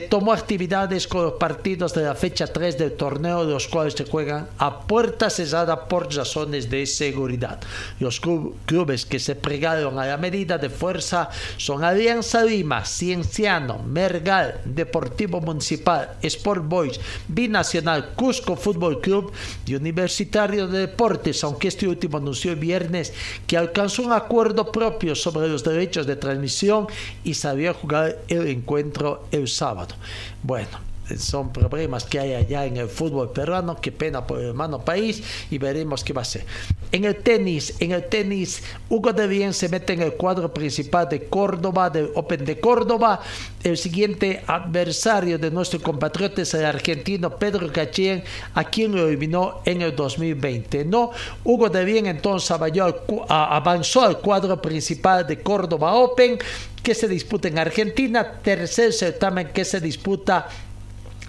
[0.10, 4.48] tomó actividades con los partidos de la fecha 3 del torneo, los cuales se juegan
[4.58, 7.60] a puerta cerrada por razones de seguridad.
[8.00, 14.62] Los clubes que se pregaron a la medida de fuerza son Alianza Lima, Cienciano, Mergal,
[14.66, 19.32] Deportivo Municipal, Sport Boys, Binacional, Cusco Fútbol Club
[19.66, 23.14] y Universitario de Deportes, aunque este último anunció el viernes
[23.48, 26.88] que alcanzó un acuerdo propio sobre los derechos de transmisión
[27.24, 29.96] y sabía jugar el encuentro el sábado.
[30.44, 30.80] Bueno,
[31.18, 35.24] son problemas que hay allá en el fútbol peruano, qué pena por el hermano país
[35.52, 36.46] y veremos qué va a ser.
[36.92, 41.08] En el tenis, en el tenis, Hugo de Bien se mete en el cuadro principal
[41.10, 43.22] de Córdoba, del Open de Córdoba.
[43.64, 48.24] El siguiente adversario de nuestro compatriota es el argentino Pedro Cachien,
[48.54, 50.86] a quien lo eliminó en el 2020.
[50.86, 51.12] No,
[51.44, 56.38] Hugo de Bien entonces avanzó al cuadro principal de Córdoba Open
[56.82, 60.48] que se disputa en Argentina, tercer certamen que se disputa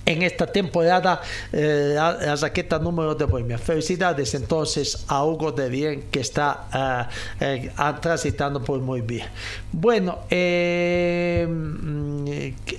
[0.07, 1.21] en esta temporada
[1.53, 3.59] eh, la, raqueta número de Bohemia.
[3.59, 7.09] Felicidades entonces a Hugo de Bien que está
[7.41, 9.27] eh, eh, transitando por muy bien.
[9.73, 12.27] Bueno, mm,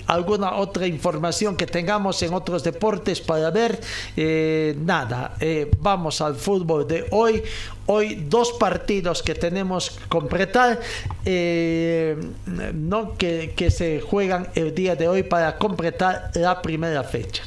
[0.06, 3.78] alguna otra información que tengamos en otros deportes para ver.
[4.78, 5.34] nada,
[5.80, 7.42] vamos al fútbol de hoy.
[7.90, 10.78] Hoy dos partidos que tenemos que completar,
[12.74, 17.42] no que, se juegan el día de hoy para completar la primera fecha fecha.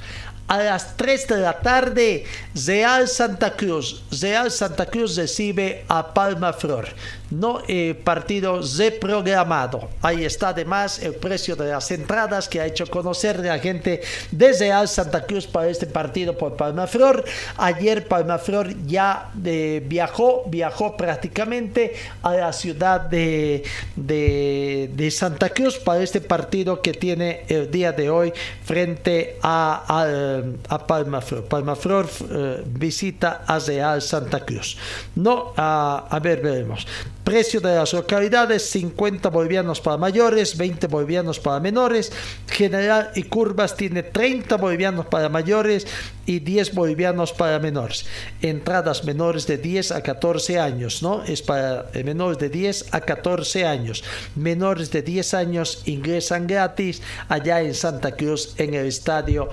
[0.47, 2.25] A las 3 de la tarde,
[2.65, 4.03] Real Santa Cruz.
[4.19, 6.89] Real Santa Cruz recibe a Palma Flor
[7.31, 9.89] no eh, partido reprogramado.
[10.01, 14.01] Ahí está además el precio de las entradas que ha hecho conocer la gente
[14.31, 17.23] desde Al Santa Cruz para este partido por Palmaflor.
[17.57, 23.63] Ayer Palmaflor ya eh, viajó, viajó prácticamente a la ciudad de,
[23.95, 28.33] de, Santa Cruz para este partido que tiene el día de hoy
[28.63, 31.45] frente a, a, Palmaflor.
[31.45, 34.77] Palmaflor eh, visita a Real Santa Cruz.
[35.15, 36.85] No, a, a ver, veremos.
[37.23, 42.11] Precio de las localidades 50 bolivianos para mayores, 20 bolivianos para menores.
[42.47, 45.85] General y curvas tiene 30 bolivianos para mayores
[46.25, 48.05] y 10 bolivianos para menores.
[48.41, 51.23] Entradas menores de 10 a 14 años, ¿no?
[51.23, 54.03] Es para eh, menores de 10 a 14 años.
[54.35, 59.49] Menores de 10 años ingresan gratis allá en Santa Cruz en el estadio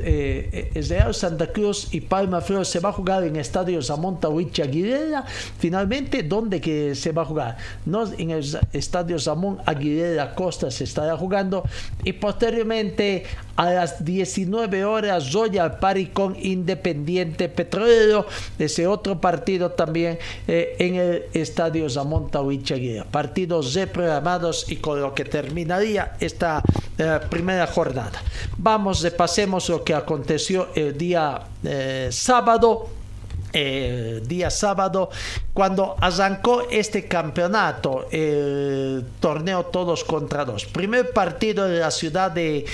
[0.00, 3.80] eh, eh Real Santa Cruz y Palma Flor se va a jugar en el estadio
[3.82, 5.24] Zamonta Huicha Aguilera.
[5.58, 7.56] Finalmente, ¿dónde que se va a jugar.
[7.86, 11.64] No en el estadio Ramón Aguilera Costa se estará jugando.
[12.04, 13.24] Y posteriormente
[13.56, 18.26] a las 19 horas Royal Party con Independiente Petrolero.
[18.58, 20.18] Ese otro partido también
[20.48, 23.04] eh, en el estadio Ramón Tahuichaguía.
[23.04, 26.62] Partidos reprogramados y con lo que terminaría esta
[26.98, 28.22] eh, primera jornada.
[28.56, 33.01] Vamos, repasemos lo que aconteció el día eh, sábado
[33.52, 35.10] eh, día sábado,
[35.52, 40.64] cuando arrancó este campeonato, el torneo todos contra dos.
[40.64, 42.64] Primer partido en la ciudad de,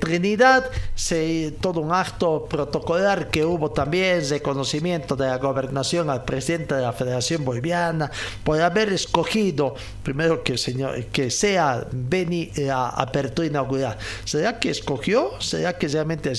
[0.00, 6.74] Trinidad, se, todo un acto protocolar que hubo también reconocimiento de la gobernación al presidente
[6.74, 8.10] de la Federación Boliviana
[8.42, 13.98] por haber escogido, primero que, señor, que sea Beni la apertura inaugural.
[14.24, 15.32] ¿Será que escogió?
[15.40, 16.32] ¿Será que realmente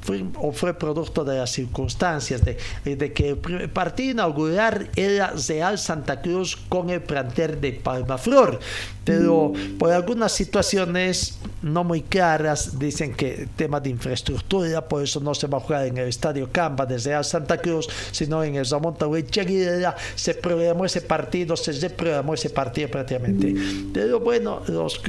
[0.00, 2.56] Fue, ¿O fue producto de las circunstancias de,
[2.96, 8.60] de que el partido inaugural era Real Santa Cruz con el plantel de Palmaflor.
[9.06, 15.32] Pero por algunas situaciones no muy claras, dicen que tema de infraestructura, por eso no
[15.32, 18.66] se va a jugar en el Estadio Camba de Real Santa Cruz, sino en el
[18.66, 18.96] Ramón
[19.30, 23.54] Cheguera, se programó ese partido, se reprogramó ese partido prácticamente.
[23.92, 25.00] Pero bueno, los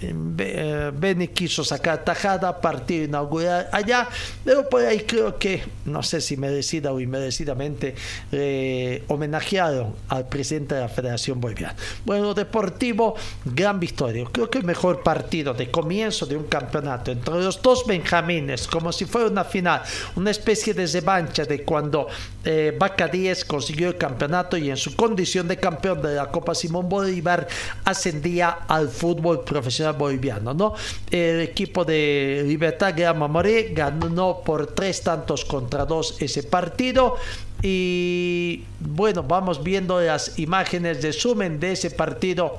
[0.00, 4.08] eh, Beni quiso sacar tajada, partido inaugural allá,
[4.44, 7.94] pero por ahí creo que, no sé si merecida o inmerecidamente,
[8.32, 11.74] eh, homenajearon al presidente de la Federación Boliviana.
[12.04, 13.14] Bueno, Deportivo,
[13.44, 14.24] gran victoria.
[14.30, 18.92] Creo que el mejor partido de comienzo de un campeonato entre los dos Benjamines, como
[18.92, 19.82] si fuera una final,
[20.16, 22.08] una especie de revancha de cuando
[22.44, 26.54] eh, Vaca 10 consiguió el campeonato y en su condición de campeón de la Copa
[26.54, 27.46] Simón Bolívar
[27.84, 30.52] ascendía al fútbol profesional boliviano.
[30.52, 30.74] ¿no?
[31.10, 37.13] El equipo de Libertad Grama Moré ganó por tres tantos contra dos ese partido.
[37.62, 42.58] Y bueno, vamos viendo las imágenes de sumen de ese partido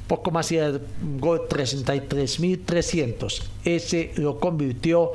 [0.08, 0.82] poco más y el
[1.20, 3.44] gol 33.300.
[3.66, 5.14] Ese lo convirtió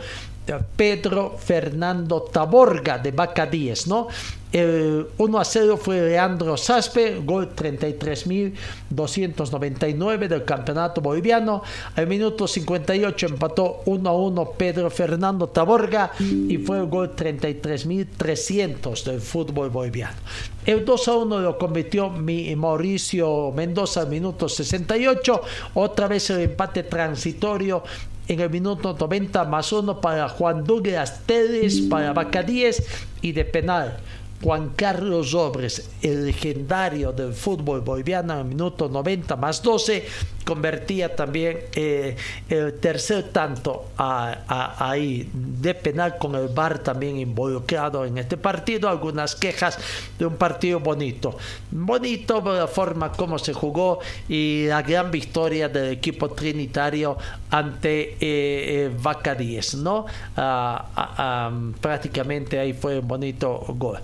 [0.77, 4.09] Pedro Fernando Taborga de Vaca 10, ¿no?
[4.51, 11.62] El 1 a 0 fue Leandro Saspe, gol 33.299 del campeonato boliviano.
[11.95, 19.05] Al minuto 58 empató 1 a 1 Pedro Fernando Taborga y fue el gol 33.300
[19.05, 20.16] del fútbol boliviano.
[20.65, 25.43] El 2 a 1 lo convirtió Mauricio Mendoza al minuto 68.
[25.75, 27.83] Otra vez el empate transitorio
[28.28, 32.86] en el minuto 90 más 1 para Juan Douglas Teles, para Vaca 10
[33.22, 33.96] y de penal.
[34.43, 40.05] Juan Carlos Robres, el legendario del fútbol boliviano, en el minuto 90 más 12,
[40.48, 42.16] convertía también eh,
[42.48, 48.89] el tercer tanto ahí de penal con el VAR también involucrado en este partido.
[48.89, 49.78] Algunas quejas
[50.19, 51.36] de un partido bonito.
[51.70, 57.19] Bonito la forma como se jugó y la gran victoria del equipo trinitario
[57.51, 60.06] ante eh, eh Vaca 10, ¿no?
[60.35, 63.98] Ah, ah, ah, prácticamente ahí fue un bonito gol.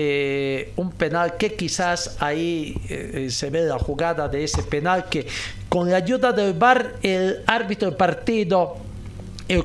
[0.00, 2.76] Eh, un penal que quizás ahí
[3.30, 5.26] se ve la jugada de ese penal que
[5.68, 8.76] con la ayuda del VAR, el árbitro del partido,
[9.48, 9.64] el,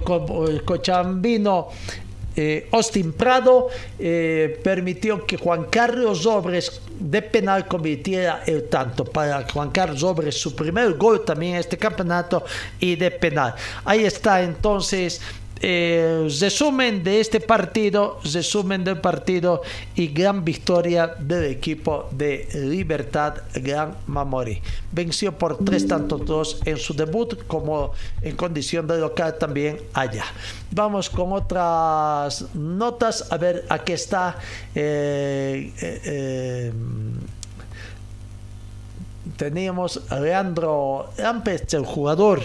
[0.64, 1.70] cochambino
[2.36, 3.68] eh, Austin Prado
[4.00, 10.40] eh, permitió que Juan Carlos Robres de penal convirtiera el tanto para Juan Carlos Robres
[10.40, 12.44] su primer gol también en este campeonato
[12.80, 13.54] y de penal.
[13.86, 15.22] Ahí está entonces
[15.66, 19.62] eh, resumen de este partido, resumen del partido
[19.96, 24.62] y gran victoria del equipo de Libertad Gran Mamori.
[24.92, 30.26] Venció por tres tantos dos en su debut como en condición de local también allá.
[30.70, 33.32] Vamos con otras notas.
[33.32, 34.38] A ver, aquí está.
[34.76, 36.74] Eh, eh,
[39.38, 42.42] teníamos a Leandro Lampes, el jugador,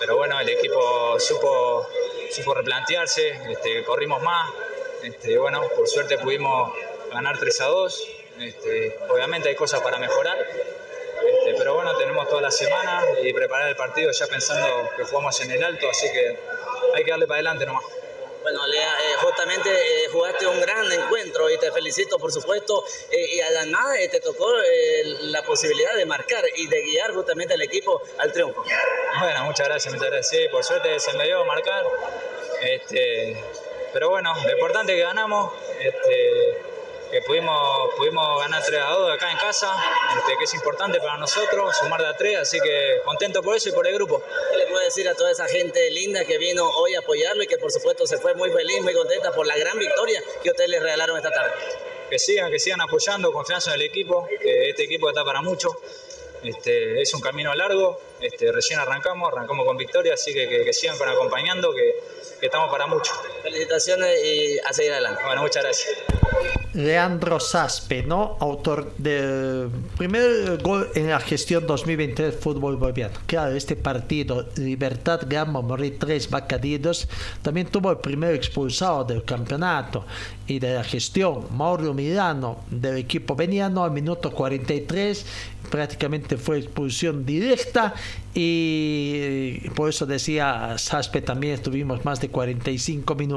[0.00, 1.86] pero bueno, el equipo supo,
[2.32, 4.50] supo replantearse, este, corrimos más,
[5.04, 6.72] este, bueno, por suerte pudimos
[7.12, 12.42] ganar 3 a 2, este, obviamente hay cosas para mejorar, este, pero bueno, tenemos toda
[12.42, 16.36] la semana y preparar el partido ya pensando que jugamos en el alto, así que
[16.94, 17.84] hay que darle para adelante nomás.
[18.46, 22.84] Bueno, Lea, eh, justamente eh, jugaste un gran encuentro y te felicito, por supuesto.
[23.10, 24.46] Eh, y además te tocó
[25.22, 28.62] la posibilidad de marcar y de guiar justamente al equipo al triunfo.
[29.18, 30.28] Bueno, muchas gracias, muchas gracias.
[30.28, 31.84] Sí, por suerte se me dio marcar.
[32.60, 33.36] Este,
[33.92, 35.52] pero bueno, lo importante es que ganamos.
[35.80, 36.75] Este,
[37.10, 39.72] que pudimos, pudimos ganar 3 a 2 acá en casa,
[40.18, 43.68] este, que es importante para nosotros, sumar de a 3, así que contento por eso
[43.68, 44.22] y por el grupo.
[44.50, 47.46] ¿Qué le puedo decir a toda esa gente linda que vino hoy a apoyarlo y
[47.46, 50.70] que por supuesto se fue muy feliz, muy contenta por la gran victoria que ustedes
[50.70, 51.52] les regalaron esta tarde?
[52.10, 55.70] Que sigan, que sigan apoyando, confianza en el equipo, que este equipo está para mucho.
[56.42, 60.96] Este, es un camino largo, este, recién arrancamos, arrancamos con victoria, así que, que, sigan
[60.96, 61.96] con acompañando, que,
[62.38, 63.12] que estamos para mucho.
[63.46, 65.20] Felicitaciones y a seguir adelante.
[65.24, 65.88] Bueno, muchas gracias.
[66.74, 68.36] Leandro Saspe, ¿no?
[68.40, 73.14] Autor del primer gol en la gestión 2023 fútbol boliviano.
[73.26, 77.08] Claro, este partido, Libertad Gama Morir 3, Bacadillos,
[77.40, 80.04] también tuvo el primer expulsado del campeonato
[80.46, 85.24] y de la gestión, Mauro Milano, del equipo veniano, al minuto 43,
[85.70, 87.94] prácticamente fue expulsión directa
[88.34, 93.35] y por eso decía Saspe también estuvimos más de 45 minutos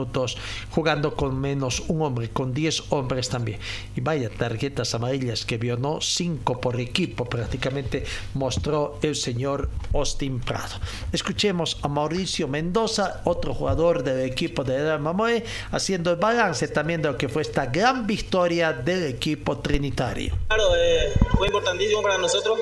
[0.72, 3.60] jugando con menos un hombre, con 10 hombres también.
[3.96, 6.02] Y vaya tarjetas amarillas que vio, ¿no?
[6.02, 10.76] 5 por equipo prácticamente mostró el señor Austin Prado.
[11.12, 17.02] Escuchemos a Mauricio Mendoza, otro jugador del equipo de Real Mamoe, haciendo el balance también
[17.02, 20.36] de lo que fue esta gran victoria del equipo trinitario.
[20.48, 22.60] Claro, eh, fue importantísimo para nosotros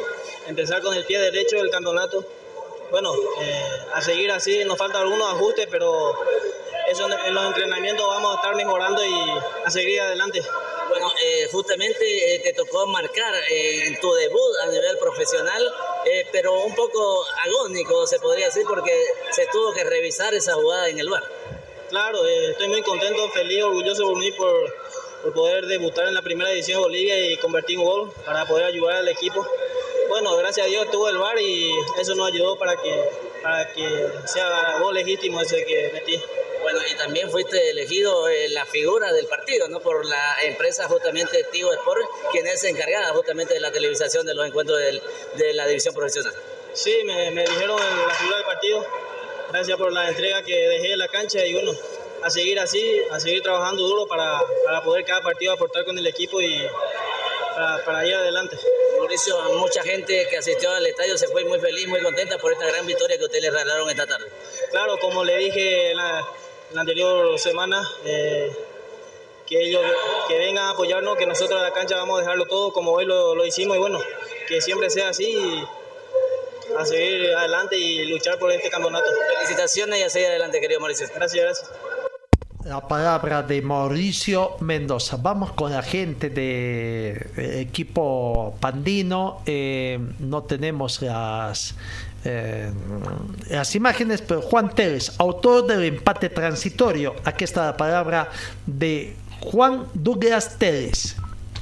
[0.47, 2.25] empezar con el pie derecho del campeonato.
[2.89, 6.13] Bueno, eh, a seguir así, nos faltan algunos ajustes, pero
[6.87, 9.23] eso en los entrenamientos vamos a estar mejorando y
[9.65, 10.41] a seguir adelante.
[10.87, 15.73] Bueno, eh, justamente eh, te tocó marcar en tu debut a nivel profesional,
[16.31, 18.97] pero un poco agónico se podría decir porque
[19.31, 21.23] se tuvo que revisar esa jugada en el bar.
[21.89, 24.53] Claro, estoy muy contento, feliz, orgulloso por mí por,
[25.23, 28.65] por poder debutar en la primera edición de Bolivia y convertir un gol para poder
[28.65, 29.45] ayudar al equipo
[30.09, 33.09] bueno, gracias a Dios tuvo el bar y eso nos ayudó para que,
[33.41, 36.21] para que sea gol legítimo ese que metí.
[36.61, 39.79] Bueno, y también fuiste elegido la figura del partido, ¿no?
[39.79, 42.01] Por la empresa justamente Tigo Sport,
[42.31, 46.33] quien es encargada justamente de la televisación de los encuentros de la división profesional.
[46.73, 48.85] Sí, me, me dijeron la figura del partido.
[49.51, 51.71] Gracias por la entrega que dejé en la cancha y bueno,
[52.21, 56.05] a seguir así, a seguir trabajando duro para, para poder cada partido aportar con el
[56.05, 56.67] equipo y
[57.55, 58.57] para, para ir adelante.
[59.07, 62.67] Mauricio, mucha gente que asistió al estadio se fue muy feliz, muy contenta por esta
[62.67, 64.29] gran victoria que ustedes le regalaron esta tarde.
[64.69, 66.27] Claro, como le dije la,
[66.73, 68.51] la anterior semana, eh,
[69.45, 69.81] que ellos
[70.27, 73.05] que vengan a apoyarnos, que nosotros en la cancha vamos a dejarlo todo como hoy
[73.05, 73.97] lo, lo hicimos y bueno,
[74.45, 75.63] que siempre sea así y
[76.77, 79.09] a seguir adelante y luchar por este campeonato.
[79.37, 81.07] Felicitaciones y a seguir adelante, querido Mauricio.
[81.15, 81.69] Gracias, gracias
[82.67, 85.17] la palabra de Mauricio Mendoza.
[85.21, 89.41] Vamos con la gente de, equipo pandino.
[89.45, 91.75] Eh, no tenemos las,
[92.25, 92.69] eh,
[93.49, 97.15] las imágenes, pero Juan Teres, autor del empate transitorio.
[97.23, 98.29] Aquí está la palabra
[98.65, 101.15] de Juan Douglas Teres.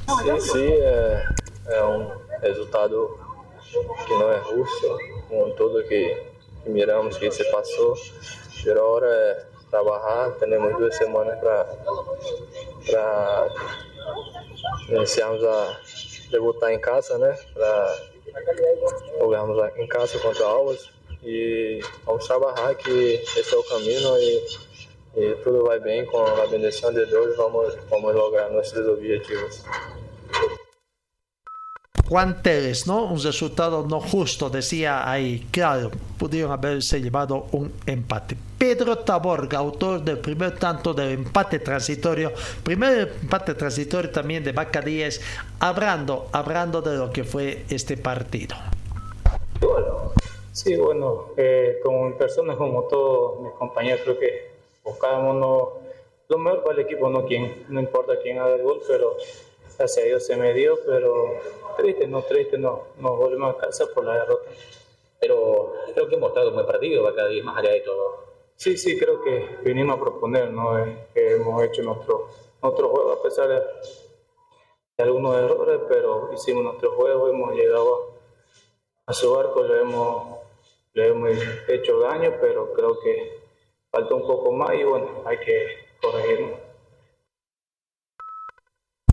[0.07, 1.23] Sí, sí, é,
[1.67, 2.09] é um
[2.41, 3.19] resultado
[4.07, 4.99] que não é justo,
[5.29, 6.17] com tudo que,
[6.63, 7.95] que miramos que se passou.
[8.79, 11.67] Ahora é trabajar, tenemos dos semanas para
[14.89, 15.77] iniciarmos a
[16.31, 17.37] debutar em casa, né?
[17.53, 17.97] Para
[19.19, 20.89] jogarmos em casa contra Alves
[21.23, 24.45] e vamos trabalhar que esse é o caminho e,
[25.17, 29.61] e tudo vai bem com a bendição de Deus, vamos, vamos lograr nossos objetivos.
[32.07, 33.05] Juan Teres, ¿no?
[33.05, 35.47] Un resultado no justo, decía ahí.
[35.51, 38.37] Claro, pudieron haberse llevado un empate.
[38.57, 42.31] Pedro Taborga, autor del primer tanto del empate transitorio,
[42.63, 45.19] primer empate transitorio también de Vaca 10,
[45.59, 48.55] hablando, hablando de lo que fue este partido.
[50.51, 54.51] Sí, bueno, eh, como personas, como todos mis compañeros, creo que
[54.83, 55.81] buscábamos
[56.27, 59.17] lo mejor para el equipo, no, quien, no importa quién haga el gol, pero
[59.77, 61.39] gracias a Dios se me dio, pero
[61.75, 64.49] triste, no triste, no, nos volvemos a casa por la derrota.
[65.19, 68.25] Pero creo que hemos estado buen partido, Bacadí, más allá de todo.
[68.55, 70.79] Sí, sí, creo que vinimos a proponer, ¿no?
[70.79, 72.29] Eh, que hemos hecho nuestro,
[72.61, 73.61] nuestro juego a pesar de,
[74.97, 78.13] algunos errores, pero hicimos nuestro juego, hemos llegado
[79.05, 80.39] a, su barco, le hemos,
[80.93, 81.31] le hemos
[81.67, 83.39] hecho daño, pero creo que
[83.91, 85.67] falta un poco más y bueno, hay que
[86.01, 86.64] corregirnos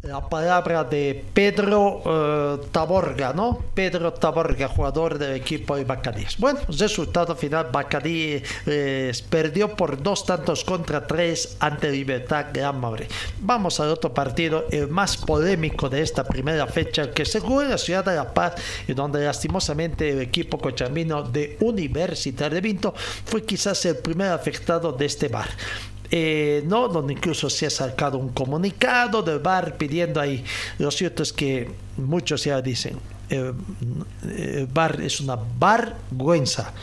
[0.03, 3.62] la palabra de Pedro eh, Taborga, ¿no?
[3.73, 6.37] Pedro Taborga, jugador del equipo de Bacadíes.
[6.39, 13.07] Bueno, resultado final, Bacadí eh, perdió por dos tantos contra tres ante Libertad Gran Madrid.
[13.41, 17.70] Vamos al otro partido, el más polémico de esta primera fecha, que se jugó en
[17.70, 18.55] la ciudad de La Paz,
[18.89, 22.93] y donde lastimosamente el equipo cochamino de Universitario de Vinto
[23.24, 25.49] fue quizás el primer afectado de este bar.
[26.15, 26.89] Eh, ¿no?
[26.89, 30.45] donde incluso se ha sacado un comunicado del bar pidiendo ahí.
[30.79, 32.99] Lo cierto es que muchos ya dicen,
[33.31, 36.75] el, bar es una vergüenza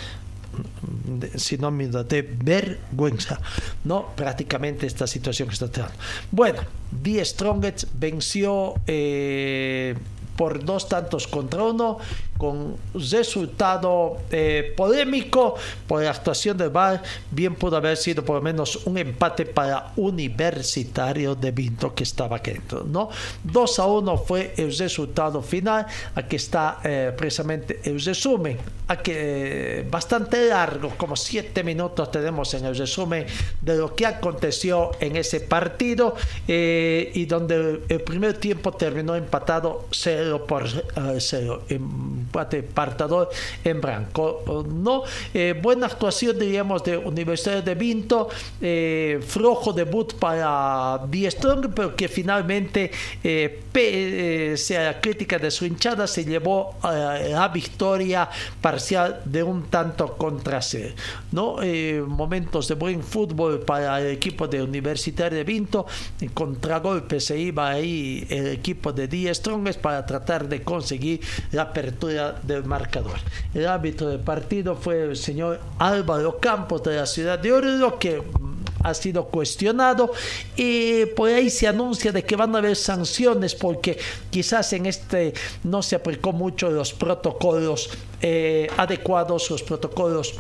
[1.36, 3.40] sinónimo de vergüenza,
[3.84, 4.08] ¿no?
[4.16, 5.96] Prácticamente esta situación que está teniendo.
[6.32, 6.62] Bueno,
[6.92, 9.96] Die Strongest venció eh,
[10.36, 12.00] por dos tantos contra uno
[12.40, 15.56] con resultado eh, polémico
[15.86, 19.92] por la actuación del VAR, bien pudo haber sido por lo menos un empate para
[19.98, 23.10] Universitario de Vinto que estaba dentro, ¿no?
[23.44, 25.86] 2 a 1 fue el resultado final,
[26.16, 28.58] aquí está eh, precisamente el resumen,
[28.88, 33.26] aquí eh, bastante largo, como 7 minutos tenemos en el resumen
[33.60, 36.16] de lo que aconteció en ese partido
[36.48, 40.64] y donde el primer tiempo terminó empatado 0 por
[41.20, 41.64] 0
[42.30, 43.30] partador
[43.64, 44.66] en blanco.
[44.68, 45.04] ¿no?
[45.34, 48.30] Eh, buena actuación, diríamos, de Universidad de Vinto,
[48.62, 52.92] eh, flojo debut para Die Strong, pero que finalmente,
[53.24, 58.30] eh, sea la crítica de su hinchada, se llevó la victoria
[58.62, 60.94] parcial de un tanto contra C.
[61.32, 61.58] ¿no?
[62.08, 65.86] momentos de buen fútbol para el equipo de Universidad de Vinto,
[66.34, 72.19] contragolpe se iba ahí el equipo de Die Strong para tratar de conseguir la apertura
[72.44, 73.18] del marcador.
[73.54, 78.22] El árbitro del partido fue el señor Álvaro Campos de la ciudad de Oruro, que
[78.84, 80.12] ha sido cuestionado
[80.56, 83.98] y por ahí se anuncia de que van a haber sanciones porque
[84.30, 85.34] quizás en este
[85.64, 87.90] no se aplicó mucho los protocolos
[88.22, 90.36] eh, adecuados, los protocolos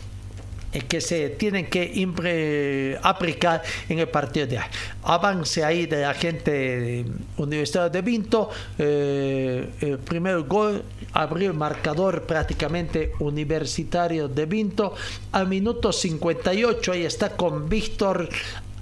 [0.71, 4.59] eh, que se tienen que aplicar en el partido de.
[5.03, 7.05] Avance ahí de la gente de
[7.37, 8.49] Universidad de Vinto.
[8.77, 10.83] Eh, primer gol
[11.13, 14.93] abrió el marcador prácticamente universitario de Vinto.
[15.31, 18.29] Al minuto 58 ahí está con Víctor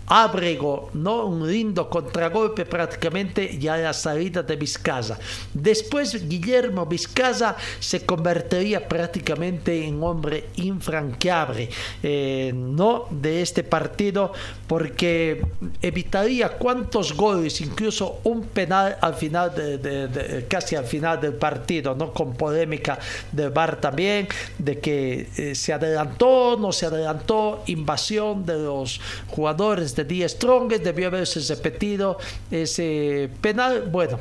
[0.08, 1.26] Abrego, ¿no?
[1.26, 5.20] un lindo contragolpe prácticamente ya a la salida de Vizcaza.
[5.54, 11.70] Después Guillermo Vizcaza se convertiría prácticamente en hombre infranqueable
[12.02, 13.08] eh, ¿no?
[13.10, 14.32] de este partido
[14.66, 15.46] porque
[15.82, 22.14] evitaría cuantos goles, incluso un penal al final, de, casi al final del partido, ¿no?
[22.14, 22.98] con polémica
[23.32, 24.28] del VAR también,
[24.58, 30.84] de que eh, se adelantó, no se adelantó, invasión de los jugadores de Die Strongest,
[30.84, 32.18] debió haberse repetido
[32.50, 33.90] ese penal.
[33.92, 34.20] Bueno,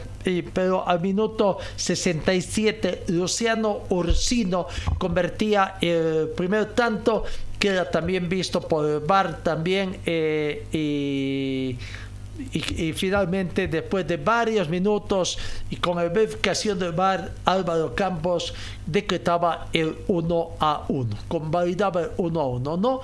[0.53, 4.67] pero al minuto 67, Luciano Ursino
[4.99, 7.25] convertía el primer tanto,
[7.59, 9.99] que era también visto por el VAR también.
[10.05, 11.77] Eh,
[12.53, 15.39] y, finalmente después de varios minutos
[15.71, 18.53] y con la verificación del VAR Álvaro Campos
[18.85, 23.01] decretaba el 1 a 1 convalidaba el 1 a 1 no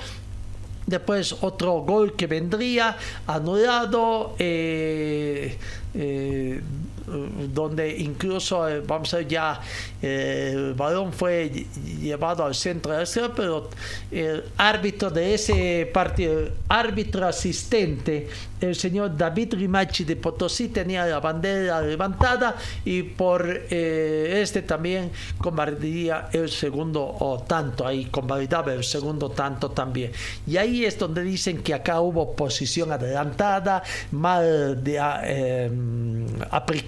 [0.87, 2.97] Después otro gol que vendría
[3.27, 4.35] anulado.
[4.39, 5.57] Eh,
[5.95, 6.61] eh,
[7.07, 9.61] donde incluso, eh, vamos a ver, ya
[10.01, 11.66] el balón fue
[12.01, 13.70] llevado al centro del cielo, pero
[14.11, 18.29] el árbitro de ese partido, árbitro asistente,
[18.61, 25.11] el señor David Rimachi de Potosí, tenía la bandera levantada y por eh, este también
[25.39, 30.12] convalidaría el segundo o tanto, ahí convalidaba el segundo tanto también.
[30.47, 35.70] Y ahí es donde dicen que acá hubo posición adelantada, mal de, eh,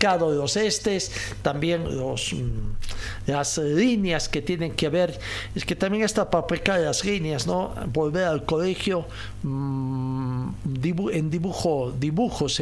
[0.05, 1.11] aplicado los estes,
[1.43, 5.19] también los, mm, las líneas que tienen que ver,
[5.55, 7.73] es que también está para aplicar las líneas, ¿no?
[7.93, 9.07] Volver al colegio
[9.43, 10.49] mm,
[11.13, 12.61] en dibujo, dibujos,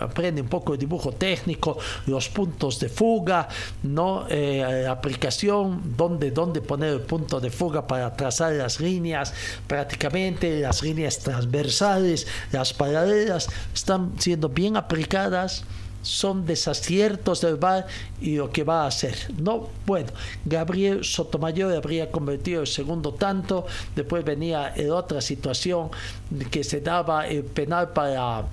[0.00, 3.48] aprende un poco de dibujo técnico, los puntos de fuga,
[3.82, 4.26] ¿no?
[4.28, 9.34] Eh, aplicación, dónde, dónde poner el punto de fuga para trazar las líneas,
[9.66, 15.64] prácticamente las líneas transversales, las paralelas, están siendo bien aplicadas
[16.06, 17.86] son desaciertos del VAR
[18.20, 19.16] y lo que va a hacer.
[19.38, 20.10] No, bueno,
[20.44, 23.66] Gabriel Sotomayor habría convertido el segundo tanto,
[23.96, 25.90] después venía en otra situación
[26.50, 28.44] que se daba el penal para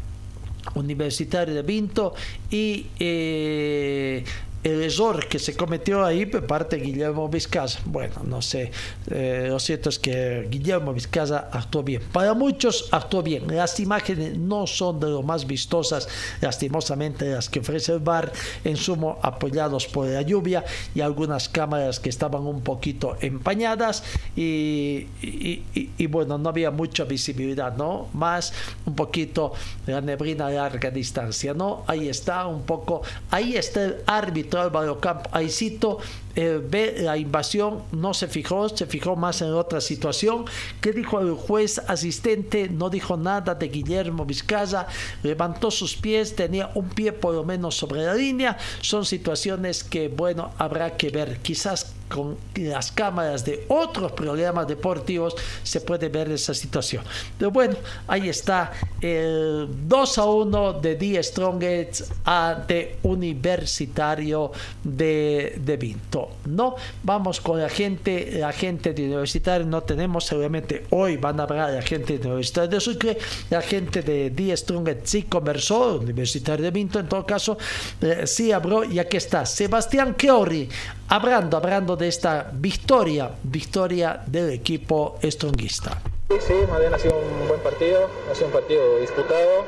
[0.73, 2.15] Universitario de Vinto
[2.49, 4.23] y eh,
[4.63, 7.79] el error que se cometió ahí por parte de Guillermo Vizcaza.
[7.85, 8.71] Bueno, no sé,
[9.11, 12.01] eh, lo cierto es que Guillermo Vizcaza actuó bien.
[12.11, 13.43] Para muchos actuó bien.
[13.47, 16.07] Las imágenes no son de lo más vistosas,
[16.39, 18.31] lastimosamente las que ofrece el bar,
[18.63, 20.63] en sumo apoyados por la lluvia
[20.95, 24.03] y algunas cámaras que estaban un poquito empañadas
[24.35, 28.07] y, y, bueno, no había mucha visibilidad, ¿no?
[28.13, 28.53] Más
[28.85, 29.53] un poquito
[29.87, 31.83] la neblina a larga distancia, ¿no?
[31.87, 35.99] Ahí está un poco, ahí está el árbitro Álvaro Camp Aicito
[36.35, 40.45] eh, ve la invasión, no se fijó, se fijó más en otra situación.
[40.81, 42.69] ¿Qué dijo el juez asistente?
[42.69, 44.87] No dijo nada de Guillermo Vizcaza,
[45.21, 48.57] levantó sus pies, tenía un pie por lo menos sobre la línea.
[48.81, 51.37] Son situaciones que, bueno, habrá que ver.
[51.43, 57.03] Quizás con las cámaras de otros programas deportivos se puede ver esa situación.
[57.37, 57.75] Pero bueno,
[58.07, 64.51] ahí está el 2 a 1 de The Strongest ante Universitario
[64.83, 66.22] de, de Vinto.
[66.45, 71.43] No, vamos con la gente, la gente de Universitario no tenemos, seguramente hoy van a
[71.43, 73.17] hablar la gente de Universitario de Sucre,
[73.49, 77.57] la gente de The Strongest sí conversó, Universitario de Vinto en todo caso,
[78.01, 79.45] eh, sí habló y aquí está.
[79.45, 80.69] Sebastián Chiori
[81.07, 86.01] hablando, hablando de esta victoria, victoria del equipo stronguista.
[86.33, 89.65] Sí, sí, bien ha sido un buen partido, ha sido un partido disputado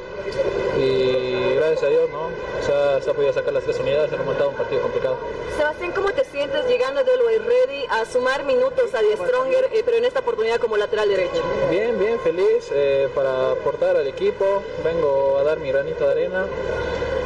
[0.79, 2.31] y gracias a Dios ¿no?
[2.65, 5.15] se, ha, podido sacar las tres unidades, se ha remontado un partido complicado.
[5.55, 9.83] Sebastián, ¿cómo te sientes llegando del Way Ready a sumar minutos a The Stronger, eh,
[9.85, 11.43] pero en esta oportunidad como lateral derecho?
[11.69, 16.47] Bien, bien, feliz eh, para aportar al equipo, vengo a dar mi granito de arena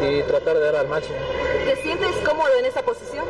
[0.01, 1.17] y tratar de dar al máximo.
[1.65, 3.23] ¿Te sientes cómodo en esa posición?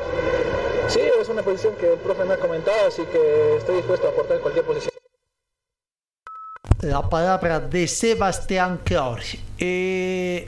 [0.87, 4.09] Sí, es una posición que el profe me ha comentado, así que estoy dispuesto a
[4.09, 4.89] aportar cualquier posición.
[6.81, 9.37] La palabra de Sebastián Clauri.
[9.57, 10.47] Eh,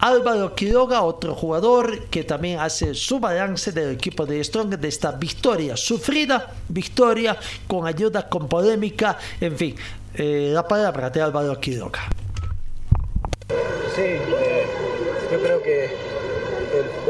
[0.00, 5.12] Álvaro Quiroga, otro jugador que también hace su balance del equipo de Strong de esta
[5.12, 7.36] victoria sufrida, victoria
[7.68, 9.76] con ayuda, con polémica, en fin,
[10.14, 12.00] eh, la palabra de Álvaro Quiroga.
[13.94, 14.66] Sí, eh,
[15.30, 15.84] yo creo que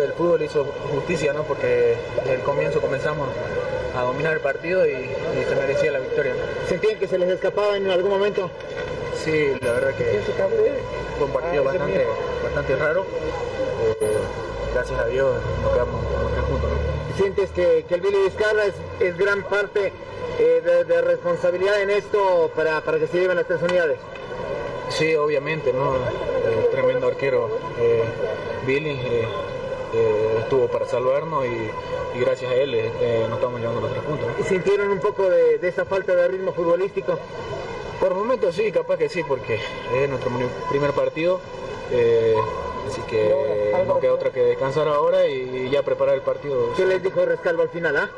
[0.05, 1.43] el, fútbol hizo justicia, ¿no?
[1.45, 3.29] Porque desde el comienzo comenzamos
[3.95, 5.11] a dominar el partido y,
[5.49, 6.35] se merecía la victoria.
[6.69, 8.51] ¿Sentían que se les escapaba en algún momento?
[9.25, 10.21] Sí, la verdad que
[11.17, 12.07] fue un partido ah, bastante,
[12.43, 13.07] bastante raro.
[14.01, 14.19] Eh,
[14.75, 16.05] gracias a Dios nos quedamos,
[16.49, 16.71] juntos.
[17.17, 18.65] ¿Sientes que, el Billy Vizcarra
[19.01, 19.93] es, gran parte
[20.39, 23.99] eh, de, responsabilidad en esto para, para que se lleven las tres unidades?
[24.91, 25.97] Sí, obviamente, ¿no?
[26.71, 27.51] tremendo arquero
[28.67, 28.99] Billy
[29.99, 34.03] eh, eh, estuvo para salvarnos y, gracias a él eh, nos estamos llevando los tres
[34.03, 34.29] puntos.
[34.41, 37.19] ¿Y ¿Sintieron un poco de, esa falta de ritmo futbolístico?
[38.01, 39.61] Por momentos sí, capaz que sí, porque
[39.95, 40.31] es nuestro
[40.69, 41.41] primer partido.
[42.87, 43.35] Así que
[43.87, 46.73] no queda otra que descansar ahora y ya preparar el partido.
[46.77, 47.97] ¿Qué les dijo Rescalvo al final?
[47.97, 48.11] Ah?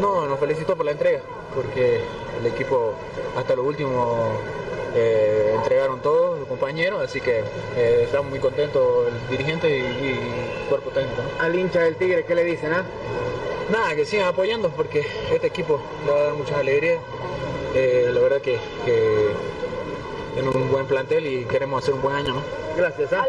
[0.00, 1.20] No, nos felicitó por la entrega,
[1.54, 2.00] porque
[2.40, 2.94] el equipo
[3.36, 4.38] hasta lo último
[4.94, 7.42] eh, entregaron todos los compañeros, así que
[7.76, 11.22] eh, estamos muy contentos el dirigente y, el cuerpo técnico.
[11.40, 12.72] Al hincha del Tigre, ¿qué le dicen?
[12.72, 12.84] Ah?
[13.70, 17.00] Nada, que sigan apoyando porque este equipo le va a dar muchas alegrías.
[17.74, 19.28] Eh, la verdad que, que
[20.34, 22.34] tiene un buen plantel y queremos hacer un buen año.
[22.34, 22.42] ¿no?
[22.76, 23.12] Gracias.
[23.12, 23.26] ¿ah?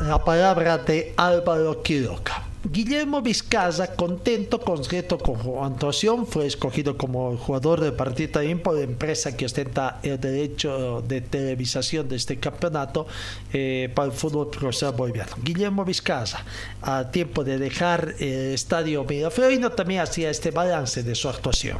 [0.00, 2.53] La palabra de Álvaro Quiroga.
[2.70, 8.74] Guillermo Vizcaza, contento con con su actuación, fue escogido como jugador del partido también por
[8.74, 13.06] la empresa que ostenta el derecho de televisación de este campeonato
[13.52, 15.32] eh, para el fútbol profesional boliviano.
[15.42, 16.42] Guillermo Vizcaza,
[16.80, 21.78] a tiempo de dejar el estadio Miraflorino, también hacía este balance de su actuación.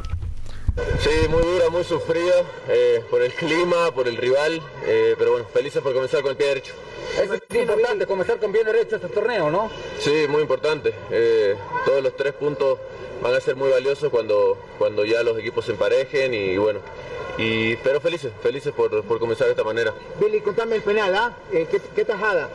[1.01, 5.47] Sí, muy dura, muy sufrida, eh, por el clima, por el rival, eh, pero bueno,
[5.53, 6.73] felices por comenzar con el pie derecho.
[7.55, 9.71] Es importante comenzar con pie derecho este torneo, ¿no?
[10.01, 10.93] Sí, muy importante.
[11.11, 11.55] Eh,
[11.87, 12.81] todos los tres puntos
[13.23, 16.81] van a ser muy valiosos cuando, cuando ya los equipos se emparejen y bueno,
[17.39, 19.95] y, pero felices, felices por, por comenzar de esta manera.
[20.21, 21.33] Billy, contame el penal, ¿ah?
[21.53, 22.51] ¿Qué, ¿Qué tajada?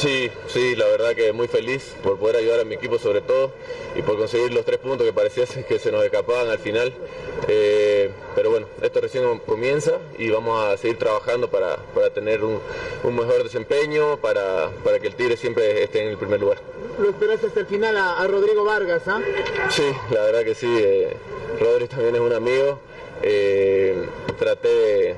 [0.00, 3.52] Sí, sí, la verdad que muy feliz por poder ayudar a mi equipo sobre todo
[3.94, 6.92] y por conseguir los tres puntos que parecía que se nos escapaban al final.
[7.48, 11.76] Eh, pero bueno, esto recién comienza y vamos a seguir trabajando para,
[12.14, 12.60] tener un,
[13.04, 14.39] mejor desempeño, para,
[14.84, 16.58] para, que el Tigre siempre esté en el primer lugar.
[16.98, 19.02] ¿Lo esperaste hasta el final a, Rodrigo Vargas?
[19.06, 19.20] ¿ah?
[19.70, 20.68] Sí, la verdad que sí.
[20.68, 21.16] Eh,
[21.60, 22.78] Rodrigo también es un amigo.
[23.22, 24.06] Eh,
[24.38, 25.16] traté de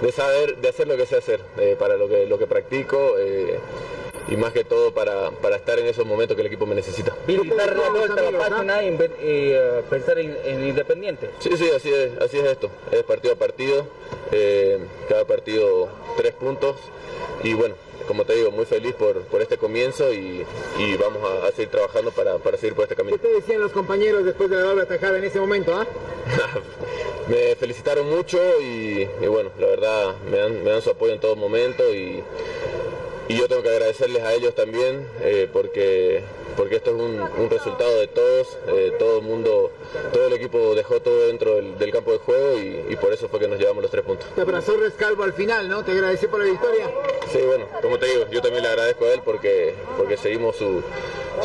[0.00, 3.16] de saber, de hacer lo que sé hacer, eh, para lo que, lo que practico.
[4.28, 6.74] Eh, y más que todo para, para estar en esos momentos que el equipo me
[6.74, 7.14] necesita.
[7.56, 11.30] dar la vuelta a la página y eh, pensar en, Independiente.
[11.38, 12.70] Sí, sí, así es, así es esto.
[12.90, 13.86] Es partido a partido,
[14.32, 14.78] eh,
[15.08, 16.76] cada partido tres puntos
[17.42, 17.74] y bueno,
[18.06, 20.44] como te digo, muy feliz por, por este comienzo y,
[20.78, 23.16] y vamos a, seguir trabajando para, para, seguir por este camino.
[23.16, 25.74] ¿Qué te decían los compañeros después de la doble atajada en ese momento?
[25.74, 25.86] Ah?
[27.28, 31.20] me felicitaron mucho y, y, bueno, la verdad me dan, me dan su apoyo en
[31.20, 32.22] todo momento y,
[33.30, 36.20] y yo tengo que agradecerles a ellos también eh, porque,
[36.60, 39.72] porque esto es un, resultado de todos, eh, todo el mundo,
[40.12, 42.58] todo el equipo dejó todo dentro del, campo de juego
[42.90, 44.28] y, por eso fue que nos llevamos los tres puntos.
[44.34, 45.82] Te abrazó Rescalvo al final, ¿no?
[45.82, 46.90] Te agradecí por la victoria.
[47.32, 50.82] Sí, bueno, como te digo, yo también le agradezco a él porque, porque seguimos su,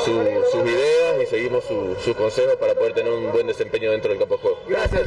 [0.04, 4.20] sus ideas y seguimos sus su consejos para poder tener un buen desempeño dentro del
[4.20, 4.60] campo de juego.
[4.68, 5.02] Gracias,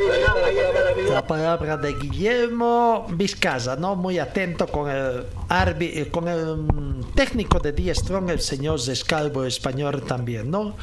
[1.11, 3.95] La palabra de Guillermo Vizcaza, ¿no?
[3.95, 5.27] Muy atento con el,
[5.81, 10.75] eh, con el mm, técnico de Die Strong, el señor Descalvo español también, ¿no?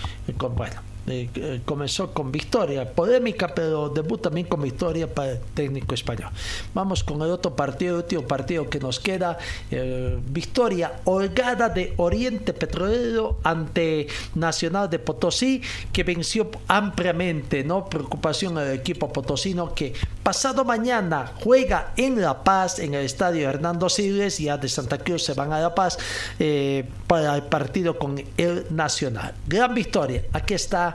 [0.55, 5.94] bueno eh, eh, comenzó con victoria, polémica, pero debut también con victoria para el técnico
[5.94, 6.32] español.
[6.73, 9.38] Vamos con el otro partido, el último partido que nos queda,
[9.69, 15.61] eh, victoria holgada de Oriente Petrolero ante Nacional de Potosí,
[15.94, 17.86] que venció ampliamente, ¿no?
[17.86, 23.90] Preocupación al equipo potosino que pasado mañana juega en La Paz, en el estadio Hernando
[23.90, 25.99] Siles, ya de Santa Cruz se van a La Paz
[27.06, 29.36] para el partido con el Nacional.
[29.48, 30.94] Gran victoria, aquí está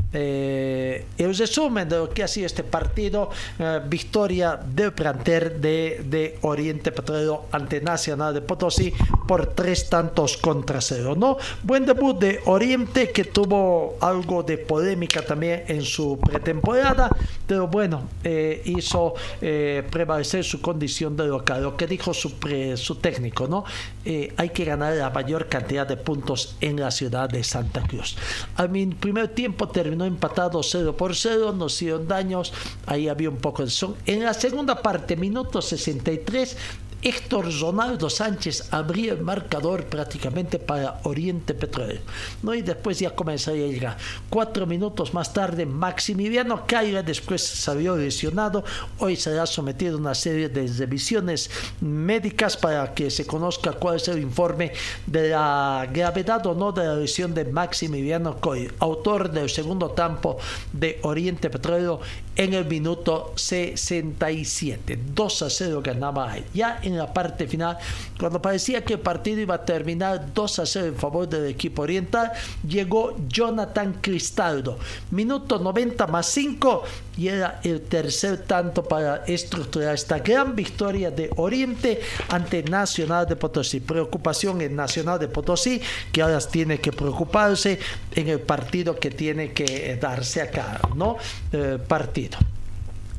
[0.13, 3.29] eh, el resumen de lo que ha sido este partido,
[3.59, 8.93] eh, victoria del planter de, de, Oriente Petrolero ante Nacional de Potosí
[9.27, 11.15] por tres tantos contra cero.
[11.15, 11.37] ¿no?
[11.63, 17.09] Buen debut de Oriente que tuvo algo de polémica también en su pretemporada,
[17.47, 21.63] pero bueno, eh, hizo eh, prevalecer su condición de local.
[21.63, 22.33] Lo que dijo su,
[22.75, 23.63] su técnico, ¿no?
[24.03, 28.17] hay que ganar la mayor cantidad de puntos en la ciudad de Santa Cruz.
[28.55, 32.53] A mi primer tiempo terminó empatado 0 por 0, no hicieron daños,
[32.85, 33.95] ahí había un poco de son.
[34.05, 36.57] En la segunda parte, minuto 63,
[37.03, 42.01] Héctor Ronaldo Sánchez abría el marcador prácticamente para Oriente Petrolero.
[42.43, 42.53] ¿no?
[42.53, 43.97] Y después ya comenzaría a llegar.
[44.29, 48.63] Cuatro minutos más tarde, Maximiliano Caira después salió lesionado.
[48.99, 51.49] Hoy será sometido a una serie de revisiones
[51.81, 54.71] médicas para que se conozca cuál es el informe
[55.07, 60.37] de la gravedad o no de la lesión de Maximiliano Coy, autor del segundo tampo
[60.71, 61.99] de Oriente Petrolero
[62.35, 64.99] en el minuto 67.
[65.13, 67.77] 2 a 0 ganaba Ya en la parte final,
[68.19, 71.81] cuando parecía que el partido iba a terminar 2 a 0 en favor del equipo
[71.81, 72.31] oriental,
[72.67, 74.79] llegó Jonathan Cristaldo.
[75.11, 76.83] Minuto 90 más 5
[77.17, 81.99] y era el tercer tanto para estructurar esta gran victoria de Oriente
[82.29, 83.81] ante Nacional de Potosí.
[83.81, 85.81] Preocupación en Nacional de Potosí,
[86.11, 87.79] que ahora tiene que preocuparse
[88.13, 91.17] en el partido que tiene que darse acá, ¿no?
[91.51, 92.20] Eh, partido.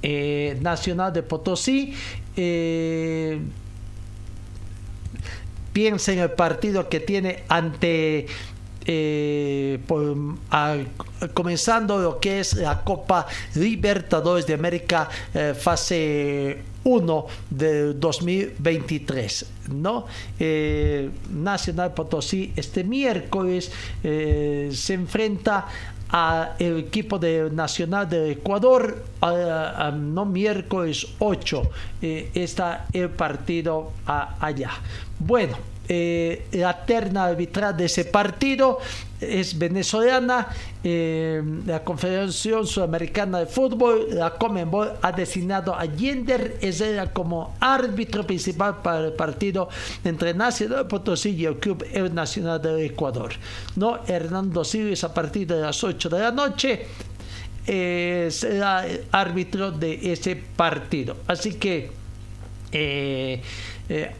[0.02, 1.94] Eh, Nacional de Potosí.
[2.36, 3.40] Eh,
[5.72, 8.26] piensa en el partido que tiene ante
[8.84, 9.78] eh,
[11.34, 20.06] comenzando lo que es la Copa Libertadores de América eh, fase 1 de 2023 no
[20.40, 23.70] eh, Nacional Potosí este miércoles
[24.02, 25.68] se enfrenta
[26.12, 29.02] al equipo de Nacional de Ecuador
[29.96, 31.62] no miércoles 8
[32.34, 34.70] está el partido allá.
[35.18, 38.78] Bueno eh, la terna arbitral de ese partido
[39.20, 40.48] es venezolana.
[40.82, 48.26] Eh, la Confederación Sudamericana de Fútbol, la Comenbol, ha designado a Yender Ezera como árbitro
[48.26, 49.68] principal para el partido
[50.02, 53.32] entre Nacional Potosí y el Club Nacional del Ecuador.
[53.76, 53.98] ¿no?
[54.06, 56.86] Hernando Silves a partir de las 8 de la noche.
[57.66, 61.16] Eh, será el árbitro de ese partido.
[61.26, 61.90] Así que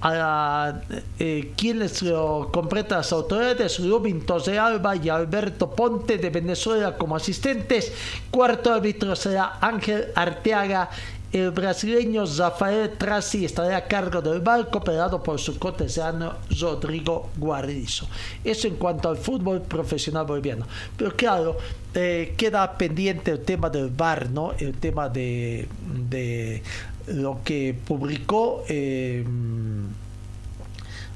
[0.01, 0.81] a
[1.19, 7.17] eh, quienes lo completan las autoridades, Rubin de Alba y Alberto Ponte de Venezuela como
[7.17, 7.93] asistentes.
[8.31, 10.91] Cuarto árbitro será Ángel Arteaga.
[11.33, 18.07] El brasileño Rafael Trasi estará a cargo del barco operado por su cortesano Rodrigo Guarrizo.
[18.45, 20.67] Eso en cuanto al fútbol profesional boliviano.
[20.95, 21.57] Pero claro,
[21.95, 24.53] eh, queda pendiente el tema del bar, ¿no?
[24.59, 25.67] El tema de,
[26.11, 26.63] de
[27.07, 29.25] lo que publicó eh,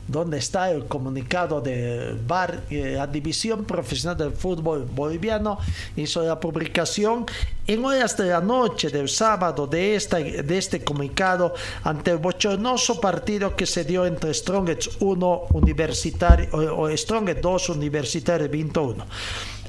[0.08, 5.58] donde está el comunicado de VAR, eh, la División Profesional del Fútbol Boliviano,
[5.96, 7.26] hizo la publicación
[7.66, 13.00] en horas de la noche del sábado de, esta, de este comunicado ante el bochornoso
[13.00, 19.04] partido que se dio entre Strongest 1 Universitario o, o Strongest 2 Universitario 21.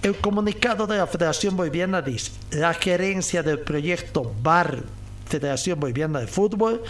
[0.04, 4.84] El comunicado de la Federación Boliviana dice, la gerencia del proyecto VAR
[5.28, 6.82] Federación Boliviana de Fútbol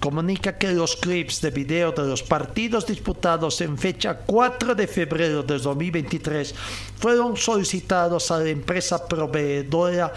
[0.00, 5.42] comunica que los clips de video de los partidos disputados en fecha 4 de febrero
[5.42, 6.54] de 2023
[6.98, 10.12] fueron solicitados a la empresa proveedora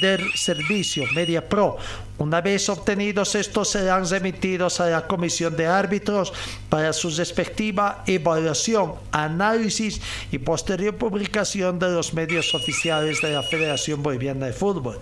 [0.00, 1.76] del servicio MediaPro.
[2.16, 6.32] Una vez obtenidos estos serán remitidos a la comisión de árbitros
[6.68, 10.00] para su respectiva evaluación, análisis
[10.30, 15.00] y posterior publicación de los medios oficiales de la Federación Boliviana de Fútbol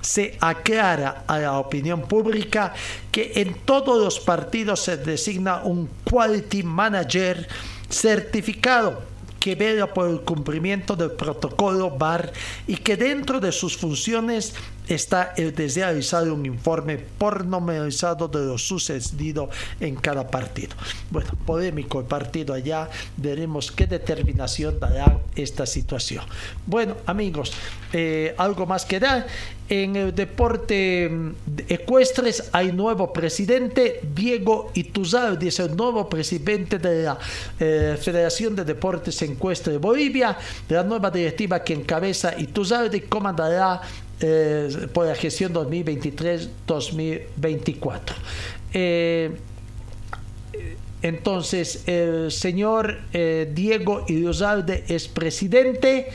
[0.00, 2.74] se aclara a la opinión pública
[3.10, 7.48] que en todos los partidos se designa un quality manager
[7.88, 9.02] certificado
[9.40, 12.32] que vela por el cumplimiento del protocolo VAR
[12.66, 14.54] y que dentro de sus funciones
[14.88, 19.50] está el de un informe pormenorizado de lo sucedido
[19.80, 20.76] en cada partido.
[21.10, 26.24] Bueno, polémico el partido allá, veremos qué determinación dará esta situación.
[26.66, 27.52] Bueno, amigos,
[27.92, 29.26] eh, algo más que dar.
[29.70, 31.34] En el deporte mm,
[31.68, 37.18] ecuestres hay nuevo presidente, Diego Ituzaldi es el nuevo presidente de la
[37.60, 40.38] eh, Federación de Deportes Ecuestres de Bolivia.
[40.70, 43.82] La nueva directiva que encabeza Ituzaldi comandará
[44.20, 48.00] eh, por la gestión 2023-2024.
[48.74, 49.30] Eh,
[51.02, 56.08] entonces, el señor eh, Diego Irizalde es presidente.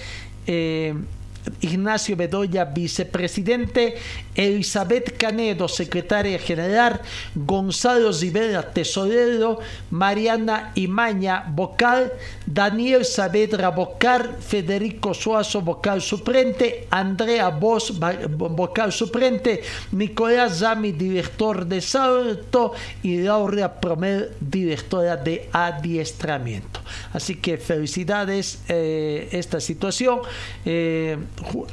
[1.62, 3.96] Ignacio Bedoya, vicepresidente,
[4.36, 7.02] Elizabeth Canedo, secretaria general,
[7.36, 9.60] Gonzalo Rivera, tesorero,
[9.92, 12.12] Mariana Imaña, vocal,
[12.46, 17.92] Daniel Saavedra, vocal, Federico Suazo, vocal suplente, Andrea Bosch,
[18.38, 19.62] vocal suplente,
[19.92, 26.82] Nicolás Zami, director de salto y Laura Promel, directora de adiestramiento.
[27.14, 30.20] Así que felicidades eh, esta situación.
[30.66, 31.18] Eh,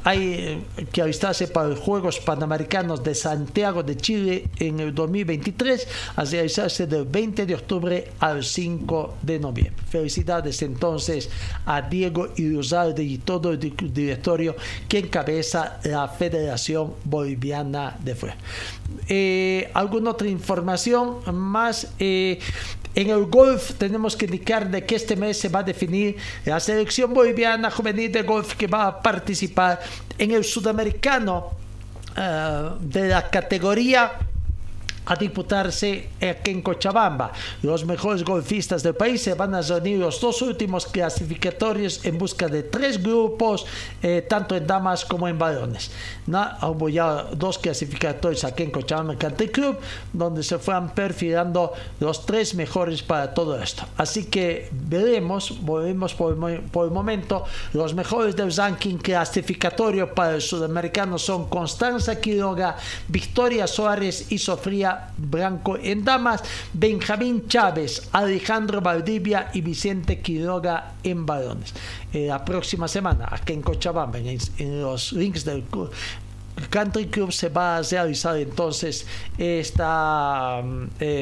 [0.03, 6.23] hay que avistarse para los Juegos Panamericanos de Santiago de Chile en el 2023 a
[6.23, 9.83] realizarse del 20 de octubre al 5 de noviembre.
[9.89, 11.29] Felicidades entonces
[11.65, 14.55] a Diego Iruzalde y todo el directorio
[14.87, 18.35] que encabeza la Federación Boliviana de Fútbol.
[19.07, 21.87] Eh, ¿Alguna otra información más?
[21.99, 22.39] Eh,
[22.95, 26.59] en el golf tenemos que indicar de que este mes se va a definir la
[26.59, 29.79] selección boliviana juvenil de golf que va a participar
[30.17, 31.51] en el sudamericano
[32.17, 34.11] uh, de la categoría
[35.05, 37.31] a disputarse aquí en Cochabamba.
[37.61, 42.47] Los mejores golfistas del país se van a reunir los dos últimos clasificatorios en busca
[42.47, 43.65] de tres grupos,
[44.01, 45.91] eh, tanto en damas como en varones.
[46.61, 49.77] Hubo ya dos clasificatorios aquí en Cochabamba Country Club,
[50.13, 53.83] donde se fueron perfilando los tres mejores para todo esto.
[53.97, 56.37] Así que veremos, volvemos por,
[56.71, 63.67] por el momento, los mejores del ranking clasificatorio para el sudamericano son Constanza Quiroga, Victoria
[63.67, 66.43] Suárez y Sofía Blanco en damas,
[66.73, 71.73] Benjamín Chávez, Alejandro Valdivia y Vicente Quiroga en varones.
[72.13, 75.63] Eh, la próxima semana, aquí en Cochabamba, en, en los links del
[76.69, 79.05] Country Club se va a realizar entonces
[79.37, 79.83] este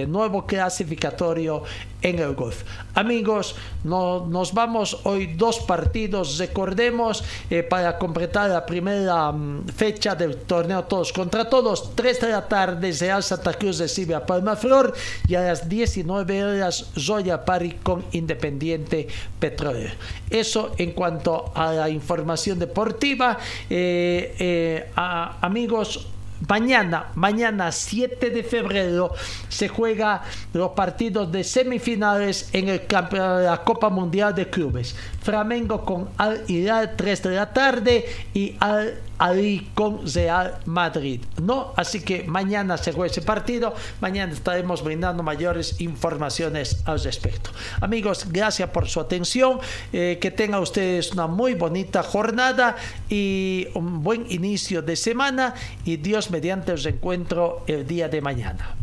[0.07, 1.64] nuevo clasificatorio
[2.01, 2.64] en el golf.
[2.95, 10.15] Amigos, no, nos vamos hoy dos partidos, recordemos, eh, para completar la primera um, fecha
[10.15, 11.95] del torneo Todos contra Todos.
[11.95, 14.93] 3 de la tarde, Real Santa Cruz recibe a Palma Flor
[15.27, 19.07] y a las 19 horas, Zoya Pari con Independiente
[19.39, 19.93] Petrolero.
[20.30, 23.38] Eso en cuanto a la información deportiva.
[23.69, 26.07] Eh, eh, amigos,
[26.47, 29.11] Mañana, mañana 7 de febrero,
[29.49, 30.23] se juega
[30.53, 34.95] los partidos de semifinales en el la Copa Mundial de Clubes.
[35.22, 41.22] Flamengo con Al Hilal 3 de la tarde y Al Ali con Real Madrid.
[41.41, 43.76] No, así que mañana se juega ese partido.
[44.02, 47.52] Mañana estaremos brindando mayores informaciones al respecto.
[47.82, 49.60] Amigos, gracias por su atención.
[49.91, 52.78] Eh, que tengan ustedes una muy bonita jornada
[53.10, 55.54] y un buen inicio de semana.
[55.86, 58.76] Y Dios mediante os encuentro el día de mañana.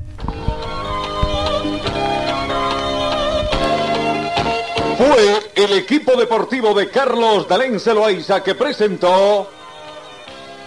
[4.96, 9.50] Fue el equipo deportivo de Carlos Dalén Celoaiza que presentó